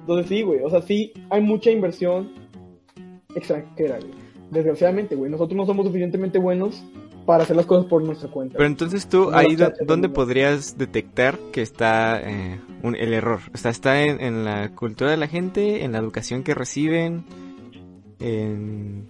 Entonces 0.00 0.26
sí, 0.28 0.42
güey, 0.42 0.60
o 0.60 0.68
sea, 0.68 0.82
sí 0.82 1.12
hay 1.30 1.40
mucha 1.40 1.70
inversión 1.70 2.30
extranjera, 3.34 3.98
güey. 3.98 4.12
Desgraciadamente, 4.50 5.14
güey, 5.14 5.30
nosotros 5.30 5.56
no 5.56 5.64
somos 5.64 5.86
suficientemente 5.86 6.38
buenos 6.38 6.84
para 7.26 7.42
hacer 7.44 7.56
las 7.56 7.66
cosas 7.66 7.86
por 7.86 8.02
nuestra 8.02 8.28
cuenta. 8.30 8.56
Pero 8.56 8.66
entonces 8.66 9.08
tú, 9.08 9.30
No, 9.30 9.36
ahí 9.36 9.56
¿dónde 9.86 10.08
podrías 10.08 10.76
detectar 10.78 11.38
que 11.52 11.62
está 11.62 12.20
eh, 12.22 12.60
un- 12.82 12.96
el 12.96 13.12
error? 13.12 13.40
O 13.52 13.56
sea, 13.56 13.70
¿está 13.70 14.02
en, 14.04 14.20
en 14.20 14.44
la 14.44 14.70
cultura 14.74 15.10
de 15.10 15.16
la 15.16 15.26
gente, 15.28 15.84
en 15.84 15.92
la 15.92 15.98
educación 15.98 16.42
que 16.42 16.54
reciben, 16.54 17.24
en... 18.20 19.06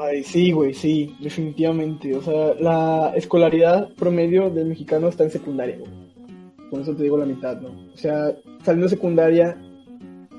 Ay, 0.00 0.22
sí, 0.22 0.52
güey, 0.52 0.74
sí, 0.74 1.14
definitivamente. 1.20 2.14
O 2.14 2.20
sea, 2.22 2.54
la 2.60 3.12
escolaridad 3.16 3.88
promedio 3.94 4.50
del 4.50 4.66
mexicano 4.68 5.08
está 5.08 5.24
en 5.24 5.30
secundaria, 5.30 5.78
güey. 5.78 5.90
Con 6.70 6.82
eso 6.82 6.94
te 6.94 7.02
digo 7.04 7.16
la 7.16 7.24
mitad, 7.24 7.58
¿no? 7.60 7.70
O 7.92 7.96
sea, 7.96 8.32
saliendo 8.62 8.84
de 8.86 8.90
secundaria, 8.96 9.56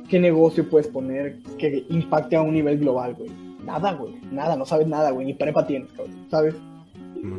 ¿qué 0.08 0.20
negocio 0.20 0.70
puedes 0.70 0.88
poner 0.88 1.40
que 1.58 1.86
impacte 1.90 2.36
a 2.36 2.42
un 2.42 2.54
nivel 2.54 2.78
global, 2.78 3.16
güey? 3.16 3.32
Nada, 3.66 3.94
güey, 3.94 4.14
nada, 4.32 4.56
no 4.56 4.66
sabes 4.66 4.88
nada, 4.88 5.10
güey, 5.12 5.26
ni 5.28 5.34
prepa 5.34 5.66
tienes, 5.66 5.92
cabrón, 5.92 6.26
¿sabes? 6.30 6.56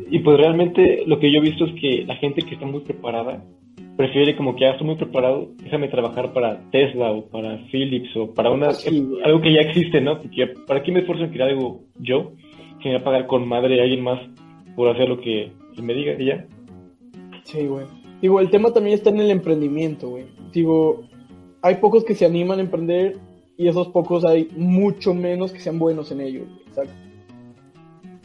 Y 0.09 0.19
pues 0.19 0.37
realmente 0.37 1.03
lo 1.05 1.19
que 1.19 1.31
yo 1.31 1.39
he 1.39 1.41
visto 1.41 1.65
es 1.65 1.73
que 1.79 2.05
la 2.05 2.15
gente 2.17 2.41
que 2.41 2.55
está 2.55 2.65
muy 2.65 2.81
preparada 2.81 3.43
prefiere 3.97 4.35
como 4.35 4.55
que 4.55 4.61
ya 4.61 4.71
estoy 4.71 4.87
muy 4.87 4.95
preparado, 4.95 5.49
déjame 5.63 5.87
trabajar 5.87 6.33
para 6.33 6.69
Tesla 6.71 7.11
o 7.11 7.27
para 7.27 7.57
Philips 7.71 8.15
o 8.15 8.33
para 8.33 8.49
una 8.49 8.71
Sí, 8.71 9.07
algo 9.23 9.41
que 9.41 9.53
ya 9.53 9.61
existe, 9.61 10.01
¿no? 10.01 10.19
Porque 10.19 10.47
¿para 10.67 10.81
qué 10.81 10.91
me 10.91 11.01
esfuerzo 11.01 11.25
en 11.25 11.31
crear 11.31 11.49
algo 11.49 11.81
yo? 11.99 12.31
Si 12.81 12.85
me 12.85 12.95
voy 12.95 13.01
a 13.01 13.03
pagar 13.03 13.27
con 13.27 13.47
madre 13.47 13.79
a 13.79 13.83
alguien 13.83 14.03
más 14.03 14.19
por 14.75 14.89
hacer 14.89 15.07
lo 15.07 15.19
que 15.19 15.43
él 15.43 15.83
me 15.83 15.93
diga 15.93 16.17
ya. 16.17 16.45
Sí, 17.43 17.67
güey. 17.67 17.85
Digo, 18.21 18.39
el 18.39 18.49
tema 18.49 18.71
también 18.71 18.95
está 18.95 19.09
en 19.09 19.19
el 19.19 19.31
emprendimiento, 19.31 20.09
güey. 20.09 20.25
Digo, 20.53 21.03
hay 21.61 21.75
pocos 21.75 22.03
que 22.03 22.15
se 22.15 22.25
animan 22.25 22.59
a 22.59 22.63
emprender 22.63 23.17
y 23.57 23.67
esos 23.67 23.89
pocos 23.89 24.25
hay 24.25 24.47
mucho 24.55 25.13
menos 25.13 25.51
que 25.51 25.59
sean 25.59 25.77
buenos 25.77 26.11
en 26.11 26.21
ello, 26.21 26.45
¿sabes? 26.71 26.91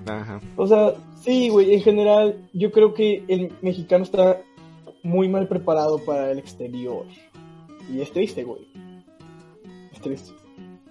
Ajá. 0.06 0.40
O 0.56 0.66
sea, 0.66 0.94
sí, 1.20 1.48
güey, 1.48 1.74
en 1.74 1.80
general, 1.80 2.48
yo 2.52 2.70
creo 2.70 2.94
que 2.94 3.24
el 3.28 3.52
mexicano 3.62 4.04
está 4.04 4.40
muy 5.02 5.28
mal 5.28 5.48
preparado 5.48 5.98
para 6.04 6.30
el 6.30 6.38
exterior. 6.38 7.04
Y 7.92 8.00
es 8.00 8.10
triste, 8.12 8.44
güey. 8.44 8.66
Es 9.92 10.00
triste. 10.00 10.32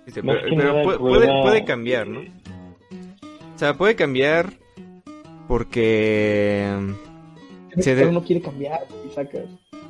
Dice, 0.05 0.21
pero 0.21 0.99
puede, 0.99 1.27
puede, 1.41 1.65
cambiar, 1.65 2.07
¿no? 2.07 2.19
O 2.19 3.57
sea, 3.57 3.73
puede 3.75 3.95
cambiar 3.95 4.53
porque... 5.47 6.65
El 7.75 7.83
Se 7.83 7.95
de- 7.95 8.11
no 8.11 8.23
quiere 8.23 8.41
cambiar, 8.41 8.85
güey, 8.89 9.13
sacas. 9.13 9.45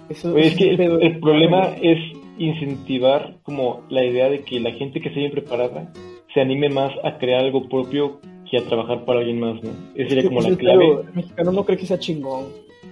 Eso 0.10 0.34
Oye, 0.34 0.48
es 0.48 0.56
que 0.56 0.74
el 0.74 1.20
problema 1.20 1.76
es 1.82 1.98
incentivar 2.38 3.38
como 3.44 3.84
la 3.90 4.04
idea 4.04 4.30
de 4.30 4.42
que 4.42 4.60
la 4.60 4.72
gente 4.72 5.02
que 5.02 5.10
esté 5.10 5.20
bien 5.20 5.32
preparada 5.32 5.92
se 6.34 6.42
anime 6.42 6.70
más 6.70 6.92
a 7.04 7.18
crear 7.18 7.44
algo 7.44 7.68
propio 7.68 8.20
que 8.50 8.58
a 8.58 8.64
trabajar 8.66 9.06
para 9.06 9.20
alguien 9.20 9.40
más, 9.40 9.62
¿no? 9.64 9.70
Esa 9.96 10.10
sería 10.10 10.22
Sí, 10.24 10.28
como 10.30 10.42
sí, 10.42 10.52
la 10.52 10.58
claro, 10.58 10.80
clave. 10.80 11.02
el 11.10 11.14
mexicano 11.16 11.52
no 11.52 11.66
cree 11.66 11.78
que 11.78 11.86
sea 11.86 12.00
chingón. 12.00 12.46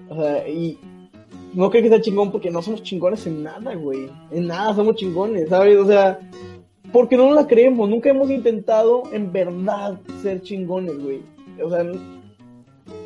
O 0.10 0.16
sea, 0.16 0.48
y 0.48 0.78
no 1.54 1.70
cree 1.70 1.84
que 1.84 1.90
sea 1.90 2.02
chingón 2.02 2.32
porque 2.32 2.50
no 2.50 2.62
somos 2.62 2.84
chingones 2.84 3.26
en 3.28 3.44
nada, 3.44 3.76
güey. 3.76 4.10
En 4.32 4.48
nada 4.48 4.74
somos 4.74 4.96
chingones, 4.96 5.50
¿sabes? 5.50 5.78
O 5.78 5.86
sea, 5.86 6.20
porque 6.92 7.18
no 7.18 7.28
nos 7.28 7.36
la 7.36 7.48
creemos. 7.48 7.90
Nunca 7.90 8.10
hemos 8.10 8.30
intentado 8.30 9.04
en 9.12 9.32
verdad 9.32 10.00
ser 10.22 10.42
chingones, 10.42 10.98
güey. 11.00 11.22
O 11.64 11.70
sea, 11.70 11.86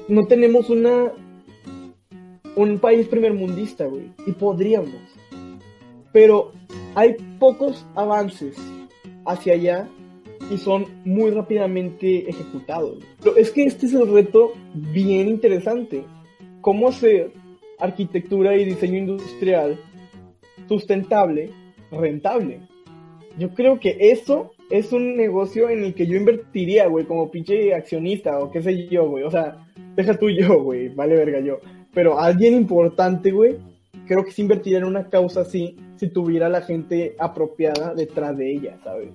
no 0.07 0.25
tenemos 0.27 0.69
una 0.69 1.11
un 2.55 2.79
país 2.79 3.07
primermundista, 3.07 3.85
güey. 3.85 4.11
Y 4.25 4.31
podríamos. 4.31 4.89
Pero 6.11 6.51
hay 6.95 7.15
pocos 7.39 7.85
avances 7.95 8.57
hacia 9.25 9.53
allá 9.53 9.87
y 10.51 10.57
son 10.57 10.85
muy 11.05 11.31
rápidamente 11.31 12.29
ejecutados. 12.29 12.99
Pero 13.21 13.35
es 13.35 13.51
que 13.51 13.63
este 13.63 13.85
es 13.85 13.93
el 13.93 14.11
reto 14.11 14.53
bien 14.73 15.27
interesante. 15.27 16.03
¿Cómo 16.61 16.89
hacer 16.89 17.31
arquitectura 17.79 18.55
y 18.57 18.65
diseño 18.65 18.97
industrial 18.97 19.79
sustentable, 20.67 21.51
rentable? 21.91 22.59
Yo 23.37 23.53
creo 23.53 23.79
que 23.79 23.97
eso 23.99 24.51
es 24.69 24.91
un 24.91 25.15
negocio 25.15 25.69
en 25.69 25.83
el 25.83 25.93
que 25.93 26.07
yo 26.07 26.17
invertiría, 26.17 26.87
güey, 26.87 27.05
como 27.05 27.29
pinche 27.29 27.73
accionista 27.73 28.39
o 28.39 28.51
qué 28.51 28.61
sé 28.61 28.87
yo, 28.87 29.09
güey. 29.09 29.23
O 29.23 29.31
sea, 29.31 29.65
deja 29.95 30.17
tú 30.17 30.29
yo, 30.29 30.61
güey, 30.63 30.89
vale 30.89 31.15
verga 31.15 31.39
yo. 31.39 31.59
Pero 31.93 32.19
alguien 32.19 32.53
importante, 32.53 33.31
güey, 33.31 33.57
creo 34.07 34.23
que 34.23 34.31
se 34.31 34.41
invertiría 34.41 34.79
en 34.79 34.85
una 34.85 35.09
causa 35.09 35.41
así 35.41 35.75
si 35.97 36.09
tuviera 36.09 36.49
la 36.49 36.61
gente 36.61 37.15
apropiada 37.19 37.93
detrás 37.93 38.37
de 38.37 38.51
ella, 38.51 38.77
¿sabes? 38.83 39.09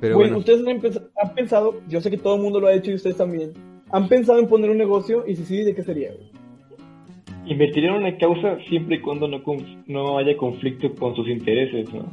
Pero 0.00 0.16
bueno, 0.16 0.34
bueno, 0.34 0.38
ustedes 0.38 1.10
han, 1.16 1.34
pensado, 1.34 1.80
yo 1.88 2.00
sé 2.00 2.10
que 2.10 2.18
todo 2.18 2.36
el 2.36 2.42
mundo 2.42 2.60
lo 2.60 2.66
ha 2.66 2.74
hecho 2.74 2.90
y 2.90 2.94
ustedes 2.94 3.16
también, 3.16 3.52
han 3.90 4.08
pensado 4.08 4.38
en 4.38 4.48
poner 4.48 4.70
un 4.70 4.78
negocio 4.78 5.24
y 5.26 5.36
si 5.36 5.44
sí, 5.44 5.62
¿de 5.62 5.74
qué 5.74 5.82
sería? 5.82 6.12
güey? 6.12 6.30
Invertiría 7.46 7.90
en 7.90 7.96
una 7.96 8.18
causa 8.18 8.58
siempre 8.68 8.96
y 8.96 9.00
cuando 9.00 9.28
no, 9.28 9.42
no 9.86 10.18
haya 10.18 10.36
conflicto 10.36 10.92
con 10.94 11.14
sus 11.14 11.28
intereses, 11.28 11.92
¿no? 11.94 12.04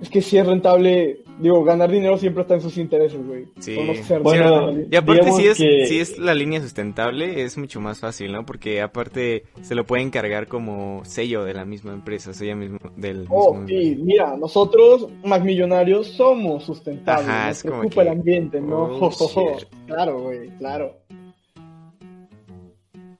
Es 0.00 0.08
que 0.08 0.22
si 0.22 0.38
es 0.38 0.46
rentable, 0.46 1.18
digo, 1.40 1.62
ganar 1.64 1.90
dinero 1.90 2.16
siempre 2.18 2.42
está 2.42 2.54
en 2.54 2.60
sus 2.60 2.76
intereses, 2.78 3.24
güey. 3.26 3.46
Sí. 3.58 3.76
No 3.76 4.22
Bueno. 4.22 4.72
Y 4.90 4.96
aparte, 4.96 5.32
si 5.32 5.46
es, 5.46 5.56
que- 5.58 5.86
si 5.86 6.00
es 6.00 6.18
la 6.18 6.34
línea 6.34 6.60
sustentable, 6.60 7.42
es 7.42 7.56
mucho 7.58 7.80
más 7.80 8.00
fácil, 8.00 8.32
¿no? 8.32 8.44
Porque 8.46 8.80
aparte 8.80 9.44
se 9.62 9.74
lo 9.74 9.84
pueden 9.86 10.10
cargar 10.10 10.46
como 10.48 11.04
sello 11.04 11.44
de 11.44 11.54
la 11.54 11.64
misma 11.64 11.92
empresa, 11.92 12.32
sello 12.34 12.56
mismo 12.56 12.78
del 12.96 13.26
Oh, 13.30 13.54
mismo- 13.54 13.68
sí, 13.68 13.96
mira, 14.02 14.36
nosotros, 14.36 15.08
más 15.24 15.42
millonarios, 15.44 16.06
somos 16.08 16.64
sustentables. 16.64 17.28
Ajá, 17.28 17.48
nos 17.48 17.56
es 17.64 17.70
como 17.70 17.88
que- 17.88 18.00
el 18.00 18.08
ambiente, 18.08 18.60
¿no? 18.60 18.84
Oh, 18.84 19.10
claro, 19.86 20.20
güey, 20.20 20.48
claro. 20.58 20.96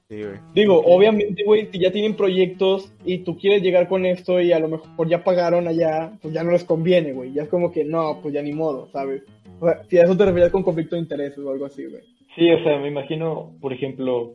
Sí, 0.09 0.23
güey. 0.23 0.39
Digo, 0.55 0.81
obviamente, 0.83 1.43
güey, 1.43 1.67
si 1.71 1.77
ya 1.77 1.91
tienen 1.91 2.15
proyectos 2.15 2.91
y 3.05 3.19
tú 3.19 3.37
quieres 3.37 3.61
llegar 3.61 3.87
con 3.87 4.07
esto 4.07 4.41
y 4.41 4.51
a 4.51 4.59
lo 4.59 4.67
mejor 4.67 5.07
ya 5.07 5.23
pagaron 5.23 5.67
allá, 5.67 6.13
pues 6.19 6.33
ya 6.33 6.43
no 6.43 6.49
les 6.51 6.63
conviene, 6.63 7.13
güey. 7.13 7.31
Ya 7.31 7.43
es 7.43 7.49
como 7.49 7.71
que 7.71 7.83
no, 7.83 8.19
pues 8.19 8.33
ya 8.33 8.41
ni 8.41 8.51
modo, 8.51 8.89
¿sabes? 8.91 9.21
O 9.59 9.67
sea, 9.67 9.83
si 9.83 9.99
a 9.99 10.05
eso 10.05 10.17
te 10.17 10.25
refieres 10.25 10.51
con 10.51 10.63
conflicto 10.63 10.95
de 10.95 11.03
intereses 11.03 11.37
o 11.37 11.51
algo 11.51 11.65
así, 11.65 11.85
güey. 11.85 12.01
Sí, 12.35 12.49
o 12.49 12.63
sea, 12.63 12.79
me 12.79 12.87
imagino, 12.87 13.53
por 13.61 13.71
ejemplo, 13.71 14.33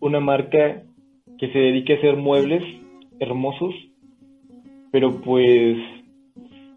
una 0.00 0.18
marca 0.18 0.82
que 1.38 1.52
se 1.52 1.58
dedique 1.58 1.92
a 1.92 1.96
hacer 1.98 2.16
muebles 2.16 2.62
hermosos, 3.20 3.74
pero 4.92 5.20
pues 5.20 5.76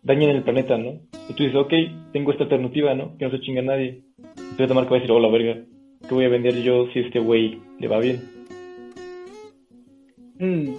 dañan 0.03 0.31
el 0.31 0.43
planeta, 0.43 0.77
¿no? 0.77 0.99
Y 1.29 1.33
tú 1.35 1.43
dices, 1.43 1.55
ok, 1.55 1.73
tengo 2.11 2.33
esta 2.33 2.43
alternativa, 2.43 2.93
¿no? 2.95 3.17
Que 3.17 3.25
no 3.25 3.31
se 3.31 3.39
chinga 3.39 3.61
nadie. 3.61 4.01
Entonces 4.17 4.59
esta 4.59 4.73
marca 4.73 4.91
va 4.91 4.97
a 4.97 4.99
decir, 4.99 5.11
oh, 5.11 5.19
la 5.21 5.29
verga, 5.29 5.63
¿qué 6.07 6.13
voy 6.13 6.25
a 6.25 6.29
vender 6.29 6.61
yo 6.61 6.87
si 6.93 6.99
este 6.99 7.19
güey 7.19 7.61
le 7.79 7.87
va 7.87 7.99
bien? 7.99 8.21
Mm. 10.39 10.75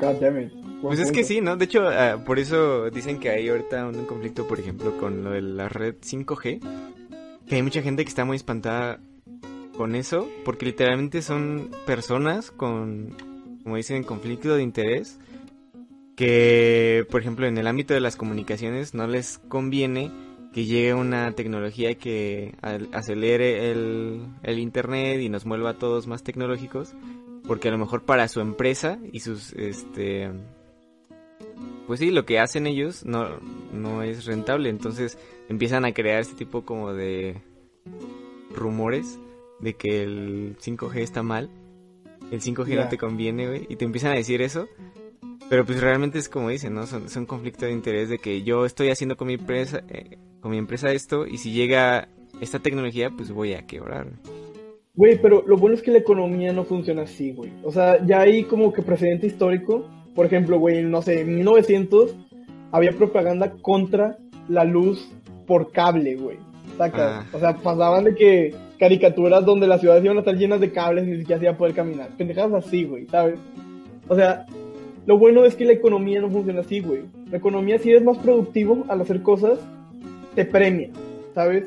God 0.00 0.20
damn 0.20 0.40
it. 0.40 0.52
Pues 0.80 1.00
es 1.00 1.10
que 1.10 1.24
sí, 1.24 1.40
¿no? 1.40 1.56
De 1.56 1.64
hecho, 1.64 1.88
ah, 1.88 2.22
por 2.24 2.38
eso 2.38 2.88
dicen 2.90 3.18
que 3.18 3.30
hay 3.30 3.48
ahorita 3.48 3.86
un 3.88 4.04
conflicto, 4.04 4.46
por 4.46 4.60
ejemplo, 4.60 4.96
con 4.96 5.24
lo 5.24 5.30
de 5.30 5.42
la 5.42 5.68
red 5.68 5.96
5G. 5.96 6.60
Que 7.46 7.54
hay 7.56 7.62
mucha 7.62 7.82
gente 7.82 8.04
que 8.04 8.08
está 8.08 8.24
muy 8.24 8.36
espantada 8.36 9.00
con 9.76 9.94
eso, 9.96 10.28
porque 10.44 10.66
literalmente 10.66 11.22
son 11.22 11.70
personas 11.86 12.50
con, 12.50 13.16
como 13.64 13.76
dicen, 13.76 14.04
conflicto 14.04 14.54
de 14.54 14.62
interés. 14.62 15.18
Que, 16.14 17.06
por 17.10 17.20
ejemplo, 17.20 17.46
en 17.46 17.58
el 17.58 17.66
ámbito 17.66 17.94
de 17.94 18.00
las 18.00 18.16
comunicaciones 18.16 18.94
no 18.94 19.06
les 19.06 19.38
conviene 19.38 20.12
que 20.52 20.64
llegue 20.64 20.94
una 20.94 21.32
tecnología 21.32 21.94
que 21.94 22.54
acelere 22.92 23.70
el, 23.70 24.26
el 24.42 24.58
Internet 24.58 25.20
y 25.20 25.28
nos 25.28 25.44
vuelva 25.44 25.70
a 25.70 25.78
todos 25.78 26.06
más 26.06 26.22
tecnológicos. 26.22 26.94
Porque 27.46 27.68
a 27.68 27.70
lo 27.70 27.78
mejor 27.78 28.04
para 28.04 28.28
su 28.28 28.40
empresa 28.40 28.98
y 29.10 29.20
sus, 29.20 29.52
este, 29.54 30.30
pues 31.86 32.00
sí, 32.00 32.10
lo 32.10 32.26
que 32.26 32.38
hacen 32.38 32.66
ellos 32.66 33.06
no, 33.06 33.40
no 33.72 34.02
es 34.02 34.26
rentable. 34.26 34.68
Entonces 34.68 35.18
empiezan 35.48 35.84
a 35.84 35.92
crear 35.92 36.20
este 36.20 36.34
tipo 36.34 36.64
como 36.64 36.92
de 36.92 37.40
rumores 38.54 39.18
de 39.60 39.74
que 39.74 40.02
el 40.02 40.56
5G 40.58 40.98
está 40.98 41.22
mal. 41.22 41.50
El 42.30 42.42
5G 42.42 42.74
Ya. 42.74 42.84
no 42.84 42.88
te 42.90 42.98
conviene, 42.98 43.46
güey. 43.46 43.66
Y 43.70 43.76
te 43.76 43.86
empiezan 43.86 44.12
a 44.12 44.16
decir 44.16 44.42
eso. 44.42 44.68
Pero 45.48 45.64
pues 45.64 45.80
realmente 45.80 46.18
es 46.18 46.28
como 46.28 46.50
dicen, 46.50 46.74
¿no? 46.74 46.86
Son, 46.86 47.08
son 47.08 47.24
conflictos 47.24 47.62
de 47.62 47.72
interés 47.72 48.10
de 48.10 48.18
que 48.18 48.42
yo 48.42 48.66
estoy 48.66 48.90
haciendo 48.90 49.16
con 49.16 49.28
mi 49.28 49.34
empresa, 49.34 49.82
eh, 49.88 50.18
con 50.48 50.52
mi 50.52 50.58
empresa 50.58 50.90
esto. 50.92 51.26
Y 51.26 51.36
si 51.36 51.52
llega 51.52 52.08
esta 52.40 52.58
tecnología, 52.58 53.10
pues 53.10 53.30
voy 53.30 53.52
a 53.52 53.66
quebrar. 53.66 54.06
Güey, 54.94 55.20
pero 55.20 55.44
lo 55.46 55.58
bueno 55.58 55.76
es 55.76 55.82
que 55.82 55.90
la 55.90 55.98
economía 55.98 56.52
no 56.54 56.64
funciona 56.64 57.02
así, 57.02 57.32
güey. 57.32 57.52
O 57.62 57.70
sea, 57.70 58.04
ya 58.04 58.22
hay 58.22 58.44
como 58.44 58.72
que 58.72 58.82
precedente 58.82 59.26
histórico. 59.26 59.86
Por 60.14 60.24
ejemplo, 60.24 60.58
güey, 60.58 60.82
no 60.82 61.02
sé, 61.02 61.20
en 61.20 61.34
1900 61.34 62.16
había 62.72 62.92
propaganda 62.92 63.52
contra 63.60 64.18
la 64.48 64.64
luz 64.64 65.12
por 65.46 65.70
cable, 65.70 66.16
güey. 66.16 66.38
Ah. 66.80 67.26
O 67.32 67.38
sea, 67.38 67.56
pasaban 67.56 68.04
de 68.04 68.14
que 68.14 68.54
caricaturas 68.78 69.44
donde 69.44 69.66
las 69.66 69.80
ciudades 69.80 70.02
iban 70.02 70.16
a 70.16 70.20
estar 70.20 70.36
llenas 70.36 70.60
de 70.60 70.72
cables 70.72 71.06
y 71.06 71.10
ni 71.10 71.18
siquiera 71.18 71.38
se 71.38 71.44
iba 71.44 71.52
a 71.52 71.58
poder 71.58 71.74
caminar. 71.74 72.08
Pendejadas 72.16 72.66
así, 72.66 72.84
güey, 72.84 73.06
¿sabes? 73.08 73.38
O 74.08 74.16
sea, 74.16 74.46
lo 75.06 75.18
bueno 75.18 75.44
es 75.44 75.56
que 75.56 75.64
la 75.64 75.72
economía 75.72 76.20
no 76.20 76.30
funciona 76.30 76.60
así, 76.60 76.80
güey. 76.80 77.02
La 77.30 77.36
economía, 77.36 77.78
si 77.78 77.90
eres 77.90 78.02
más 78.02 78.18
productivo 78.18 78.84
al 78.88 79.00
hacer 79.00 79.22
cosas, 79.22 79.58
te 80.34 80.44
premia, 80.44 80.90
¿sabes? 81.34 81.64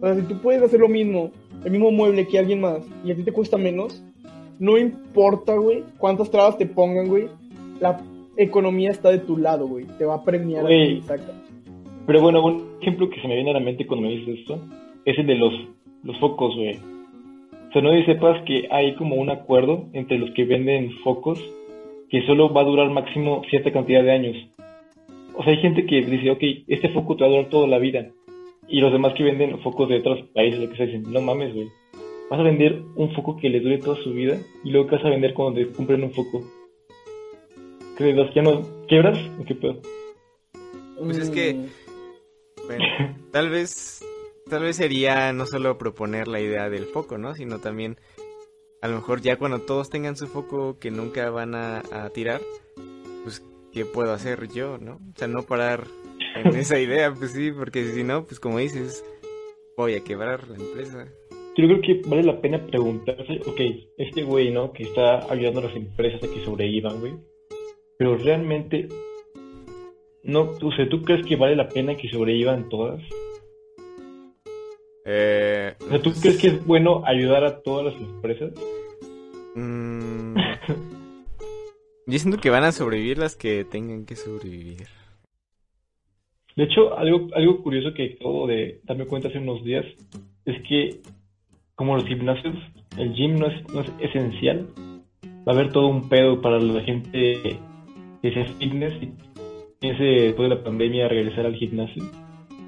O 0.00 0.06
sea, 0.06 0.14
si 0.14 0.22
tú 0.22 0.38
puedes 0.38 0.62
hacer 0.62 0.80
lo 0.80 0.88
mismo, 0.88 1.30
el 1.64 1.70
mismo 1.70 1.90
mueble 1.90 2.26
que 2.26 2.38
alguien 2.38 2.60
más, 2.60 2.80
y 3.04 3.10
a 3.10 3.16
ti 3.16 3.22
te 3.22 3.32
cuesta 3.32 3.56
menos, 3.56 4.02
no 4.58 4.78
importa, 4.78 5.56
güey, 5.56 5.84
cuántas 5.98 6.30
trabas 6.30 6.58
te 6.58 6.66
pongan, 6.66 7.08
güey, 7.08 7.28
la 7.80 8.00
economía 8.36 8.90
está 8.90 9.10
de 9.10 9.18
tu 9.18 9.36
lado, 9.36 9.66
güey. 9.66 9.86
Te 9.98 10.04
va 10.04 10.14
a 10.14 10.24
premiar 10.24 10.64
a 10.64 10.68
ti. 10.68 11.02
Pero 12.06 12.22
bueno, 12.22 12.44
un 12.44 12.64
ejemplo 12.80 13.10
que 13.10 13.20
se 13.20 13.28
me 13.28 13.34
viene 13.34 13.50
a 13.50 13.54
la 13.54 13.60
mente 13.60 13.86
cuando 13.86 14.06
me 14.06 14.14
dices 14.14 14.40
esto 14.40 14.60
es 15.04 15.18
el 15.18 15.26
de 15.26 15.34
los, 15.34 15.52
los 16.04 16.18
focos, 16.18 16.54
güey. 16.56 16.76
O 17.68 17.72
sea, 17.72 17.82
no 17.82 17.90
sepas 18.04 18.42
que 18.44 18.66
hay 18.70 18.94
como 18.94 19.16
un 19.16 19.30
acuerdo 19.30 19.86
entre 19.92 20.18
los 20.18 20.30
que 20.30 20.44
venden 20.44 20.90
focos 21.04 21.38
que 22.08 22.24
solo 22.26 22.52
va 22.52 22.62
a 22.62 22.64
durar 22.64 22.88
máximo 22.90 23.42
cierta 23.50 23.72
cantidad 23.72 24.02
de 24.02 24.12
años. 24.12 24.36
O 25.40 25.44
sea, 25.44 25.52
hay 25.52 25.60
gente 25.60 25.86
que 25.86 26.02
dice, 26.02 26.30
ok, 26.32 26.42
este 26.66 26.88
foco 26.88 27.14
te 27.16 27.22
va 27.22 27.28
a 27.28 27.30
durar 27.30 27.48
toda 27.48 27.68
la 27.68 27.78
vida. 27.78 28.10
Y 28.66 28.80
los 28.80 28.92
demás 28.92 29.14
que 29.16 29.22
venden 29.22 29.60
focos 29.60 29.88
de 29.88 29.98
otros 29.98 30.20
países, 30.34 30.58
lo 30.60 30.68
que 30.68 30.76
sea, 30.76 30.86
dicen, 30.86 31.04
no 31.12 31.20
mames, 31.20 31.54
güey. 31.54 31.68
Vas 32.28 32.40
a 32.40 32.42
vender 32.42 32.82
un 32.96 33.14
foco 33.14 33.36
que 33.36 33.48
les 33.48 33.62
dure 33.62 33.78
toda 33.78 33.96
su 34.02 34.12
vida 34.12 34.36
y 34.64 34.70
luego 34.70 34.88
¿qué 34.88 34.96
vas 34.96 35.04
a 35.04 35.10
vender 35.10 35.32
cuando 35.34 35.60
te 35.60 35.68
compren 35.72 36.02
un 36.02 36.12
foco. 36.12 36.42
¿Qué 37.96 38.12
los 38.12 38.34
ya 38.34 38.42
no 38.42 38.62
quebras? 38.88 39.18
¿O 39.40 39.44
qué 39.44 39.54
pedo? 39.54 39.80
Pues 41.00 41.18
es 41.18 41.30
que- 41.30 41.54
Mm, 41.54 41.66
Bueno, 42.66 42.84
tal 43.32 43.48
vez, 43.48 44.04
tal 44.50 44.62
vez 44.64 44.76
sería 44.76 45.32
no 45.32 45.46
solo 45.46 45.78
proponer 45.78 46.26
la 46.28 46.40
idea 46.40 46.68
del 46.68 46.84
foco, 46.86 47.16
¿no? 47.16 47.34
Sino 47.34 47.60
también, 47.60 47.96
a 48.82 48.88
lo 48.88 48.96
mejor 48.96 49.20
ya 49.22 49.36
cuando 49.36 49.60
todos 49.60 49.88
tengan 49.88 50.16
su 50.16 50.26
foco 50.26 50.78
que 50.78 50.90
nunca 50.90 51.30
van 51.30 51.54
a, 51.54 51.82
a 51.92 52.10
tirar, 52.10 52.40
pues, 53.24 53.42
¿qué 53.78 53.84
puedo 53.84 54.12
hacer 54.12 54.48
yo, 54.48 54.76
no? 54.78 54.94
O 54.94 55.16
sea, 55.16 55.28
no 55.28 55.44
parar 55.44 55.84
en 56.34 56.48
esa 56.56 56.80
idea, 56.80 57.14
pues 57.14 57.30
sí, 57.30 57.52
porque 57.52 57.84
si 57.92 58.02
no, 58.02 58.24
pues 58.24 58.40
como 58.40 58.58
dices, 58.58 59.04
voy 59.76 59.94
a 59.94 60.02
quebrar 60.02 60.48
la 60.48 60.56
empresa. 60.56 61.06
Yo 61.56 61.66
creo 61.68 61.80
que 61.80 62.02
vale 62.08 62.24
la 62.24 62.40
pena 62.40 62.66
preguntarse, 62.66 63.40
ok, 63.46 63.60
este 63.98 64.24
güey, 64.24 64.50
¿no? 64.50 64.72
Que 64.72 64.82
está 64.82 65.32
ayudando 65.32 65.60
a 65.60 65.64
las 65.64 65.76
empresas 65.76 66.20
a 66.24 66.26
que 66.26 66.44
sobrevivan, 66.44 66.98
güey. 66.98 67.12
Pero 67.98 68.16
realmente, 68.16 68.88
no, 70.24 70.56
o 70.60 70.72
sea, 70.72 70.88
¿tú 70.88 71.02
crees 71.02 71.24
que 71.24 71.36
vale 71.36 71.54
la 71.54 71.68
pena 71.68 71.94
que 71.94 72.08
sobrevivan 72.08 72.68
todas? 72.68 73.00
Eh, 75.04 75.72
O 75.86 75.88
sea, 75.88 76.02
¿tú 76.02 76.12
crees 76.20 76.38
que 76.38 76.48
es 76.48 76.66
bueno 76.66 77.02
ayudar 77.06 77.44
a 77.44 77.60
todas 77.62 77.92
las 77.92 78.02
empresas? 78.02 78.50
mm, 79.54 80.34
yo 82.08 82.18
siento 82.18 82.40
que 82.40 82.50
van 82.50 82.64
a 82.64 82.72
sobrevivir 82.72 83.18
las 83.18 83.36
que 83.36 83.64
tengan 83.64 84.04
que 84.06 84.16
sobrevivir. 84.16 84.86
De 86.56 86.64
hecho, 86.64 86.98
algo, 86.98 87.28
algo 87.34 87.62
curioso 87.62 87.94
que 87.94 88.16
acabo 88.18 88.46
de 88.48 88.80
darme 88.84 89.06
cuenta 89.06 89.28
hace 89.28 89.38
unos 89.38 89.62
días 89.62 89.84
es 90.44 90.56
que, 90.68 91.00
como 91.76 91.94
los 91.94 92.04
gimnasios, 92.06 92.56
el 92.96 93.14
gym 93.14 93.38
no 93.38 93.46
es, 93.46 93.72
no 93.72 93.80
es 93.82 93.92
esencial. 94.00 94.66
Va 95.46 95.52
a 95.52 95.54
haber 95.54 95.70
todo 95.70 95.86
un 95.86 96.08
pedo 96.08 96.40
para 96.42 96.58
la 96.58 96.82
gente 96.82 97.60
que 98.22 98.32
sea 98.32 98.44
fitness 98.58 98.94
y 99.02 99.12
piense 99.78 100.02
después 100.02 100.48
de 100.50 100.56
la 100.56 100.64
pandemia 100.64 101.06
regresar 101.08 101.46
al 101.46 101.54
gimnasio. 101.54 102.02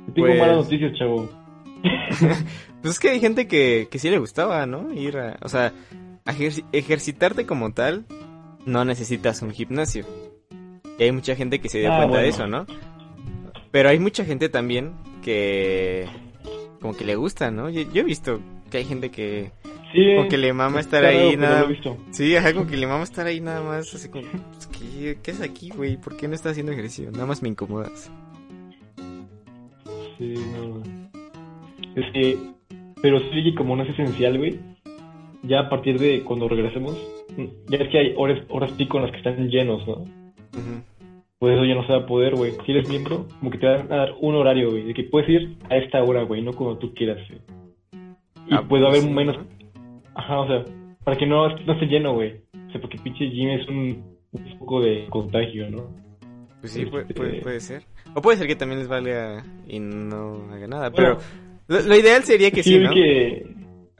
Te 0.06 0.12
tengo 0.12 0.28
Pues- 0.28 0.38
malas 0.38 0.56
noticias, 0.58 0.92
chavo. 0.98 1.28
Pues 2.82 2.94
es 2.94 2.98
que 3.00 3.10
hay 3.10 3.20
gente 3.20 3.46
que, 3.46 3.88
que 3.90 3.98
sí 3.98 4.08
le 4.08 4.18
gustaba, 4.18 4.64
¿no? 4.64 4.90
Ir 4.94 5.18
a, 5.18 5.36
o 5.42 5.48
sea, 5.50 5.74
a 6.24 6.32
ejercitarte 6.72 7.44
como 7.44 7.74
tal, 7.74 8.06
no 8.66 8.84
necesitas 8.84 9.42
un 9.42 9.52
gimnasio. 9.52 10.04
Y 10.98 11.04
hay 11.04 11.12
mucha 11.12 11.34
gente 11.34 11.60
que 11.60 11.68
se 11.68 11.78
dio 11.78 11.92
Ah, 11.92 11.98
cuenta 11.98 12.18
de 12.18 12.28
eso, 12.28 12.46
¿no? 12.46 12.66
Pero 13.70 13.88
hay 13.88 13.98
mucha 13.98 14.24
gente 14.24 14.48
también 14.48 14.92
que 15.22 16.06
como 16.80 16.96
que 16.96 17.04
le 17.04 17.14
gusta, 17.14 17.50
¿no? 17.50 17.68
Yo, 17.70 17.82
yo 17.92 18.02
he 18.02 18.04
visto 18.04 18.40
que 18.70 18.78
hay 18.78 18.84
gente 18.84 19.10
que 19.10 19.52
Sí, 19.92 20.16
como 20.16 20.28
que 20.28 20.38
le 20.38 20.52
mama 20.52 20.80
estar 20.80 21.04
ahí 21.04 21.36
nada. 21.36 21.66
Sí, 22.10 22.36
ajá, 22.36 22.54
como 22.54 22.66
que 22.66 22.76
le 22.76 22.86
mama 22.86 23.02
estar 23.02 23.26
ahí 23.26 23.40
nada 23.40 23.62
más, 23.62 23.92
así 23.92 24.08
como, 24.08 24.24
pues, 24.28 24.66
¿qué, 24.68 25.18
qué 25.20 25.30
es 25.32 25.40
aquí, 25.40 25.70
güey? 25.70 25.96
¿Por 25.96 26.16
qué 26.16 26.28
no 26.28 26.34
estás 26.34 26.52
haciendo 26.52 26.72
ejercicio? 26.72 27.10
Nada 27.10 27.26
más 27.26 27.42
me 27.42 27.48
incomodas. 27.48 28.10
Sí, 30.16 30.34
no. 30.54 30.82
Es 31.96 32.12
que, 32.12 32.38
pero 33.02 33.18
sí 33.32 33.54
como 33.56 33.74
no 33.74 33.82
es 33.82 33.90
esencial, 33.90 34.38
güey, 34.38 34.60
ya 35.42 35.60
a 35.60 35.68
partir 35.68 35.98
de 35.98 36.22
cuando 36.22 36.48
regresemos, 36.48 36.96
ya 37.68 37.78
es 37.78 37.88
que 37.88 37.98
hay 37.98 38.14
horas, 38.16 38.42
horas 38.48 38.72
pico 38.72 38.96
en 38.98 39.04
las 39.04 39.12
que 39.12 39.18
están 39.18 39.48
llenos, 39.48 39.86
¿no? 39.86 39.94
Ujú. 39.94 40.82
Pues 41.38 41.54
eso 41.54 41.64
ya 41.64 41.74
no 41.74 41.86
se 41.86 41.92
va 41.92 42.00
a 42.00 42.06
poder, 42.06 42.34
güey. 42.34 42.52
Si 42.66 42.72
eres 42.72 42.88
miembro, 42.88 43.26
como 43.38 43.50
que 43.50 43.58
te 43.58 43.66
van 43.66 43.90
a 43.92 43.96
dar 43.96 44.14
un 44.20 44.34
horario, 44.34 44.70
güey, 44.70 44.82
de 44.84 44.92
que 44.94 45.04
puedes 45.04 45.28
ir 45.30 45.56
a 45.70 45.76
esta 45.78 46.02
hora, 46.04 46.22
güey, 46.24 46.42
no 46.42 46.52
cuando 46.52 46.76
tú 46.78 46.92
quieras, 46.94 47.18
güey. 47.28 47.40
Y 48.46 48.54
Ah, 48.54 48.62
puede 48.68 48.86
haber 48.86 49.00
sí, 49.02 49.08
menos, 49.08 49.36
¿no? 49.38 49.44
ajá, 50.14 50.40
o 50.40 50.46
sea, 50.46 50.64
para 51.04 51.16
que 51.16 51.26
no, 51.26 51.48
no 51.48 51.72
esté 51.72 51.86
lleno, 51.86 52.12
güey. 52.14 52.34
O 52.68 52.72
sea, 52.72 52.80
porque 52.80 52.98
pinche 52.98 53.24
gym 53.30 53.48
es 53.50 53.66
un, 53.68 54.04
un 54.32 54.58
poco 54.58 54.82
de 54.82 55.06
contagio, 55.08 55.70
¿no? 55.70 55.84
Pues 56.60 56.72
sí, 56.72 56.84
puede, 56.84 57.02
Este- 57.04 57.14
puede, 57.14 57.40
puede 57.40 57.60
ser. 57.60 57.82
O 58.14 58.20
puede 58.20 58.36
ser 58.36 58.46
que 58.46 58.56
también 58.56 58.80
les 58.80 58.88
valga 58.88 59.42
y 59.66 59.78
no 59.78 60.46
haga 60.52 60.66
nada. 60.66 60.90
Bueno, 60.90 61.16
pero 61.68 61.80
lo, 61.80 61.88
lo 61.88 61.96
ideal 61.96 62.22
sería 62.24 62.50
que 62.50 62.62
sí, 62.62 62.78
¿no? 62.78 62.90
que 62.92 63.46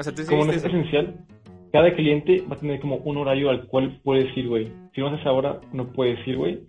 O 0.01 0.03
sea, 0.03 0.14
tú 0.14 0.22
sí 0.22 0.28
como 0.28 0.46
no 0.46 0.53
es 0.53 0.64
esencial, 0.64 1.26
cada 1.72 1.94
cliente 1.94 2.42
va 2.51 2.57
a 2.57 2.59
tener 2.59 2.80
como 2.80 2.96
un 2.96 3.18
horario 3.18 3.51
al 3.51 3.66
cual 3.66 4.01
puedes 4.03 4.34
ir, 4.34 4.48
güey. 4.48 4.72
Si 4.94 5.01
no 5.01 5.09
haces 5.09 5.26
ahora, 5.26 5.61
no 5.74 5.92
puedes 5.92 6.26
ir, 6.26 6.38
güey. 6.38 6.61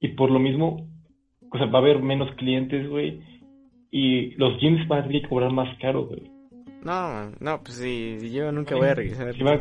Y 0.00 0.08
por 0.08 0.28
lo 0.30 0.40
mismo, 0.40 0.88
o 1.52 1.56
sea, 1.56 1.66
va 1.68 1.78
a 1.78 1.82
haber 1.82 2.02
menos 2.02 2.34
clientes, 2.34 2.88
güey. 2.90 3.22
Y 3.92 4.32
los 4.32 4.58
gyms 4.60 4.88
van 4.88 4.98
a 4.98 5.02
tener 5.04 5.22
que 5.22 5.28
cobrar 5.28 5.52
más 5.52 5.68
caro, 5.78 6.06
güey. 6.06 6.24
No, 6.82 7.30
no, 7.38 7.62
pues 7.62 7.76
sí, 7.76 8.18
yo 8.32 8.50
nunca 8.50 8.74
voy 8.74 8.88
a 8.88 8.94
regresar. 8.94 9.34
Sea, 9.34 9.60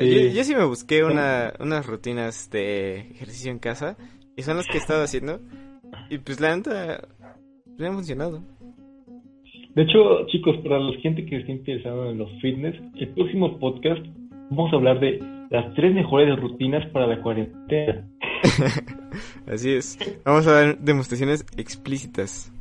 Sí. 0.00 0.26
Yo, 0.30 0.34
yo 0.34 0.44
sí 0.44 0.54
me 0.54 0.64
busqué 0.64 1.04
una, 1.04 1.52
unas 1.60 1.86
rutinas 1.86 2.50
de 2.50 2.96
ejercicio 3.12 3.52
en 3.52 3.60
casa 3.60 3.96
y 4.36 4.42
son 4.42 4.56
las 4.56 4.66
que 4.66 4.74
he 4.74 4.80
estado 4.80 5.04
haciendo 5.04 5.40
y 6.10 6.18
pues 6.18 6.40
la 6.40 6.56
neta 6.56 7.06
me 7.78 7.86
han 7.86 7.94
funcionado. 7.94 8.42
De 9.76 9.82
hecho, 9.82 10.26
chicos, 10.28 10.56
para 10.64 10.78
la 10.80 10.92
gente 11.00 11.24
que 11.26 11.36
esté 11.36 11.52
interesada 11.52 12.10
en 12.10 12.18
los 12.18 12.30
fitness, 12.40 12.74
el 12.96 13.08
próximo 13.08 13.58
podcast 13.58 14.04
vamos 14.50 14.72
a 14.72 14.76
hablar 14.76 14.98
de 15.00 15.20
las 15.50 15.72
tres 15.74 15.94
mejores 15.94 16.34
rutinas 16.40 16.84
para 16.90 17.06
la 17.06 17.20
cuarentena. 17.22 18.08
Así 19.46 19.70
es. 19.72 19.98
Vamos 20.24 20.46
a 20.46 20.52
dar 20.52 20.78
demostraciones 20.78 21.44
explícitas. 21.56 22.52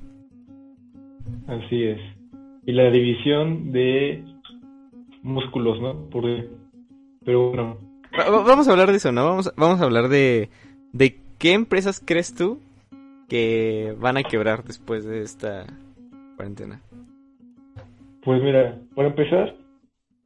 Así 1.47 1.83
es. 1.83 1.99
Y 2.65 2.71
la 2.73 2.89
división 2.91 3.71
de 3.71 4.23
músculos, 5.23 5.79
¿no? 5.81 6.09
Por... 6.09 6.23
Pero 7.23 7.49
bueno, 7.49 7.77
Va- 8.17 8.29
va- 8.29 8.43
Vamos 8.43 8.67
a 8.67 8.71
hablar 8.71 8.91
de 8.91 8.97
eso, 8.97 9.11
¿no? 9.11 9.25
Vamos, 9.25 9.51
vamos 9.57 9.81
a 9.81 9.85
hablar 9.85 10.09
de, 10.09 10.49
de 10.93 11.17
qué 11.37 11.53
empresas 11.53 12.01
crees 12.03 12.33
tú 12.35 12.59
que 13.29 13.95
van 13.99 14.17
a 14.17 14.23
quebrar 14.23 14.63
después 14.63 15.05
de 15.05 15.21
esta 15.23 15.65
cuarentena. 16.35 16.81
Pues 18.25 18.41
mira, 18.43 18.79
para 18.95 19.07
empezar, 19.09 19.55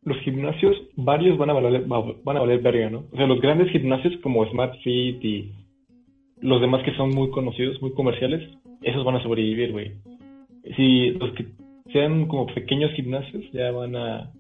los 0.03 0.17
gimnasios, 0.19 0.75
varios 0.95 1.37
van 1.37 1.49
a 1.49 1.53
valer, 1.53 1.91
va- 1.91 2.15
van 2.23 2.37
a 2.37 2.39
valer 2.39 2.61
verga, 2.61 2.89
¿no? 2.89 3.03
O 3.11 3.17
sea, 3.17 3.27
los 3.27 3.41
grandes 3.41 3.69
gimnasios 3.71 4.15
como 4.23 4.45
Smart 4.49 4.73
Fit 4.81 5.23
y 5.23 5.51
los 6.41 6.61
demás 6.61 6.83
que 6.83 6.95
son 6.95 7.09
muy 7.13 7.29
conocidos, 7.31 7.81
muy 7.81 7.91
comerciales, 7.93 8.41
esos 8.81 9.03
van 9.03 9.17
a 9.17 9.23
sobrevivir, 9.23 9.73
güey. 9.73 9.91
Si 10.77 11.11
los 11.11 11.31
que 11.33 11.45
sean 11.91 12.27
como 12.27 12.45
pequeños 12.47 12.91
gimnasios 12.93 13.43
ya 13.51 13.71
van 13.71 13.95
a, 13.95 14.31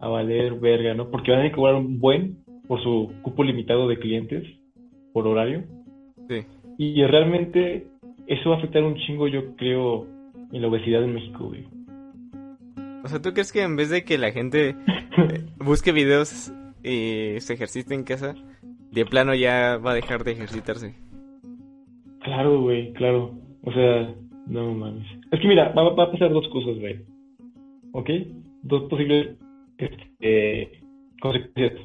a 0.00 0.08
valer 0.08 0.54
verga, 0.58 0.94
¿no? 0.94 1.10
Porque 1.10 1.30
van 1.30 1.46
a 1.46 1.52
cobrar 1.52 1.76
un 1.76 2.00
buen 2.00 2.38
por 2.66 2.82
su 2.82 3.12
cupo 3.22 3.44
limitado 3.44 3.86
de 3.88 3.98
clientes 3.98 4.44
por 5.12 5.26
horario. 5.28 5.62
Sí. 6.28 6.42
Y 6.78 7.02
realmente 7.04 7.86
eso 8.26 8.50
va 8.50 8.56
a 8.56 8.58
afectar 8.58 8.82
un 8.82 8.96
chingo, 8.96 9.28
yo 9.28 9.54
creo, 9.56 10.06
en 10.52 10.60
la 10.62 10.68
obesidad 10.68 11.04
en 11.04 11.14
México, 11.14 11.46
güey. 11.48 11.64
O 13.04 13.08
sea, 13.08 13.20
¿tú 13.20 13.32
crees 13.32 13.52
que 13.52 13.62
en 13.62 13.76
vez 13.76 13.90
de 13.90 14.04
que 14.04 14.18
la 14.18 14.32
gente 14.32 14.70
eh, 14.70 15.44
busque 15.56 15.92
videos 15.92 16.52
y 16.82 17.40
se 17.40 17.54
ejercite 17.54 17.94
en 17.94 18.04
casa, 18.04 18.34
de 18.90 19.06
plano 19.06 19.34
ya 19.34 19.78
va 19.78 19.92
a 19.92 19.94
dejar 19.94 20.24
de 20.24 20.32
ejercitarse? 20.32 20.94
Claro, 22.20 22.60
güey, 22.60 22.92
claro. 22.94 23.34
O 23.62 23.72
sea, 23.72 24.14
no 24.46 24.74
mames. 24.74 25.06
Es 25.30 25.40
que 25.40 25.48
mira, 25.48 25.72
va, 25.72 25.88
a 25.88 26.10
pasar 26.10 26.32
dos 26.32 26.48
cosas, 26.48 26.78
güey. 26.78 27.00
¿Ok? 27.92 28.10
Dos 28.62 28.88
posibles 28.90 29.36
este, 29.78 30.70
consecuencias. 31.20 31.80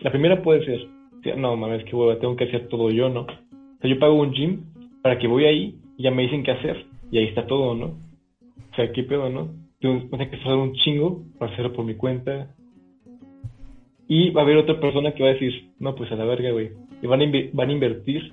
La 0.00 0.10
primera 0.10 0.42
puede 0.42 0.64
ser, 0.64 1.36
no 1.36 1.56
mames, 1.56 1.84
que 1.84 1.96
hueva, 1.96 2.18
tengo 2.18 2.36
que 2.36 2.44
hacer 2.44 2.68
todo 2.68 2.90
yo, 2.90 3.08
¿no? 3.08 3.22
O 3.22 3.80
sea, 3.80 3.90
yo 3.90 3.98
pago 3.98 4.14
un 4.14 4.32
gym 4.32 4.62
para 5.02 5.18
que 5.18 5.26
voy 5.26 5.44
ahí 5.44 5.78
y 5.96 6.04
ya 6.04 6.10
me 6.10 6.22
dicen 6.22 6.42
qué 6.42 6.52
hacer 6.52 6.86
y 7.10 7.18
ahí 7.18 7.26
está 7.26 7.46
todo, 7.46 7.74
¿no? 7.74 7.86
O 7.86 8.74
sea, 8.76 8.90
¿qué 8.92 9.02
pedo, 9.02 9.28
no? 9.30 9.63
Tengo 9.84 10.00
tengo 10.08 10.16
que 10.16 10.36
esforzar 10.36 10.56
un 10.56 10.72
chingo 10.76 11.22
para 11.38 11.52
hacerlo 11.52 11.74
por 11.74 11.84
mi 11.84 11.94
cuenta. 11.94 12.48
Y 14.08 14.30
va 14.30 14.40
a 14.40 14.44
haber 14.44 14.56
otra 14.56 14.80
persona 14.80 15.12
que 15.12 15.22
va 15.22 15.28
a 15.28 15.32
decir, 15.34 15.72
no, 15.78 15.94
pues 15.94 16.10
a 16.10 16.16
la 16.16 16.24
verga, 16.24 16.52
güey. 16.52 16.70
Y 17.02 17.06
van 17.06 17.20
a, 17.20 17.26
van 17.52 17.68
a 17.68 17.72
invertir 17.72 18.32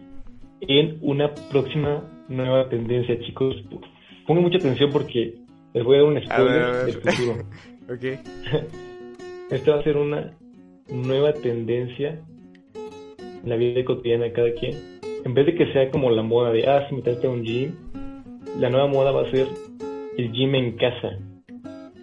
en 0.62 0.98
una 1.02 1.34
próxima 1.52 2.06
nueva 2.30 2.70
tendencia, 2.70 3.20
chicos. 3.20 3.54
Pongan 4.26 4.44
mucha 4.44 4.60
atención 4.60 4.92
porque 4.94 5.34
les 5.74 5.84
voy 5.84 5.98
a 5.98 6.00
dar 6.00 6.08
un 6.08 6.24
spoiler 6.24 6.86
del 6.86 6.94
futuro. 6.94 7.44
Ok. 7.90 8.04
Esta 9.52 9.72
va 9.72 9.82
a 9.82 9.84
ser 9.84 9.98
una 9.98 10.32
nueva 10.88 11.34
tendencia 11.34 12.22
en 13.44 13.50
la 13.50 13.58
vida 13.58 13.84
cotidiana 13.84 14.24
de 14.24 14.32
cada 14.32 14.54
quien. 14.54 14.78
En 15.26 15.34
vez 15.34 15.48
de 15.48 15.56
que 15.56 15.74
sea 15.74 15.92
como 15.92 16.12
la 16.12 16.24
moda 16.24 16.54
de, 16.54 16.66
ah, 16.70 16.88
si 16.88 16.96
meterte 16.96 17.28
a 17.28 17.30
un 17.30 17.44
gym, 17.44 17.74
la 18.58 18.70
nueva 18.70 18.88
moda 18.88 19.12
va 19.12 19.24
a 19.24 19.32
ser 19.32 19.48
el 20.18 20.32
gym 20.32 20.56
en 20.56 20.78
casa. 20.78 21.18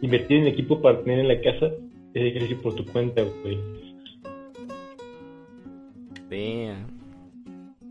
Invertir 0.00 0.38
en 0.38 0.46
equipo 0.46 0.80
para 0.80 1.00
tener 1.02 1.20
en 1.20 1.28
la 1.28 1.40
casa 1.40 1.72
es 2.14 2.24
ejercicio 2.24 2.60
por 2.62 2.74
tu 2.74 2.84
cuenta, 2.86 3.22
güey. 3.22 3.58
Damn. 6.30 6.86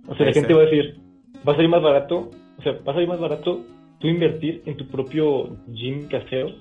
O 0.07 0.15
sea, 0.15 0.25
Ahí 0.25 0.33
la 0.33 0.33
gente 0.33 0.53
va 0.53 0.61
a 0.61 0.65
decir, 0.65 0.99
va 1.47 1.53
a 1.53 1.55
salir 1.55 1.69
más 1.69 1.81
barato, 1.81 2.29
o 2.57 2.61
sea, 2.61 2.73
va 2.73 2.91
a 2.91 2.95
salir 2.95 3.09
más 3.09 3.19
barato 3.19 3.61
tú 3.99 4.07
invertir 4.07 4.61
en 4.65 4.77
tu 4.77 4.87
propio 4.87 5.57
gym 5.73 6.07
casero 6.07 6.51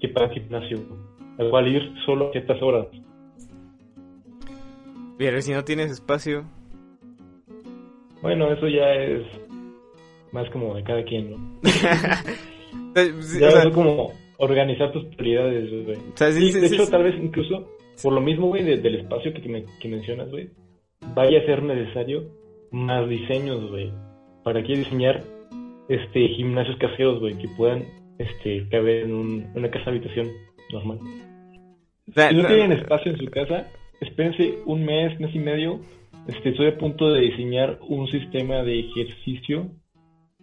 que 0.00 0.08
para 0.08 0.26
el 0.26 0.32
gimnasio, 0.32 0.78
al 1.38 1.50
cual 1.50 1.68
ir 1.68 1.94
solo 2.04 2.28
a 2.28 2.32
ciertas 2.32 2.60
horas. 2.62 2.86
Pero 5.16 5.40
si 5.40 5.52
no 5.52 5.64
tienes 5.64 5.90
espacio, 5.90 6.44
Bueno, 8.20 8.52
eso 8.52 8.68
ya 8.68 8.92
es 8.94 9.22
más 10.32 10.48
como 10.50 10.74
de 10.74 10.82
cada 10.82 11.04
quien, 11.04 11.30
¿no? 11.30 11.38
sí, 13.22 13.40
Ya 13.40 13.48
o 13.48 13.50
sea, 13.52 13.62
es 13.64 13.74
como 13.74 14.12
organizar 14.38 14.92
tus 14.92 15.04
prioridades, 15.16 15.70
güey. 15.84 15.96
o 15.96 16.16
sea, 16.16 16.30
sí, 16.32 16.40
Sí, 16.46 16.52
sí, 16.52 16.60
de 16.60 16.68
sí, 16.68 16.74
hecho, 16.74 16.86
tal 16.90 17.04
vez 17.04 17.14
incluso, 17.22 17.68
por 18.02 18.12
lo 18.12 18.20
mismo, 18.20 18.48
güey, 18.48 18.62
de- 18.64 18.78
del 18.78 18.96
espacio 18.96 19.32
que, 19.32 19.48
me- 19.48 19.64
que 19.80 19.88
mencionas, 19.88 20.30
güey, 20.30 20.48
vaya 21.14 21.38
a 21.40 21.46
ser 21.46 21.62
necesario 21.62 22.24
más 22.70 23.08
diseños, 23.08 23.70
güey, 23.70 23.92
para 24.42 24.62
que 24.62 24.74
diseñar 24.76 25.22
este 25.88 26.28
gimnasios 26.28 26.76
caseros, 26.78 27.20
güey, 27.20 27.36
que 27.38 27.48
puedan 27.56 27.84
este 28.18 28.66
caber 28.70 29.04
en 29.04 29.12
un- 29.14 29.46
una 29.54 29.70
casa 29.70 29.90
habitación 29.90 30.28
normal. 30.72 30.98
Si 32.06 32.34
no 32.36 32.42
no- 32.42 32.48
tienen 32.48 32.72
espacio 32.72 33.12
en 33.12 33.18
su 33.18 33.26
casa, 33.26 33.66
espérense 34.00 34.58
un 34.66 34.84
mes, 34.84 35.18
mes 35.20 35.34
y 35.34 35.38
medio. 35.38 35.80
Este, 36.28 36.50
estoy 36.50 36.66
a 36.68 36.78
punto 36.78 37.10
de 37.12 37.20
diseñar 37.20 37.78
un 37.88 38.06
sistema 38.08 38.62
de 38.62 38.80
ejercicio 38.80 39.70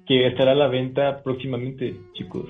que 0.06 0.28
estará 0.28 0.52
a 0.52 0.56
la 0.56 0.68
venta 0.68 1.22
próximamente, 1.24 1.96
chicos. 2.14 2.46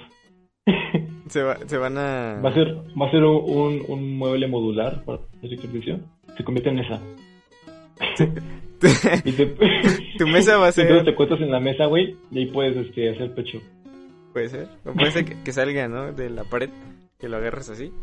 se, 1.31 1.41
va- 1.43 1.57
se 1.65 1.77
van 1.77 1.97
a... 1.97 2.39
Va 2.43 2.49
a 2.49 2.53
ser, 2.53 2.75
va 2.99 3.07
a 3.07 3.11
ser 3.11 3.23
un, 3.23 3.83
un 3.87 4.17
mueble 4.17 4.47
modular 4.47 5.03
para 5.05 5.19
hacer 5.37 5.53
ejercicio. 5.53 5.99
Se 6.37 6.43
convierte 6.43 6.69
en 6.69 6.79
esa. 6.79 7.01
Y 9.23 9.31
te, 9.33 9.45
tu 10.17 10.27
mesa 10.27 10.57
va 10.57 10.67
a 10.67 10.71
ser... 10.71 10.85
Entonces 10.87 11.05
te 11.05 11.15
cuestas 11.15 11.39
en 11.41 11.51
la 11.51 11.59
mesa, 11.59 11.85
güey, 11.85 12.15
y 12.31 12.39
ahí 12.39 12.45
puedes 12.47 12.75
este, 12.75 13.11
hacer 13.11 13.31
pecho. 13.35 13.59
Puede 14.33 14.49
ser. 14.49 14.67
O 14.85 14.93
puede 14.93 15.11
ser 15.11 15.23
que, 15.25 15.35
que 15.43 15.51
salga, 15.53 15.87
¿no? 15.87 16.11
De 16.13 16.31
la 16.31 16.43
pared, 16.45 16.71
que 17.19 17.29
lo 17.29 17.37
agarres 17.37 17.69
así. 17.69 17.93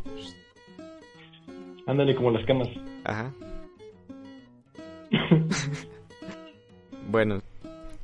Ándale 1.87 2.15
como 2.15 2.31
las 2.31 2.47
camas. 2.47 2.69
Ajá. 3.05 3.33
bueno, 7.11 7.41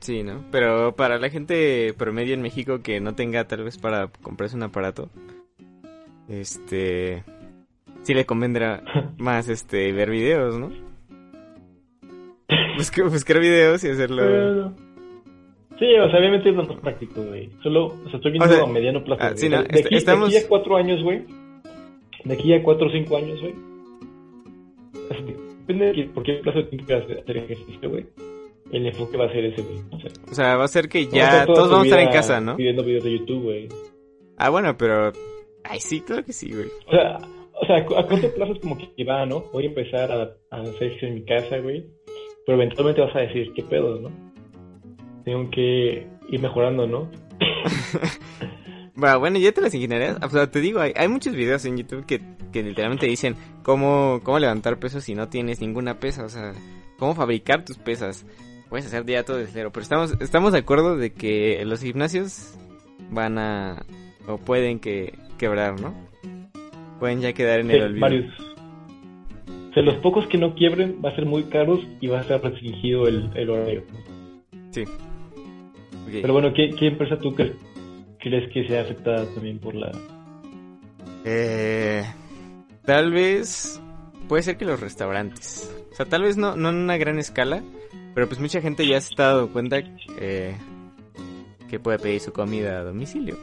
sí, 0.04 0.22
¿no? 0.22 0.44
Pero 0.50 0.94
para 0.94 1.18
la 1.18 1.30
gente 1.30 1.94
promedio 1.96 2.34
en 2.34 2.42
México 2.42 2.80
que 2.82 3.00
no 3.00 3.14
tenga 3.14 3.44
tal 3.46 3.64
vez 3.64 3.78
para 3.78 4.08
comprarse 4.22 4.56
un 4.56 4.62
aparato, 4.64 5.08
este, 6.28 7.24
sí 8.02 8.14
le 8.14 8.24
convendrá 8.26 8.82
más 9.18 9.48
este 9.48 9.92
ver 9.92 10.10
videos, 10.10 10.58
¿no? 10.58 10.70
Buscar, 12.76 13.08
buscar 13.08 13.40
videos 13.40 13.82
y 13.84 13.88
hacerlo. 13.90 14.22
Pero- 14.22 14.84
Sí, 15.78 15.86
o 15.96 16.08
sea, 16.08 16.20
obviamente 16.20 16.50
es 16.50 16.54
lo 16.54 16.64
más 16.64 16.76
práctico, 16.78 17.20
güey. 17.20 17.50
Solo, 17.62 17.86
o 17.86 18.04
sea, 18.08 18.16
estoy 18.18 18.30
viendo 18.30 18.48
O 18.48 18.48
sea, 18.48 18.62
a 18.62 18.66
mediano 18.68 19.02
plazo. 19.02 19.22
ah, 19.24 19.32
sí, 19.34 19.48
no, 19.48 19.60
de, 19.64 19.68
est- 19.70 19.86
aquí, 19.86 19.96
estamos- 19.96 20.30
de 20.30 20.36
aquí 20.38 20.44
a 20.46 20.48
cuatro 20.48 20.76
años, 20.76 21.02
güey. 21.02 21.24
De 22.24 22.34
aquí 22.34 22.54
a 22.54 22.62
cuatro 22.62 22.86
o 22.86 22.90
cinco 22.92 23.16
años, 23.16 23.40
güey. 23.40 23.54
Depende 25.66 25.92
de 25.92 26.04
por 26.14 26.22
qué 26.22 26.34
plazo 26.34 26.58
de 26.58 26.64
tiempo 26.66 26.86
quieras 26.86 27.04
hacer 27.10 27.36
ejercicio, 27.38 27.90
güey. 27.90 28.06
El 28.74 28.86
enfoque 28.86 29.16
va 29.16 29.26
a 29.26 29.32
ser 29.32 29.44
ese, 29.44 29.62
güey. 29.62 29.78
O 29.92 30.00
sea, 30.00 30.10
O 30.30 30.34
sea, 30.34 30.56
va 30.56 30.64
a 30.64 30.68
ser 30.68 30.88
que 30.88 31.06
ya 31.06 31.46
todos 31.46 31.70
vamos 31.70 31.84
a 31.84 31.88
estar 31.88 32.00
en 32.00 32.10
casa, 32.10 32.40
¿no? 32.40 32.56
Viendo 32.56 32.82
videos 32.82 33.04
de 33.04 33.18
YouTube, 33.18 33.42
güey. 33.44 33.68
Ah, 34.36 34.50
bueno, 34.50 34.76
pero... 34.76 35.12
Ay, 35.62 35.78
sí, 35.80 36.00
claro 36.00 36.24
que 36.24 36.32
sí, 36.32 36.52
güey. 36.52 36.66
O 36.88 36.90
sea, 36.90 37.18
o 37.52 37.66
sea, 37.66 37.76
a 37.76 38.06
corto 38.06 38.34
plazo 38.34 38.52
es 38.52 38.60
como 38.60 38.76
que 38.76 39.04
va, 39.04 39.24
¿no? 39.26 39.44
Voy 39.52 39.64
a 39.64 39.68
empezar 39.68 40.10
a, 40.10 40.22
a 40.50 40.60
hacer 40.60 40.74
ejercicio 40.74 41.08
en 41.08 41.14
mi 41.14 41.24
casa, 41.24 41.58
güey. 41.58 41.86
Pero 42.44 42.58
eventualmente 42.58 43.00
vas 43.00 43.14
a 43.14 43.20
decir, 43.20 43.52
¿qué 43.54 43.62
pedo, 43.62 44.00
no? 44.00 44.10
Tengo 45.24 45.48
que 45.50 46.06
ir 46.28 46.40
mejorando, 46.40 46.86
¿no? 46.86 47.10
Bueno, 48.96 49.18
bueno, 49.18 49.38
ya 49.38 49.50
te 49.50 49.60
las 49.60 49.74
ingeniarías. 49.74 50.18
O 50.22 50.28
sea, 50.30 50.48
te 50.50 50.60
digo, 50.60 50.80
hay, 50.80 50.92
hay 50.94 51.08
muchos 51.08 51.34
videos 51.34 51.64
en 51.64 51.76
YouTube 51.76 52.06
que, 52.06 52.20
que 52.52 52.62
literalmente 52.62 53.06
dicen 53.06 53.34
cómo, 53.64 54.20
cómo 54.22 54.38
levantar 54.38 54.78
pesos 54.78 55.02
si 55.02 55.16
no 55.16 55.28
tienes 55.28 55.60
ninguna 55.60 55.98
pesa. 55.98 56.24
O 56.24 56.28
sea, 56.28 56.52
cómo 56.96 57.14
fabricar 57.14 57.64
tus 57.64 57.76
pesas. 57.76 58.24
Puedes 58.68 58.86
hacer 58.86 59.04
ya 59.06 59.22
todo 59.24 59.36
de 59.38 59.46
cero. 59.46 59.70
Pero 59.72 59.82
estamos, 59.82 60.14
estamos 60.20 60.52
de 60.52 60.58
acuerdo 60.58 60.96
de 60.96 61.12
que 61.12 61.62
los 61.64 61.80
gimnasios 61.82 62.54
van 63.10 63.38
a... 63.38 63.84
o 64.26 64.38
pueden 64.38 64.80
que 64.80 65.14
quebrar, 65.38 65.80
¿no? 65.80 65.94
Pueden 66.98 67.20
ya 67.20 67.32
quedar 67.32 67.60
en 67.60 67.68
Sí, 67.68 67.72
el 67.74 67.82
olvido. 67.82 68.00
varios. 68.00 68.40
O 69.70 69.74
sea, 69.74 69.82
los 69.82 69.96
pocos 69.96 70.26
que 70.28 70.38
no 70.38 70.54
quiebren 70.54 71.00
va 71.04 71.10
a 71.10 71.14
ser 71.14 71.26
muy 71.26 71.44
caros 71.44 71.80
y 72.00 72.06
va 72.06 72.18
a 72.18 72.22
estar 72.22 72.40
restringido 72.42 73.08
el, 73.08 73.30
el 73.34 73.50
horario. 73.50 73.82
Sí. 74.70 74.84
Pero 76.10 76.32
bueno, 76.32 76.52
¿qué, 76.54 76.70
qué 76.78 76.86
empresa 76.88 77.18
tú 77.18 77.34
crees, 77.34 77.52
crees 78.20 78.52
que 78.52 78.66
sea 78.68 78.82
afectada 78.82 79.26
también 79.34 79.58
por 79.58 79.74
la... 79.74 79.90
Eh, 81.24 82.04
tal 82.84 83.10
vez 83.10 83.80
puede 84.28 84.42
ser 84.42 84.56
que 84.56 84.64
los 84.64 84.80
restaurantes. 84.80 85.74
O 85.92 85.94
sea, 85.96 86.06
tal 86.06 86.22
vez 86.22 86.36
no, 86.36 86.54
no 86.56 86.70
en 86.70 86.76
una 86.76 86.96
gran 86.96 87.18
escala, 87.18 87.62
pero 88.14 88.28
pues 88.28 88.40
mucha 88.40 88.60
gente 88.60 88.86
ya 88.86 89.00
se 89.00 89.10
está 89.10 89.34
dando 89.34 89.52
cuenta 89.52 89.82
eh, 90.18 90.56
que 91.68 91.80
puede 91.80 91.98
pedir 91.98 92.20
su 92.20 92.32
comida 92.32 92.78
a 92.78 92.84
domicilio. 92.84 93.36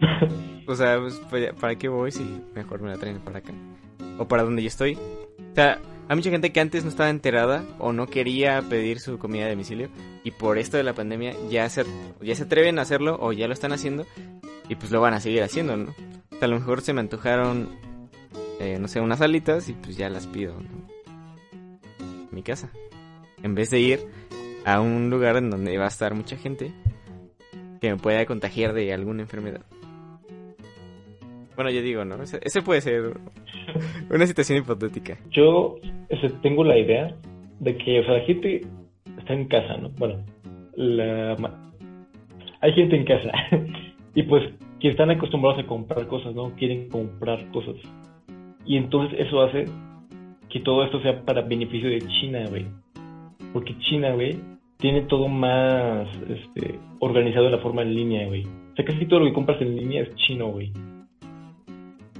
O 0.68 0.74
sea, 0.74 0.98
pues, 0.98 1.20
pues, 1.30 1.54
¿para 1.54 1.76
qué 1.76 1.88
voy 1.88 2.10
si 2.10 2.24
mejor 2.54 2.82
me 2.82 2.88
la 2.88 2.98
traen 2.98 3.20
para 3.20 3.38
acá? 3.38 3.52
O 4.18 4.26
para 4.26 4.42
donde 4.42 4.62
yo 4.62 4.66
estoy. 4.66 4.94
O 4.96 5.54
sea, 5.54 5.80
hay 6.08 6.16
mucha 6.16 6.30
gente 6.30 6.52
que 6.52 6.60
antes 6.60 6.84
no 6.84 6.90
estaba 6.90 7.08
enterada 7.08 7.64
o 7.78 7.92
no 7.92 8.06
quería 8.06 8.62
pedir 8.62 9.00
su 9.00 9.18
comida 9.18 9.46
a 9.46 9.50
domicilio 9.50 9.88
y 10.24 10.32
por 10.32 10.58
esto 10.58 10.76
de 10.76 10.82
la 10.82 10.92
pandemia 10.92 11.34
ya 11.48 11.68
se, 11.68 11.84
ya 12.20 12.34
se 12.34 12.44
atreven 12.44 12.78
a 12.78 12.82
hacerlo 12.82 13.16
o 13.20 13.32
ya 13.32 13.46
lo 13.46 13.52
están 13.52 13.72
haciendo 13.72 14.06
y 14.68 14.74
pues 14.74 14.90
lo 14.90 15.00
van 15.00 15.14
a 15.14 15.20
seguir 15.20 15.42
haciendo, 15.42 15.76
¿no? 15.76 15.94
O 16.30 16.38
sea, 16.38 16.46
a 16.46 16.48
lo 16.48 16.58
mejor 16.58 16.80
se 16.82 16.92
me 16.92 17.00
antojaron, 17.00 17.70
eh, 18.60 18.78
no 18.80 18.88
sé, 18.88 19.00
unas 19.00 19.20
alitas 19.20 19.68
y 19.68 19.72
pues 19.72 19.96
ya 19.96 20.08
las 20.08 20.26
pido, 20.26 20.54
¿no? 20.54 20.88
En 22.00 22.28
mi 22.30 22.42
casa. 22.42 22.70
En 23.42 23.54
vez 23.54 23.70
de 23.70 23.80
ir 23.80 24.00
a 24.64 24.80
un 24.80 25.10
lugar 25.10 25.36
en 25.36 25.50
donde 25.50 25.76
va 25.78 25.84
a 25.84 25.88
estar 25.88 26.14
mucha 26.14 26.36
gente 26.36 26.72
que 27.80 27.90
me 27.90 27.96
pueda 27.96 28.24
contagiar 28.26 28.72
de 28.72 28.92
alguna 28.92 29.22
enfermedad. 29.22 29.62
Bueno, 31.54 31.70
yo 31.70 31.80
digo, 31.80 32.04
¿no? 32.04 32.16
Ese, 32.22 32.62
puede 32.62 32.80
ser 32.82 33.18
una 34.10 34.26
situación 34.26 34.58
hipotética. 34.58 35.18
Yo 35.30 35.76
tengo 36.42 36.64
la 36.64 36.78
idea 36.78 37.16
de 37.60 37.76
que, 37.78 38.00
o 38.00 38.04
sea, 38.04 38.14
la 38.14 38.24
gente 38.24 38.62
está 39.18 39.32
en 39.32 39.48
casa, 39.48 39.76
¿no? 39.78 39.90
Bueno, 39.90 40.22
la... 40.74 41.36
hay 42.60 42.72
gente 42.72 42.96
en 42.96 43.04
casa 43.04 43.32
y 44.14 44.22
pues 44.24 44.42
que 44.80 44.90
están 44.90 45.10
acostumbrados 45.10 45.64
a 45.64 45.66
comprar 45.66 46.06
cosas, 46.06 46.34
¿no? 46.34 46.54
Quieren 46.56 46.88
comprar 46.90 47.50
cosas. 47.50 47.76
Y 48.66 48.76
entonces 48.76 49.18
eso 49.18 49.40
hace 49.42 49.64
que 50.50 50.60
todo 50.60 50.84
esto 50.84 51.00
sea 51.00 51.24
para 51.24 51.42
beneficio 51.42 51.88
de 51.88 52.00
China, 52.00 52.44
güey. 52.50 52.66
Porque 53.52 53.76
China, 53.78 54.12
güey, 54.12 54.38
tiene 54.78 55.02
todo 55.02 55.28
más 55.28 56.08
este, 56.28 56.78
organizado 57.00 57.46
de 57.46 57.52
la 57.52 57.58
forma 57.58 57.82
en 57.82 57.94
línea, 57.94 58.26
güey. 58.26 58.44
O 58.44 58.76
sea, 58.76 58.84
casi 58.84 59.06
todo 59.06 59.20
lo 59.20 59.26
que 59.26 59.32
compras 59.32 59.60
en 59.60 59.76
línea 59.76 60.02
es 60.02 60.14
chino, 60.16 60.48
güey. 60.48 60.72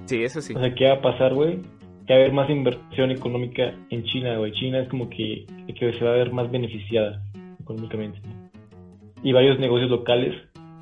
Sí, 0.07 0.23
eso 0.23 0.41
sí. 0.41 0.55
O 0.55 0.61
sea, 0.61 0.75
¿qué 0.75 0.87
va 0.87 0.95
a 0.95 1.03
pasar, 1.03 1.35
güey? 1.35 1.61
Que 2.07 2.15
va 2.15 2.21
a 2.21 2.23
haber 2.23 2.33
más 2.33 2.49
inversión 2.49 3.11
económica 3.11 3.75
en 3.91 4.05
China, 4.05 4.39
güey. 4.39 4.53
China 4.53 4.81
es 4.81 4.89
como 4.89 5.11
que, 5.11 5.47
que 5.79 5.93
se 5.93 6.05
va 6.05 6.13
a 6.13 6.17
ver 6.17 6.33
más 6.33 6.51
beneficiada 6.51 7.23
económicamente. 7.61 8.21
Y 9.23 9.33
varios 9.33 9.59
negocios 9.59 9.91
locales 9.91 10.35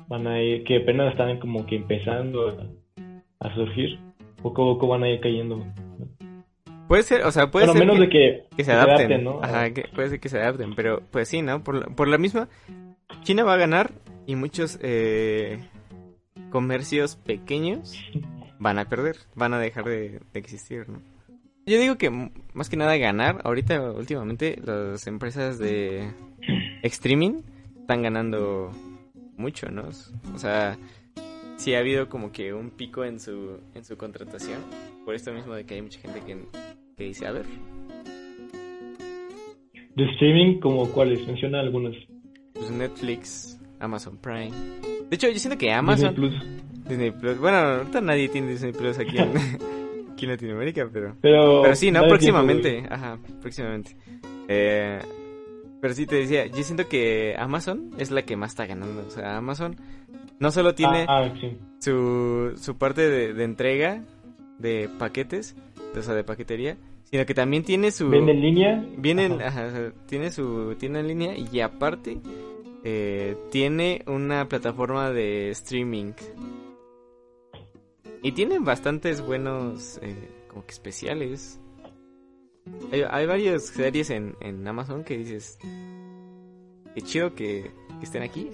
van 0.07 0.27
a 0.27 0.41
ir, 0.41 0.63
que 0.63 0.77
apenas 0.77 1.11
están 1.11 1.39
como 1.39 1.65
que 1.65 1.75
empezando 1.75 2.49
a, 2.49 3.47
a 3.47 3.55
surgir, 3.55 3.97
poco 4.41 4.63
a 4.63 4.73
poco 4.73 4.87
van 4.87 5.03
a 5.03 5.09
ir 5.09 5.19
cayendo. 5.19 5.65
Puede 6.87 7.03
ser, 7.03 7.23
o 7.23 7.31
sea, 7.31 7.49
puede 7.49 7.65
bueno, 7.65 7.79
ser 7.79 7.87
menos 7.87 7.95
que, 7.95 8.17
de 8.17 8.43
que, 8.49 8.55
que 8.57 8.63
se 8.63 8.71
adapten. 8.71 9.23
¿no? 9.23 9.39
Ajá, 9.41 9.71
que 9.71 9.85
puede 9.93 10.09
ser 10.09 10.19
que 10.19 10.29
se 10.29 10.39
adapten, 10.39 10.75
pero 10.75 11.01
pues 11.11 11.27
sí, 11.27 11.41
¿no? 11.41 11.63
Por 11.63 11.93
por 11.95 12.07
la 12.07 12.17
misma, 12.17 12.47
China 13.23 13.43
va 13.43 13.53
a 13.53 13.57
ganar 13.57 13.91
y 14.25 14.35
muchos 14.35 14.79
eh, 14.81 15.59
comercios 16.49 17.15
pequeños 17.15 17.99
van 18.59 18.79
a 18.79 18.85
perder, 18.85 19.17
van 19.35 19.53
a 19.53 19.59
dejar 19.59 19.85
de, 19.85 20.19
de 20.31 20.39
existir, 20.39 20.87
¿no? 20.87 21.01
Yo 21.65 21.79
digo 21.79 21.97
que 21.97 22.11
más 22.53 22.69
que 22.69 22.77
nada 22.77 22.95
ganar, 22.97 23.41
ahorita 23.43 23.91
últimamente 23.91 24.59
las 24.63 25.07
empresas 25.07 25.57
de 25.57 26.11
streaming 26.83 27.41
están 27.81 28.03
ganando 28.03 28.71
mucho, 29.35 29.71
¿no? 29.71 29.89
O 30.33 30.37
sea, 30.37 30.77
sí 31.57 31.73
ha 31.73 31.79
habido 31.79 32.09
como 32.09 32.31
que 32.31 32.53
un 32.53 32.69
pico 32.71 33.03
en 33.05 33.19
su 33.19 33.59
en 33.73 33.83
su 33.83 33.97
contratación, 33.97 34.59
por 35.05 35.15
esto 35.15 35.31
mismo 35.33 35.53
de 35.53 35.65
que 35.65 35.75
hay 35.75 35.81
mucha 35.81 35.99
gente 35.99 36.21
que, 36.25 36.37
que 36.97 37.03
dice, 37.03 37.27
a 37.27 37.31
ver, 37.31 37.45
De 39.95 40.03
streaming, 40.11 40.59
como 40.59 40.89
cuáles, 40.91 41.25
menciona 41.27 41.59
algunas. 41.61 41.95
pues 42.53 42.69
Netflix, 42.71 43.59
Amazon 43.79 44.17
Prime. 44.17 44.51
De 45.09 45.15
hecho, 45.15 45.29
yo 45.29 45.39
siento 45.39 45.57
que 45.57 45.71
Amazon, 45.71 46.13
Disney 46.15 46.29
Plus. 46.29 46.89
Disney 46.89 47.11
Plus, 47.11 47.39
bueno, 47.39 47.57
ahorita 47.57 48.01
nadie 48.01 48.27
tiene 48.29 48.49
Disney 48.51 48.73
Plus 48.73 48.99
aquí 48.99 49.17
en, 49.17 49.29
aquí 50.13 50.25
en 50.25 50.31
Latinoamérica, 50.31 50.89
pero... 50.91 51.15
Pero, 51.21 51.61
Pero 51.61 51.75
sí, 51.75 51.91
¿no? 51.91 52.05
Próximamente. 52.07 52.71
tiempo, 52.71 52.93
Ajá, 52.93 53.17
próximamente. 53.41 53.95
Eh, 54.47 54.99
pero 55.81 55.93
sí 55.93 56.05
te 56.05 56.15
decía, 56.15 56.47
yo 56.47 56.63
siento 56.63 56.87
que 56.89 57.35
Amazon 57.37 57.91
es 57.97 58.11
la 58.11 58.23
que 58.23 58.35
más 58.35 58.51
está 58.51 58.65
ganando. 58.65 59.05
O 59.07 59.09
sea, 59.11 59.37
Amazon 59.37 59.75
no 60.39 60.51
solo 60.51 60.69
güey. 60.69 60.75
tiene 60.75 61.05
Ah, 61.07 61.25
ah, 61.25 61.33
sí. 61.39 61.57
su, 61.79 62.53
su 62.57 62.77
parte 62.77 63.09
de, 63.09 63.33
de 63.33 63.43
entrega 63.43 64.03
de 64.59 64.89
paquetes, 64.97 65.55
o 65.97 66.01
sea, 66.01 66.13
de 66.13 66.23
paquetería, 66.23 66.77
sino 67.03 67.25
que 67.25 67.33
también 67.33 67.63
tiene 67.63 67.91
su... 67.91 68.09
Vende 68.09 68.31
en 68.31 68.41
línea. 68.41 68.85
Ajá. 68.97 69.39
ajá, 69.45 69.71
sea, 69.71 69.91
tiene 70.07 70.31
su 70.31 70.75
tienda 70.75 70.99
en 70.99 71.07
línea 71.07 71.35
y 71.37 71.59
aparte 71.59 72.19
eh, 72.83 73.35
tiene 73.51 74.03
una 74.07 74.47
plataforma 74.47 75.11
de 75.11 75.49
streaming. 75.51 76.13
Y 78.21 78.31
tienen 78.31 78.63
bastantes 78.63 79.21
buenos, 79.21 79.99
eh, 80.01 80.15
como 80.47 80.65
que 80.65 80.71
especiales. 80.71 81.59
Hay, 82.91 83.03
hay 83.07 83.25
varias 83.27 83.67
series 83.67 84.09
en, 84.09 84.35
en 84.41 84.67
Amazon 84.67 85.03
que 85.03 85.17
dices, 85.17 85.59
qué 86.95 87.01
chido 87.01 87.35
que, 87.35 87.71
que 87.99 88.03
estén 88.03 88.23
aquí. 88.23 88.49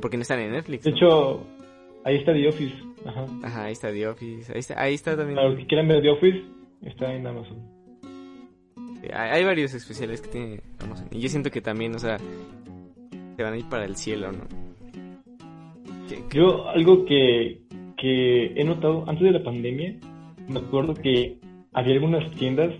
Porque 0.00 0.16
no 0.16 0.22
están 0.22 0.40
en 0.40 0.52
Netflix. 0.52 0.84
De 0.84 0.90
¿no? 0.90 0.96
hecho, 0.96 1.46
ahí 2.04 2.16
está 2.16 2.32
The 2.32 2.48
Office. 2.48 2.74
Ajá. 3.06 3.26
Ajá, 3.42 3.64
ahí 3.64 3.72
está 3.72 3.92
The 3.92 4.08
Office. 4.08 4.52
Ahí 4.52 4.58
está, 4.58 4.82
ahí 4.82 4.94
está 4.94 5.16
también. 5.16 5.36
Para 5.36 5.48
los 5.48 5.58
que 5.58 5.66
quieran 5.66 5.88
ver 5.88 6.02
The 6.02 6.10
Office, 6.10 6.42
está 6.82 7.12
en 7.14 7.26
Amazon. 7.26 7.58
Hay, 9.12 9.44
varios 9.44 9.74
especiales 9.74 10.22
que 10.22 10.28
tiene 10.28 10.60
Amazon. 10.80 11.08
Y 11.10 11.20
yo 11.20 11.28
siento 11.28 11.50
que 11.50 11.60
también, 11.60 11.94
o 11.94 11.98
sea, 11.98 12.18
se 13.36 13.42
van 13.42 13.52
a 13.52 13.56
ir 13.58 13.68
para 13.68 13.84
el 13.84 13.96
cielo, 13.96 14.32
¿no? 14.32 14.44
Yo, 16.32 16.68
algo 16.68 17.04
que, 17.04 17.60
que 17.98 18.46
he 18.56 18.64
notado 18.64 19.04
antes 19.06 19.24
de 19.24 19.32
la 19.32 19.42
pandemia, 19.42 19.96
me 20.48 20.60
acuerdo 20.60 20.94
que 20.94 21.38
había 21.72 21.94
algunas 21.94 22.30
tiendas 22.32 22.72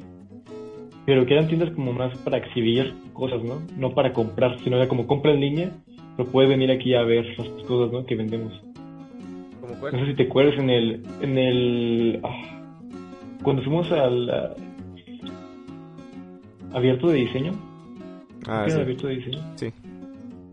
pero 1.06 1.26
que 1.26 1.34
eran 1.34 1.48
tiendas 1.48 1.70
como 1.72 1.92
más 1.92 2.16
para 2.18 2.38
exhibir 2.38 2.94
cosas, 3.12 3.42
¿no? 3.42 3.60
No 3.76 3.94
para 3.94 4.12
comprar, 4.12 4.58
sino 4.60 4.76
era 4.76 4.88
como 4.88 5.06
compra 5.06 5.32
en 5.32 5.40
línea, 5.40 5.72
pero 6.16 6.28
puedes 6.30 6.48
venir 6.50 6.70
aquí 6.70 6.94
a 6.94 7.02
ver 7.02 7.26
las 7.38 7.48
cosas, 7.66 7.92
¿no? 7.92 8.04
Que 8.06 8.14
vendemos. 8.16 8.52
¿Cómo 9.60 9.90
No 9.90 9.98
sé 9.98 10.06
si 10.06 10.14
te 10.14 10.22
acuerdas 10.24 10.58
en 10.58 10.70
el, 10.70 11.02
en 11.20 11.38
el, 11.38 12.20
ah, 12.22 12.42
cuando 13.42 13.62
fuimos 13.62 13.90
al 13.92 14.30
ah, 14.30 14.54
abierto 16.72 17.08
de 17.08 17.18
diseño, 17.18 17.52
Ah, 18.46 18.64
¿Qué 18.66 18.72
era 18.72 18.76
sí. 18.76 18.80
abierto 18.82 19.06
de 19.06 19.14
diseño? 19.16 19.38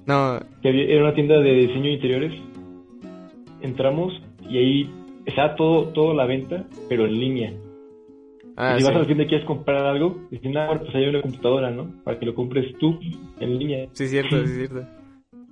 No, 0.06 0.40
que 0.62 0.70
había- 0.70 0.86
era 0.86 1.04
una 1.04 1.14
tienda 1.14 1.40
de 1.40 1.52
diseño 1.54 1.84
de 1.84 1.92
interiores. 1.92 2.34
Entramos 3.62 4.14
y 4.50 4.58
ahí 4.58 4.90
estaba 5.26 5.56
todo, 5.56 5.88
todo 5.90 6.14
la 6.14 6.26
venta, 6.26 6.66
pero 6.88 7.06
en 7.06 7.20
línea. 7.20 7.54
ah, 8.56 8.76
y 8.76 8.80
si 8.80 8.82
sí. 8.82 8.88
vas 8.88 8.96
a 8.96 9.00
la 9.00 9.06
tienda 9.06 9.24
y 9.26 9.28
quieres 9.28 9.46
comprar 9.46 9.86
algo, 9.86 10.20
dicen, 10.32 10.56
ah, 10.58 10.68
bueno, 10.68 10.82
pues 10.84 10.96
hay 10.96 11.06
una 11.08 11.22
computadora, 11.22 11.70
¿no? 11.70 11.88
Para 12.06 12.18
que 12.18 12.26
lo 12.26 12.34
compres 12.34 12.74
tú 12.80 12.98
en 13.42 13.60
línea. 13.60 13.88
Sí, 13.92 14.08
cierto, 14.08 14.40
sí, 14.48 14.54
cierto. 14.56 14.86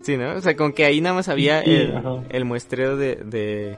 Sí, 0.02 0.18
¿no? 0.18 0.36
O 0.36 0.42
sea, 0.42 0.56
como 0.56 0.74
que 0.74 0.86
ahí 0.86 1.02
nada 1.02 1.16
más 1.16 1.28
había 1.30 1.62
Sí, 1.64 1.90
el, 2.30 2.46
muestreo 2.46 2.96
de, 2.96 3.16
de, 3.18 3.78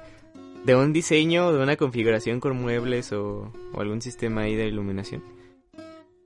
de 0.66 0.76
un 0.76 0.94
diseño, 0.94 1.52
de 1.52 1.62
una 1.64 1.76
configuración 1.78 2.40
con 2.40 2.62
muebles 2.62 3.12
o, 3.12 3.52
o 3.74 3.82
algún 3.82 4.02
sistema 4.02 4.42
ahí 4.42 4.56
de 4.56 4.68
iluminación. 4.68 5.24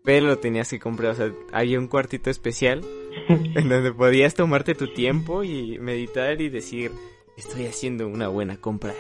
Pero 0.04 0.28
lo 0.28 0.38
tenías 0.38 0.70
que 0.70 0.80
comprar, 0.80 1.12
o 1.12 1.16
sea, 1.16 1.32
había 1.52 1.80
un 1.80 1.88
cuartito 1.88 2.30
especial 2.30 2.82
en 3.30 3.70
donde 3.70 3.92
podías 3.94 4.36
tomarte 4.36 4.76
tu 4.76 4.88
tiempo 4.94 5.44
y 5.44 5.80
meditar 5.80 6.40
y 6.42 6.50
decir, 6.50 6.92
estoy 7.38 7.66
haciendo 7.66 8.08
una 8.08 8.28
buena 8.28 8.58
compra. 8.58 8.94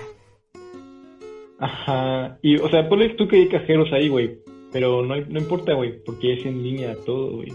Ajá. 1.59 2.37
Y, 2.41 2.57
o 2.57 2.69
sea, 2.69 2.87
ponle 2.89 3.09
tú 3.09 3.27
que 3.27 3.37
hay 3.37 3.47
cajeros 3.49 3.91
ahí, 3.93 4.09
güey. 4.09 4.39
Pero 4.71 5.05
no, 5.05 5.13
hay- 5.13 5.25
no 5.29 5.39
importa, 5.39 5.73
güey, 5.73 6.03
porque 6.03 6.33
es 6.33 6.45
en 6.45 6.61
línea 6.63 6.95
todo, 7.05 7.35
güey. 7.37 7.53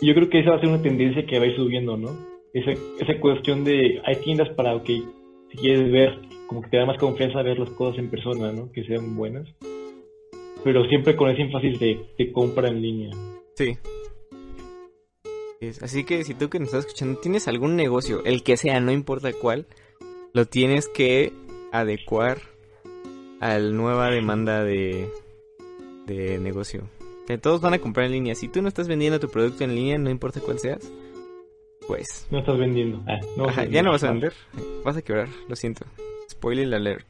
Y 0.00 0.06
yo 0.06 0.14
creo 0.14 0.28
que 0.30 0.40
esa 0.40 0.50
va 0.50 0.56
a 0.56 0.60
ser 0.60 0.68
una 0.68 0.82
tendencia 0.82 1.26
que 1.26 1.38
va 1.38 1.44
a 1.44 1.48
ir 1.48 1.56
subiendo, 1.56 1.96
¿no? 1.96 2.10
Esa, 2.56 2.72
esa 2.72 3.20
cuestión 3.20 3.64
de, 3.64 4.00
hay 4.06 4.16
tiendas 4.16 4.48
para, 4.56 4.74
ok, 4.74 4.86
si 4.86 5.58
quieres 5.58 5.92
ver, 5.92 6.18
como 6.46 6.62
que 6.62 6.70
te 6.70 6.78
da 6.78 6.86
más 6.86 6.96
confianza 6.96 7.42
ver 7.42 7.58
las 7.58 7.68
cosas 7.70 7.98
en 7.98 8.08
persona, 8.08 8.50
¿no? 8.50 8.72
Que 8.72 8.82
sean 8.84 9.14
buenas. 9.14 9.46
Pero 10.64 10.86
siempre 10.86 11.16
con 11.16 11.28
ese 11.28 11.42
énfasis 11.42 11.78
de, 11.78 12.00
de 12.16 12.32
compra 12.32 12.68
en 12.68 12.80
línea. 12.80 13.10
Sí. 13.56 13.76
Así 15.82 16.04
que 16.04 16.24
si 16.24 16.32
tú 16.32 16.48
que 16.48 16.58
nos 16.58 16.68
estás 16.68 16.86
escuchando 16.86 17.20
tienes 17.20 17.46
algún 17.46 17.76
negocio, 17.76 18.24
el 18.24 18.42
que 18.42 18.56
sea, 18.56 18.80
no 18.80 18.90
importa 18.90 19.34
cuál, 19.34 19.66
lo 20.32 20.46
tienes 20.46 20.88
que 20.88 21.32
adecuar 21.72 22.38
a 23.40 23.58
la 23.58 23.70
nueva 23.70 24.10
demanda 24.10 24.64
de, 24.64 25.08
de 26.06 26.38
negocio. 26.38 26.88
Todos 27.42 27.60
van 27.60 27.74
a 27.74 27.80
comprar 27.80 28.06
en 28.06 28.12
línea. 28.12 28.34
Si 28.34 28.48
tú 28.48 28.62
no 28.62 28.68
estás 28.68 28.88
vendiendo 28.88 29.20
tu 29.20 29.28
producto 29.28 29.64
en 29.64 29.74
línea, 29.74 29.98
no 29.98 30.08
importa 30.08 30.40
cuál 30.40 30.58
seas, 30.58 30.90
pues 31.86 32.26
No 32.30 32.38
estás 32.38 32.58
vendiendo. 32.58 33.02
Ah, 33.06 33.20
no 33.36 33.46
ajá, 33.46 33.64
ya 33.64 33.82
no 33.82 33.92
vas 33.92 34.04
a 34.04 34.10
vender. 34.10 34.32
vender. 34.54 34.82
Vas 34.84 34.96
a 34.96 35.02
quebrar, 35.02 35.28
lo 35.48 35.56
siento. 35.56 35.84
Spoiler 36.28 36.74
alert. 36.74 37.06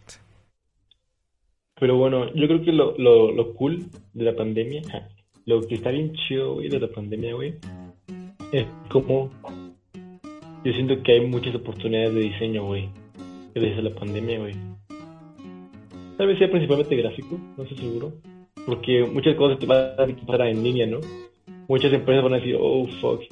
Pero 1.79 1.97
bueno, 1.97 2.33
yo 2.35 2.47
creo 2.47 2.63
que 2.63 2.73
lo, 2.73 2.97
lo, 2.97 3.33
lo 3.33 3.55
cool 3.55 3.87
de 4.15 4.25
la 4.25 4.35
pandemia, 4.35 4.83
ah, 4.95 5.09
lo 5.45 5.61
que 5.63 5.75
está 5.75 5.91
bien 5.91 6.13
chido, 6.15 6.55
güey, 6.55 6.69
de 6.69 6.81
la 6.81 6.89
pandemia, 6.89 7.35
güey, 7.35 7.55
es 8.53 8.67
como 8.89 9.31
yo 10.65 10.73
siento 10.73 11.01
que 11.03 11.13
hay 11.13 11.21
muchas 11.27 11.55
oportunidades 11.55 12.15
de 12.15 12.21
diseño, 12.23 12.65
güey, 12.65 12.89
gracias 13.55 13.79
a 13.79 13.83
la 13.83 13.95
pandemia, 13.95 14.39
güey. 14.41 14.55
Tal 16.17 16.27
vez 16.27 16.39
sea 16.39 16.51
principalmente 16.51 16.97
gráfico, 16.97 17.39
no 17.57 17.63
estoy 17.63 17.79
seguro, 17.79 18.13
porque 18.67 19.05
muchas 19.05 19.37
cosas 19.37 19.59
te 19.59 19.67
van 19.67 19.91
a 19.97 20.27
pasar 20.27 20.49
en 20.49 20.65
línea, 20.65 20.87
¿no? 20.87 20.99
Muchas 21.69 21.93
empresas 21.93 22.25
van 22.25 22.35
a 22.35 22.39
decir, 22.39 22.57
oh, 22.59 22.87
fuck, 23.01 23.23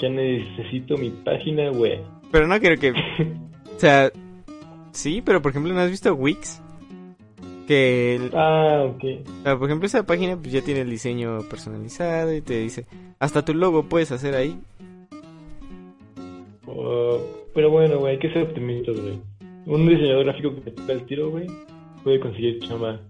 ya 0.00 0.08
necesito 0.08 0.96
mi 0.96 1.10
página, 1.10 1.70
güey. 1.70 2.00
Pero 2.32 2.46
no 2.46 2.58
creo 2.60 2.78
que... 2.78 2.92
O 3.76 3.80
sea, 3.80 4.10
sí, 4.92 5.22
pero 5.24 5.40
por 5.40 5.52
ejemplo, 5.52 5.72
¿no 5.72 5.80
has 5.80 5.90
visto 5.90 6.14
Wix? 6.14 6.60
Que 7.66 8.16
el- 8.16 8.30
Ah, 8.34 8.84
ok. 8.84 9.02
Por 9.58 9.68
ejemplo, 9.68 9.86
esa 9.86 10.04
página 10.04 10.36
pues, 10.36 10.52
ya 10.52 10.60
tiene 10.60 10.82
el 10.82 10.90
diseño 10.90 11.38
personalizado 11.48 12.34
y 12.34 12.42
te 12.42 12.58
dice, 12.60 12.84
hasta 13.18 13.42
tu 13.42 13.54
logo 13.54 13.84
puedes 13.84 14.12
hacer 14.12 14.34
ahí. 14.34 14.58
Uh, 16.66 17.16
pero 17.54 17.70
bueno, 17.70 17.98
güey, 18.00 18.14
hay 18.14 18.18
que 18.18 18.30
ser 18.32 18.42
optimistas, 18.42 19.00
güey. 19.00 19.18
Un 19.64 19.88
diseñador 19.88 20.24
gráfico 20.24 20.54
que 20.56 20.70
te 20.70 20.92
el 20.92 21.02
tiro, 21.06 21.30
güey, 21.30 21.46
puede 22.04 22.20
conseguir 22.20 22.58
chamba. 22.60 23.00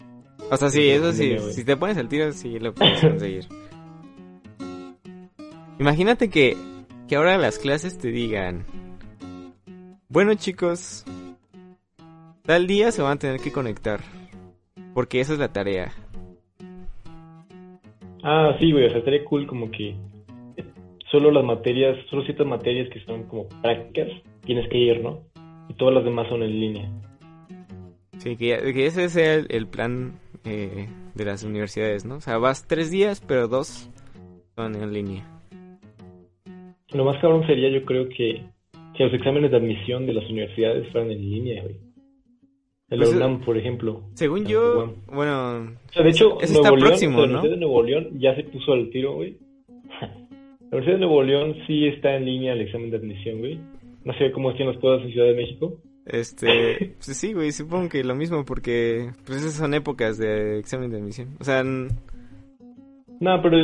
O 0.50 0.56
sea, 0.56 0.70
sí, 0.70 0.88
eso 0.88 1.12
sí, 1.12 1.36
si 1.52 1.64
te 1.64 1.76
pones 1.76 1.96
al 1.96 2.08
tiro, 2.08 2.30
sí 2.32 2.58
lo 2.60 2.72
puedes 2.74 3.00
conseguir. 3.00 3.44
Imagínate 5.78 6.28
que, 6.28 6.56
que 7.10 7.16
ahora 7.16 7.36
las 7.38 7.58
clases 7.58 7.98
te 7.98 8.12
digan, 8.12 8.64
bueno 10.08 10.32
chicos, 10.34 11.04
tal 12.42 12.68
día 12.68 12.92
se 12.92 13.02
van 13.02 13.14
a 13.14 13.18
tener 13.18 13.40
que 13.40 13.50
conectar, 13.50 13.98
porque 14.94 15.18
esa 15.20 15.32
es 15.32 15.40
la 15.40 15.52
tarea. 15.52 15.92
Ah, 18.22 18.56
sí, 18.60 18.70
güey, 18.70 18.86
o 18.86 18.90
sea, 18.90 18.98
estaría 18.98 19.24
cool 19.24 19.44
como 19.48 19.72
que 19.72 19.96
solo 21.10 21.32
las 21.32 21.42
materias, 21.42 21.98
solo 22.08 22.22
ciertas 22.22 22.46
materias 22.46 22.88
que 22.92 23.00
son 23.04 23.24
como 23.24 23.48
prácticas, 23.60 24.06
tienes 24.44 24.68
que 24.70 24.78
ir, 24.78 25.02
¿no? 25.02 25.18
Y 25.68 25.74
todas 25.74 25.94
las 25.94 26.04
demás 26.04 26.28
son 26.28 26.44
en 26.44 26.60
línea. 26.60 26.88
Sí, 28.18 28.36
que, 28.36 28.46
ya- 28.50 28.60
que 28.62 28.86
ese 28.86 29.08
sea 29.08 29.34
el, 29.34 29.48
el 29.50 29.66
plan 29.66 30.20
eh, 30.44 30.88
de 31.16 31.24
las 31.24 31.42
universidades, 31.42 32.04
¿no? 32.04 32.14
O 32.14 32.20
sea, 32.20 32.38
vas 32.38 32.68
tres 32.68 32.88
días, 32.92 33.20
pero 33.20 33.48
dos 33.48 33.90
son 34.54 34.76
en 34.76 34.92
línea. 34.92 35.26
Lo 36.92 37.04
más 37.04 37.18
cabrón 37.20 37.46
sería, 37.46 37.68
yo 37.70 37.84
creo 37.84 38.08
que, 38.08 38.42
que 38.96 39.04
los 39.04 39.12
exámenes 39.14 39.50
de 39.50 39.56
admisión 39.58 40.06
de 40.06 40.14
las 40.14 40.28
universidades 40.28 40.90
fueran 40.92 41.10
en 41.10 41.20
línea, 41.20 41.62
güey. 41.62 41.76
El 42.90 42.98
Pues, 42.98 43.14
UNAM, 43.14 43.40
por 43.44 43.56
ejemplo. 43.56 44.02
Según 44.14 44.44
Ah, 44.46 44.48
yo, 44.48 44.74
bueno. 44.74 44.94
bueno, 45.12 45.76
O 45.88 45.92
sea, 45.92 46.02
de 46.02 46.10
hecho, 46.10 46.40
Eso 46.40 46.52
Nuevo 46.54 46.66
está 46.66 46.70
León, 46.76 46.80
próximo, 46.88 47.16
la. 47.18 47.24
Universidad 47.24 47.50
de 47.54 47.60
Nuevo 47.60 47.82
León 47.84 48.08
ya 48.18 48.34
se 48.34 48.42
puso 48.44 48.72
al 48.72 48.90
tiro, 48.90 49.14
güey. 49.14 49.36
La 50.00 50.76
Universidad 50.76 50.94
de 50.94 51.00
Nuevo 51.06 51.22
León 51.24 51.56
sí 51.66 51.86
está 51.86 52.16
en 52.16 52.24
línea 52.24 52.52
el 52.52 52.60
examen 52.62 52.90
de 52.90 52.96
admisión, 52.98 53.38
güey. 53.40 53.58
No 54.04 54.12
sé 54.14 54.30
cómo 54.32 54.50
están 54.52 54.68
las 54.68 54.76
cosas 54.78 55.04
en 55.06 55.12
Ciudad 55.12 55.26
de 55.26 55.34
México. 55.34 55.76
este, 56.06 56.94
pues 57.04 57.16
sí, 57.16 57.32
güey, 57.32 57.50
supongo 57.52 57.88
que 57.88 58.02
lo 58.04 58.14
mismo 58.14 58.44
porque 58.44 59.10
pues 59.26 59.38
esas 59.38 59.54
son 59.54 59.74
épocas 59.74 60.16
de 60.18 60.58
examen 60.58 60.90
de 60.90 60.98
admisión. 60.98 61.36
O 61.40 61.44
sea, 61.44 61.62
No, 61.64 63.42
pero 63.42 63.56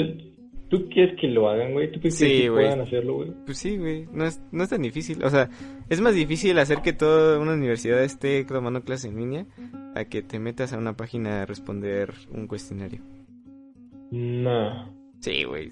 ¿tú 0.69 0.89
quieres 0.89 1.19
que 1.21 1.29
lo 1.29 1.49
hagan, 1.49 1.73
güey? 1.73 1.91
¿Tú 1.91 2.01
Sí, 2.11 2.43
que 2.43 2.51
puedan 2.51 2.81
hacerlo, 2.81 3.15
güey? 3.15 3.31
pues 3.45 3.59
sí, 3.59 3.77
güey, 3.77 4.07
no 4.13 4.25
es, 4.25 4.41
no 4.53 4.65
es 4.65 4.71
tan 4.71 4.83
difícil. 4.83 5.23
O 5.25 5.31
sea, 5.31 5.49
es 5.89 6.01
más 6.01 6.15
difícil 6.15 6.59
hacer 6.59 6.79
que 6.83 6.93
toda 6.93 7.39
una 7.39 7.55
universidad 7.55 8.03
esté 8.03 8.45
tomando 8.45 8.83
clases 8.83 9.11
en 9.11 9.17
línea 9.19 9.47
a 9.95 10.05
que 10.05 10.23
te 10.23 10.39
metas 10.39 10.73
a 10.73 10.79
una 10.79 10.97
página 10.97 11.43
a 11.43 11.47
responder 11.47 12.13
un 12.33 12.47
cuestionario. 12.47 13.01
No. 14.11 14.93
Sí, 15.21 15.45
güey. 15.45 15.71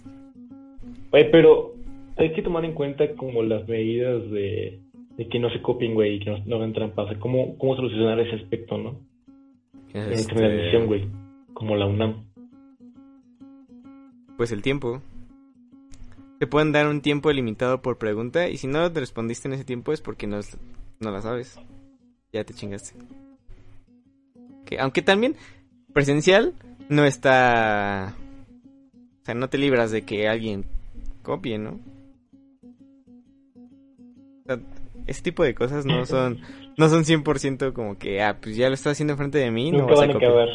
Güey, 1.11 1.31
pero 1.31 1.75
hay 2.17 2.33
que 2.33 2.43
tomar 2.43 2.65
en 2.65 2.75
cuenta 2.75 3.15
como 3.15 3.43
las 3.43 3.69
medidas 3.69 4.31
de, 4.31 4.81
de 5.17 5.29
que 5.29 5.39
no 5.39 5.51
se 5.51 5.63
copien, 5.63 5.95
güey, 5.95 6.17
y 6.17 6.21
que 6.21 6.31
no, 6.31 6.39
no 6.47 6.57
hagan 6.57 6.73
trampas. 6.73 7.07
O 7.07 7.09
sea, 7.11 7.19
¿cómo, 7.21 7.57
cómo 7.59 7.77
solucionar 7.77 8.19
ese 8.21 8.37
aspecto, 8.37 8.79
no? 8.79 9.01
En 9.93 10.13
Este, 10.13 10.35
de 10.35 10.47
admisión, 10.47 10.87
güey. 10.87 11.07
Como 11.53 11.77
la 11.77 11.87
UNAM. 11.87 12.25
Pues 14.37 14.53
el 14.53 14.63
tiempo. 14.63 15.01
Te 16.41 16.47
pueden 16.47 16.73
dar 16.73 16.89
un 16.89 17.01
tiempo 17.01 17.31
limitado 17.33 17.81
por 17.81 17.97
pregunta 17.99 18.49
y 18.49 18.57
si 18.59 18.67
no 18.67 18.91
te 18.93 19.01
respondiste 19.01 19.49
en 19.49 19.55
ese 19.55 19.65
tiempo 19.65 19.93
es 19.93 20.01
porque 20.01 20.27
no, 20.27 20.41
no 21.01 21.11
la 21.11 21.23
sabes. 21.23 21.59
Ya 22.33 22.45
te 22.45 22.53
chingaste. 22.55 22.95
Que, 24.67 24.81
aunque 24.81 25.03
también 25.03 25.37
presencial 25.93 26.55
no 26.89 27.05
está... 27.05 28.15
O 29.23 29.25
sea, 29.25 29.35
no 29.35 29.49
te 29.49 29.57
libras 29.59 29.91
de 29.91 30.03
que 30.03 30.29
alguien 30.29 30.65
copie, 31.23 31.57
¿no? 31.59 31.79
O 34.43 34.47
sea, 34.47 34.59
ese 35.07 35.23
tipo 35.23 35.43
de 35.45 35.55
cosas 35.55 35.87
no 35.87 36.05
son 36.05 36.41
no 36.77 36.89
son 36.89 37.05
100% 37.05 37.73
como 37.73 37.97
que, 37.99 38.21
ah, 38.23 38.37
pues 38.43 38.57
ya 38.57 38.69
lo 38.69 38.75
estás 38.75 38.93
haciendo 38.93 39.13
enfrente 39.13 39.39
de 39.39 39.51
mí, 39.51 39.71
no 39.71 39.79
Nunca 39.79 39.93
vas 39.93 40.01
van 40.01 40.09
a 40.09 40.13
a 40.13 40.15
copiar. 40.15 40.31
acabar. 40.33 40.49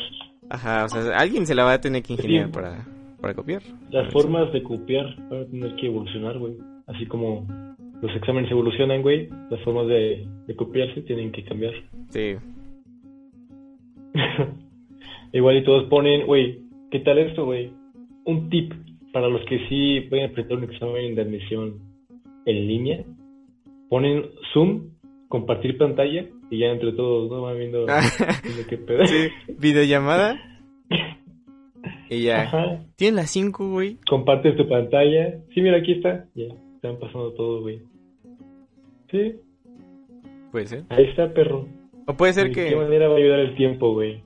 Ajá, 0.50 0.86
o 0.86 0.90
sea, 0.90 1.18
alguien 1.18 1.48
se 1.48 1.56
la 1.56 1.64
va 1.64 1.74
a 1.74 1.82
tener 1.82 2.04
que 2.04 2.14
ingeniar 2.14 2.48
Sí. 2.48 2.52
para, 2.52 2.86
para 3.22 3.34
copiar. 3.34 3.62
Las 3.92 4.12
formas 4.12 4.52
de 4.54 4.64
copiar 4.64 5.16
van 5.30 5.42
a 5.42 5.46
tener 5.46 5.76
que 5.76 5.88
evolucionar, 5.88 6.38
güey. 6.38 6.56
Así 6.88 7.06
como 7.06 7.46
los 8.02 8.16
exámenes 8.16 8.50
evolucionan, 8.50 9.02
güey, 9.02 9.30
las 9.50 9.62
formas 9.62 9.88
de, 9.88 10.28
de 10.48 10.56
copiarse 10.56 11.02
tienen 11.02 11.32
que 11.32 11.44
cambiar. 11.44 11.74
Sí. 12.10 12.36
Igual 15.34 15.58
y 15.58 15.64
todos 15.64 15.90
ponen, 15.90 16.26
güey, 16.26 16.62
¿qué 16.92 17.00
tal 17.00 17.20
esto, 17.20 17.46
güey? 17.46 17.72
Un 18.26 18.50
tip 18.50 18.74
para 19.12 19.28
los 19.28 19.44
que 19.46 19.68
sí 19.68 20.02
pueden 20.10 20.26
enfrentar 20.26 20.58
un 20.58 20.64
examen 20.64 21.16
de 21.16 21.22
admisión 21.22 21.80
en 22.46 22.68
línea. 22.68 23.04
Ponen 23.90 24.26
Zoom, 24.54 24.92
compartir 25.28 25.78
pantalla 25.78 26.26
y 26.50 26.60
ya 26.60 26.68
entre 26.68 26.94
todos, 26.94 27.30
¿no? 27.30 27.42
Van 27.42 27.58
viendo, 27.58 27.86
viendo 28.44 28.68
qué 28.68 28.78
pedo. 28.78 29.06
Sí, 29.06 29.30
videollamada. 29.58 30.40
Y 32.10 32.24
ya. 32.24 32.42
Ajá. 32.44 32.84
Tienen 32.96 33.18
las 33.18 33.30
5, 33.32 33.70
güey. 33.70 33.98
Compartes 34.10 34.58
tu 34.58 34.68
pantalla. 34.68 35.40
Sí, 35.54 35.62
mira, 35.62 35.78
aquí 35.78 35.94
está. 35.94 36.26
Ya, 36.36 36.46
están 36.76 36.98
pasando 37.00 37.32
todo, 37.34 37.62
güey. 37.62 37.82
Sí, 39.12 39.36
Puede 40.52 40.68
ser. 40.68 40.84
ahí 40.90 41.06
está, 41.06 41.32
perro. 41.34 41.68
O 42.08 42.14
puede 42.16 42.34
ser 42.34 42.48
¿De 42.48 42.54
qué 42.54 42.70
que. 42.70 42.76
manera 42.76 43.08
va 43.08 43.16
a 43.16 43.18
ayudar 43.18 43.40
el 43.40 43.56
tiempo, 43.56 43.94
güey? 43.94 44.22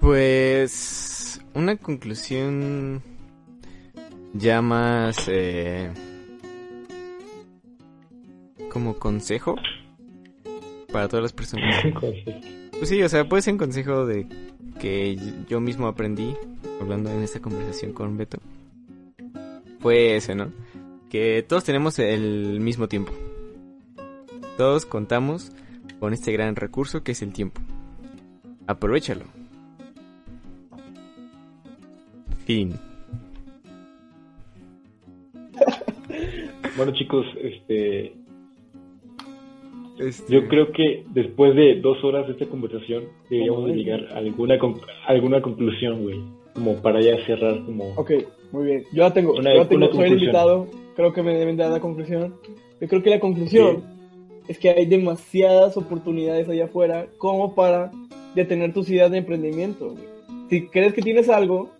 Pues. 0.00 1.40
Una 1.54 1.76
conclusión. 1.76 3.02
Ya 4.34 4.60
más. 4.62 5.28
Eh, 5.32 5.90
como 8.70 8.98
consejo. 8.98 9.56
Para 10.92 11.08
todas 11.08 11.22
las 11.22 11.32
personas. 11.32 11.74
Pues 12.78 12.90
sí, 12.90 13.02
o 13.02 13.08
sea, 13.08 13.24
puede 13.28 13.42
ser 13.42 13.54
un 13.54 13.58
consejo 13.58 14.06
de 14.06 14.24
que 14.78 15.16
yo 15.48 15.60
mismo 15.60 15.86
aprendí 15.86 16.34
hablando 16.80 17.10
en 17.10 17.22
esta 17.22 17.40
conversación 17.40 17.92
con 17.92 18.16
Beto. 18.16 18.38
Fue 19.80 20.16
ese, 20.16 20.34
¿no? 20.34 20.52
Que 21.10 21.44
todos 21.46 21.64
tenemos 21.64 21.98
el 21.98 22.60
mismo 22.60 22.88
tiempo. 22.88 23.12
Todos 24.56 24.86
contamos 24.86 25.52
con 26.00 26.12
este 26.12 26.32
gran 26.32 26.56
recurso 26.56 27.02
que 27.02 27.12
es 27.12 27.22
el 27.22 27.32
tiempo. 27.32 27.60
Aprovechalo. 28.66 29.24
Fin. 32.44 32.74
Bueno, 36.76 36.92
chicos, 36.92 37.26
este, 37.42 38.14
Este, 39.98 40.32
yo 40.32 40.46
creo 40.48 40.70
que 40.72 41.04
después 41.10 41.54
de 41.56 41.80
dos 41.80 42.02
horas 42.04 42.26
de 42.26 42.32
esta 42.34 42.46
conversación 42.46 43.04
deberíamos 43.28 43.66
de 43.66 43.74
llegar 43.74 44.06
a 44.12 44.18
alguna, 44.18 44.58
con- 44.58 44.80
alguna 45.06 45.42
conclusión, 45.42 46.02
güey. 46.02 46.20
Como 46.54 46.76
para 46.82 47.00
ya 47.00 47.16
cerrar, 47.26 47.64
como... 47.64 47.92
Ok, 47.96 48.12
muy 48.52 48.64
bien. 48.66 48.84
Yo 48.92 49.02
la 49.02 49.12
tengo. 49.12 49.32
Una- 49.34 49.52
yo 49.52 49.58
la 49.60 49.68
tengo. 49.68 49.80
Soy 49.86 49.90
conclusión. 49.92 50.18
invitado. 50.20 50.66
Creo 50.96 51.12
que 51.12 51.22
me 51.22 51.34
deben 51.34 51.56
dar 51.56 51.70
la 51.70 51.80
conclusión. 51.80 52.34
Yo 52.80 52.88
creo 52.88 53.02
que 53.02 53.10
la 53.10 53.20
conclusión 53.20 53.82
es 54.48 54.58
que 54.58 54.70
hay 54.70 54.86
demasiadas 54.86 55.76
oportunidades 55.76 56.48
allá 56.48 56.64
afuera 56.64 57.06
como 57.18 57.54
para 57.54 57.90
detener 58.34 58.72
tus 58.72 58.88
ideas 58.90 59.10
de 59.10 59.18
emprendimiento. 59.18 59.90
güey. 59.90 60.04
Si 60.50 60.66
crees 60.68 60.94
que 60.94 61.02
tienes 61.02 61.28
algo, 61.28 61.70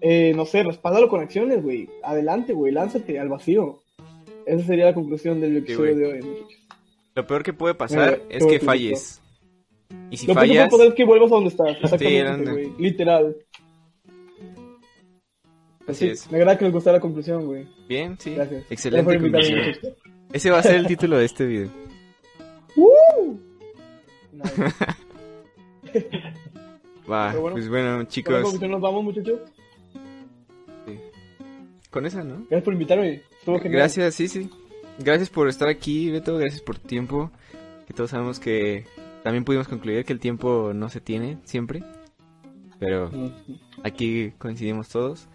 eh, 0.00 0.32
no 0.34 0.44
sé, 0.46 0.62
respáldalo 0.62 1.08
con 1.08 1.20
acciones, 1.20 1.62
güey. 1.62 1.88
Adelante, 2.02 2.52
güey. 2.52 2.72
Lánzate 2.72 3.18
al 3.18 3.28
vacío. 3.28 3.78
Esa 4.46 4.64
sería 4.64 4.86
la 4.86 4.94
conclusión 4.94 5.40
del 5.40 5.56
episodio 5.58 5.96
de 5.96 6.06
hoy, 6.06 6.22
muchachos. 6.22 6.59
Lo 7.14 7.26
peor 7.26 7.42
que 7.42 7.52
puede 7.52 7.74
pasar 7.74 8.14
Eh, 8.14 8.26
es 8.30 8.46
que 8.46 8.60
falles. 8.60 9.20
Y 10.10 10.16
si 10.16 10.26
Lo 10.26 10.34
que 10.34 10.40
no 10.40 10.46
fallas, 10.46 10.70
puede 10.70 10.88
es 10.88 10.94
que 10.94 11.04
vuelvas 11.04 11.32
a 11.32 11.34
donde 11.34 11.50
estás. 11.50 11.76
Exactamente, 11.82 12.50
güey. 12.50 12.72
Literal. 12.78 13.36
Pues 15.78 15.96
así 15.96 16.06
sí, 16.06 16.12
es. 16.12 16.30
Me 16.30 16.38
agrada 16.38 16.58
que 16.58 16.64
les 16.64 16.72
gustara 16.74 16.98
la 16.98 17.00
conclusión, 17.00 17.46
güey. 17.46 17.66
Bien, 17.88 18.16
sí. 18.18 18.34
Gracias. 18.34 18.64
Excelente 18.70 19.18
conclusión. 19.18 19.60
Ese 20.32 20.50
va 20.50 20.58
a 20.58 20.62
ser 20.62 20.76
el 20.76 20.86
título 20.86 21.18
de 21.18 21.24
este 21.24 21.46
video. 21.46 21.70
Nice. 24.32 24.72
Va, 27.10 27.32
bueno, 27.34 27.56
pues 27.56 27.68
bueno, 27.68 28.04
chicos. 28.04 28.60
nos 28.60 28.80
vamos, 28.80 29.02
muchachos. 29.02 29.40
Con 31.90 32.06
esa, 32.06 32.22
¿no? 32.22 32.36
Gracias 32.42 32.62
por 32.62 32.72
invitarme. 32.72 33.22
Estuvo 33.38 33.58
genial. 33.58 33.80
Gracias, 33.80 34.14
sí, 34.14 34.28
sí. 34.28 34.48
Gracias 35.02 35.30
por 35.30 35.48
estar 35.48 35.68
aquí, 35.68 36.10
Beto. 36.10 36.36
Gracias 36.36 36.60
por 36.60 36.78
tu 36.78 36.86
tiempo. 36.86 37.30
Que 37.86 37.94
todos 37.94 38.10
sabemos 38.10 38.38
que 38.38 38.84
también 39.22 39.44
pudimos 39.44 39.66
concluir 39.66 40.04
que 40.04 40.12
el 40.12 40.20
tiempo 40.20 40.72
no 40.74 40.88
se 40.88 41.00
tiene 41.00 41.38
siempre. 41.44 41.82
Pero 42.78 43.10
aquí 43.82 44.32
coincidimos 44.38 44.88
todos. 44.88 45.28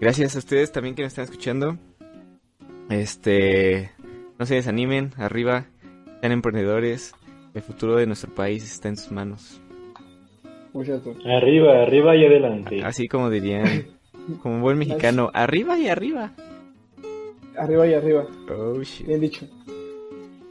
Gracias 0.00 0.36
a 0.36 0.38
ustedes 0.38 0.72
también 0.72 0.94
que 0.94 1.02
nos 1.02 1.12
están 1.12 1.24
escuchando. 1.24 1.76
Este, 2.88 3.90
no 4.38 4.46
se 4.46 4.56
desanimen, 4.56 5.12
arriba, 5.16 5.66
sean 6.20 6.32
emprendedores. 6.32 7.14
El 7.52 7.62
futuro 7.62 7.96
de 7.96 8.06
nuestro 8.06 8.34
país 8.34 8.64
está 8.64 8.88
en 8.88 8.96
sus 8.96 9.12
manos. 9.12 9.60
Arriba, 11.24 11.82
arriba 11.82 12.16
y 12.16 12.26
adelante. 12.26 12.82
Así 12.84 13.06
como 13.06 13.30
dirían, 13.30 13.86
como 14.42 14.60
buen 14.60 14.78
mexicano, 14.78 15.30
arriba 15.32 15.78
y 15.78 15.88
arriba. 15.88 16.32
Arriba 17.56 17.86
y 17.86 17.94
arriba. 17.94 18.26
Oh, 18.50 18.82
shit. 18.82 19.06
Bien 19.06 19.20
dicho. 19.20 19.46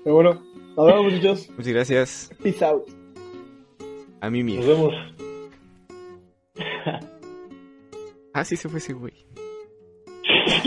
Pero 0.04 0.16
bueno, 0.16 0.42
nos 0.76 0.86
vemos 0.86 1.06
muchachos. 1.06 1.50
Muchas 1.58 1.74
gracias. 1.74 2.30
Peace 2.42 2.66
out. 2.66 2.90
A 4.22 4.30
mí 4.30 4.44
mismo. 4.44 4.64
Nos 4.64 4.70
vemos. 4.70 4.94
ah, 8.34 8.46
sí 8.46 8.56
se 8.56 8.70
fue 8.70 8.80
ese 8.80 8.94
güey. 8.94 9.14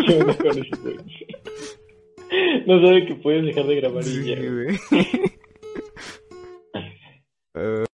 no 2.66 2.86
sabe 2.86 3.06
que 3.06 3.14
puedes 3.14 3.42
dejar 3.44 3.66
de 3.66 3.76
grabar 3.76 4.04
sí, 4.04 4.20
y 4.20 4.24
ya. 4.26 4.36
uh... 7.54 7.86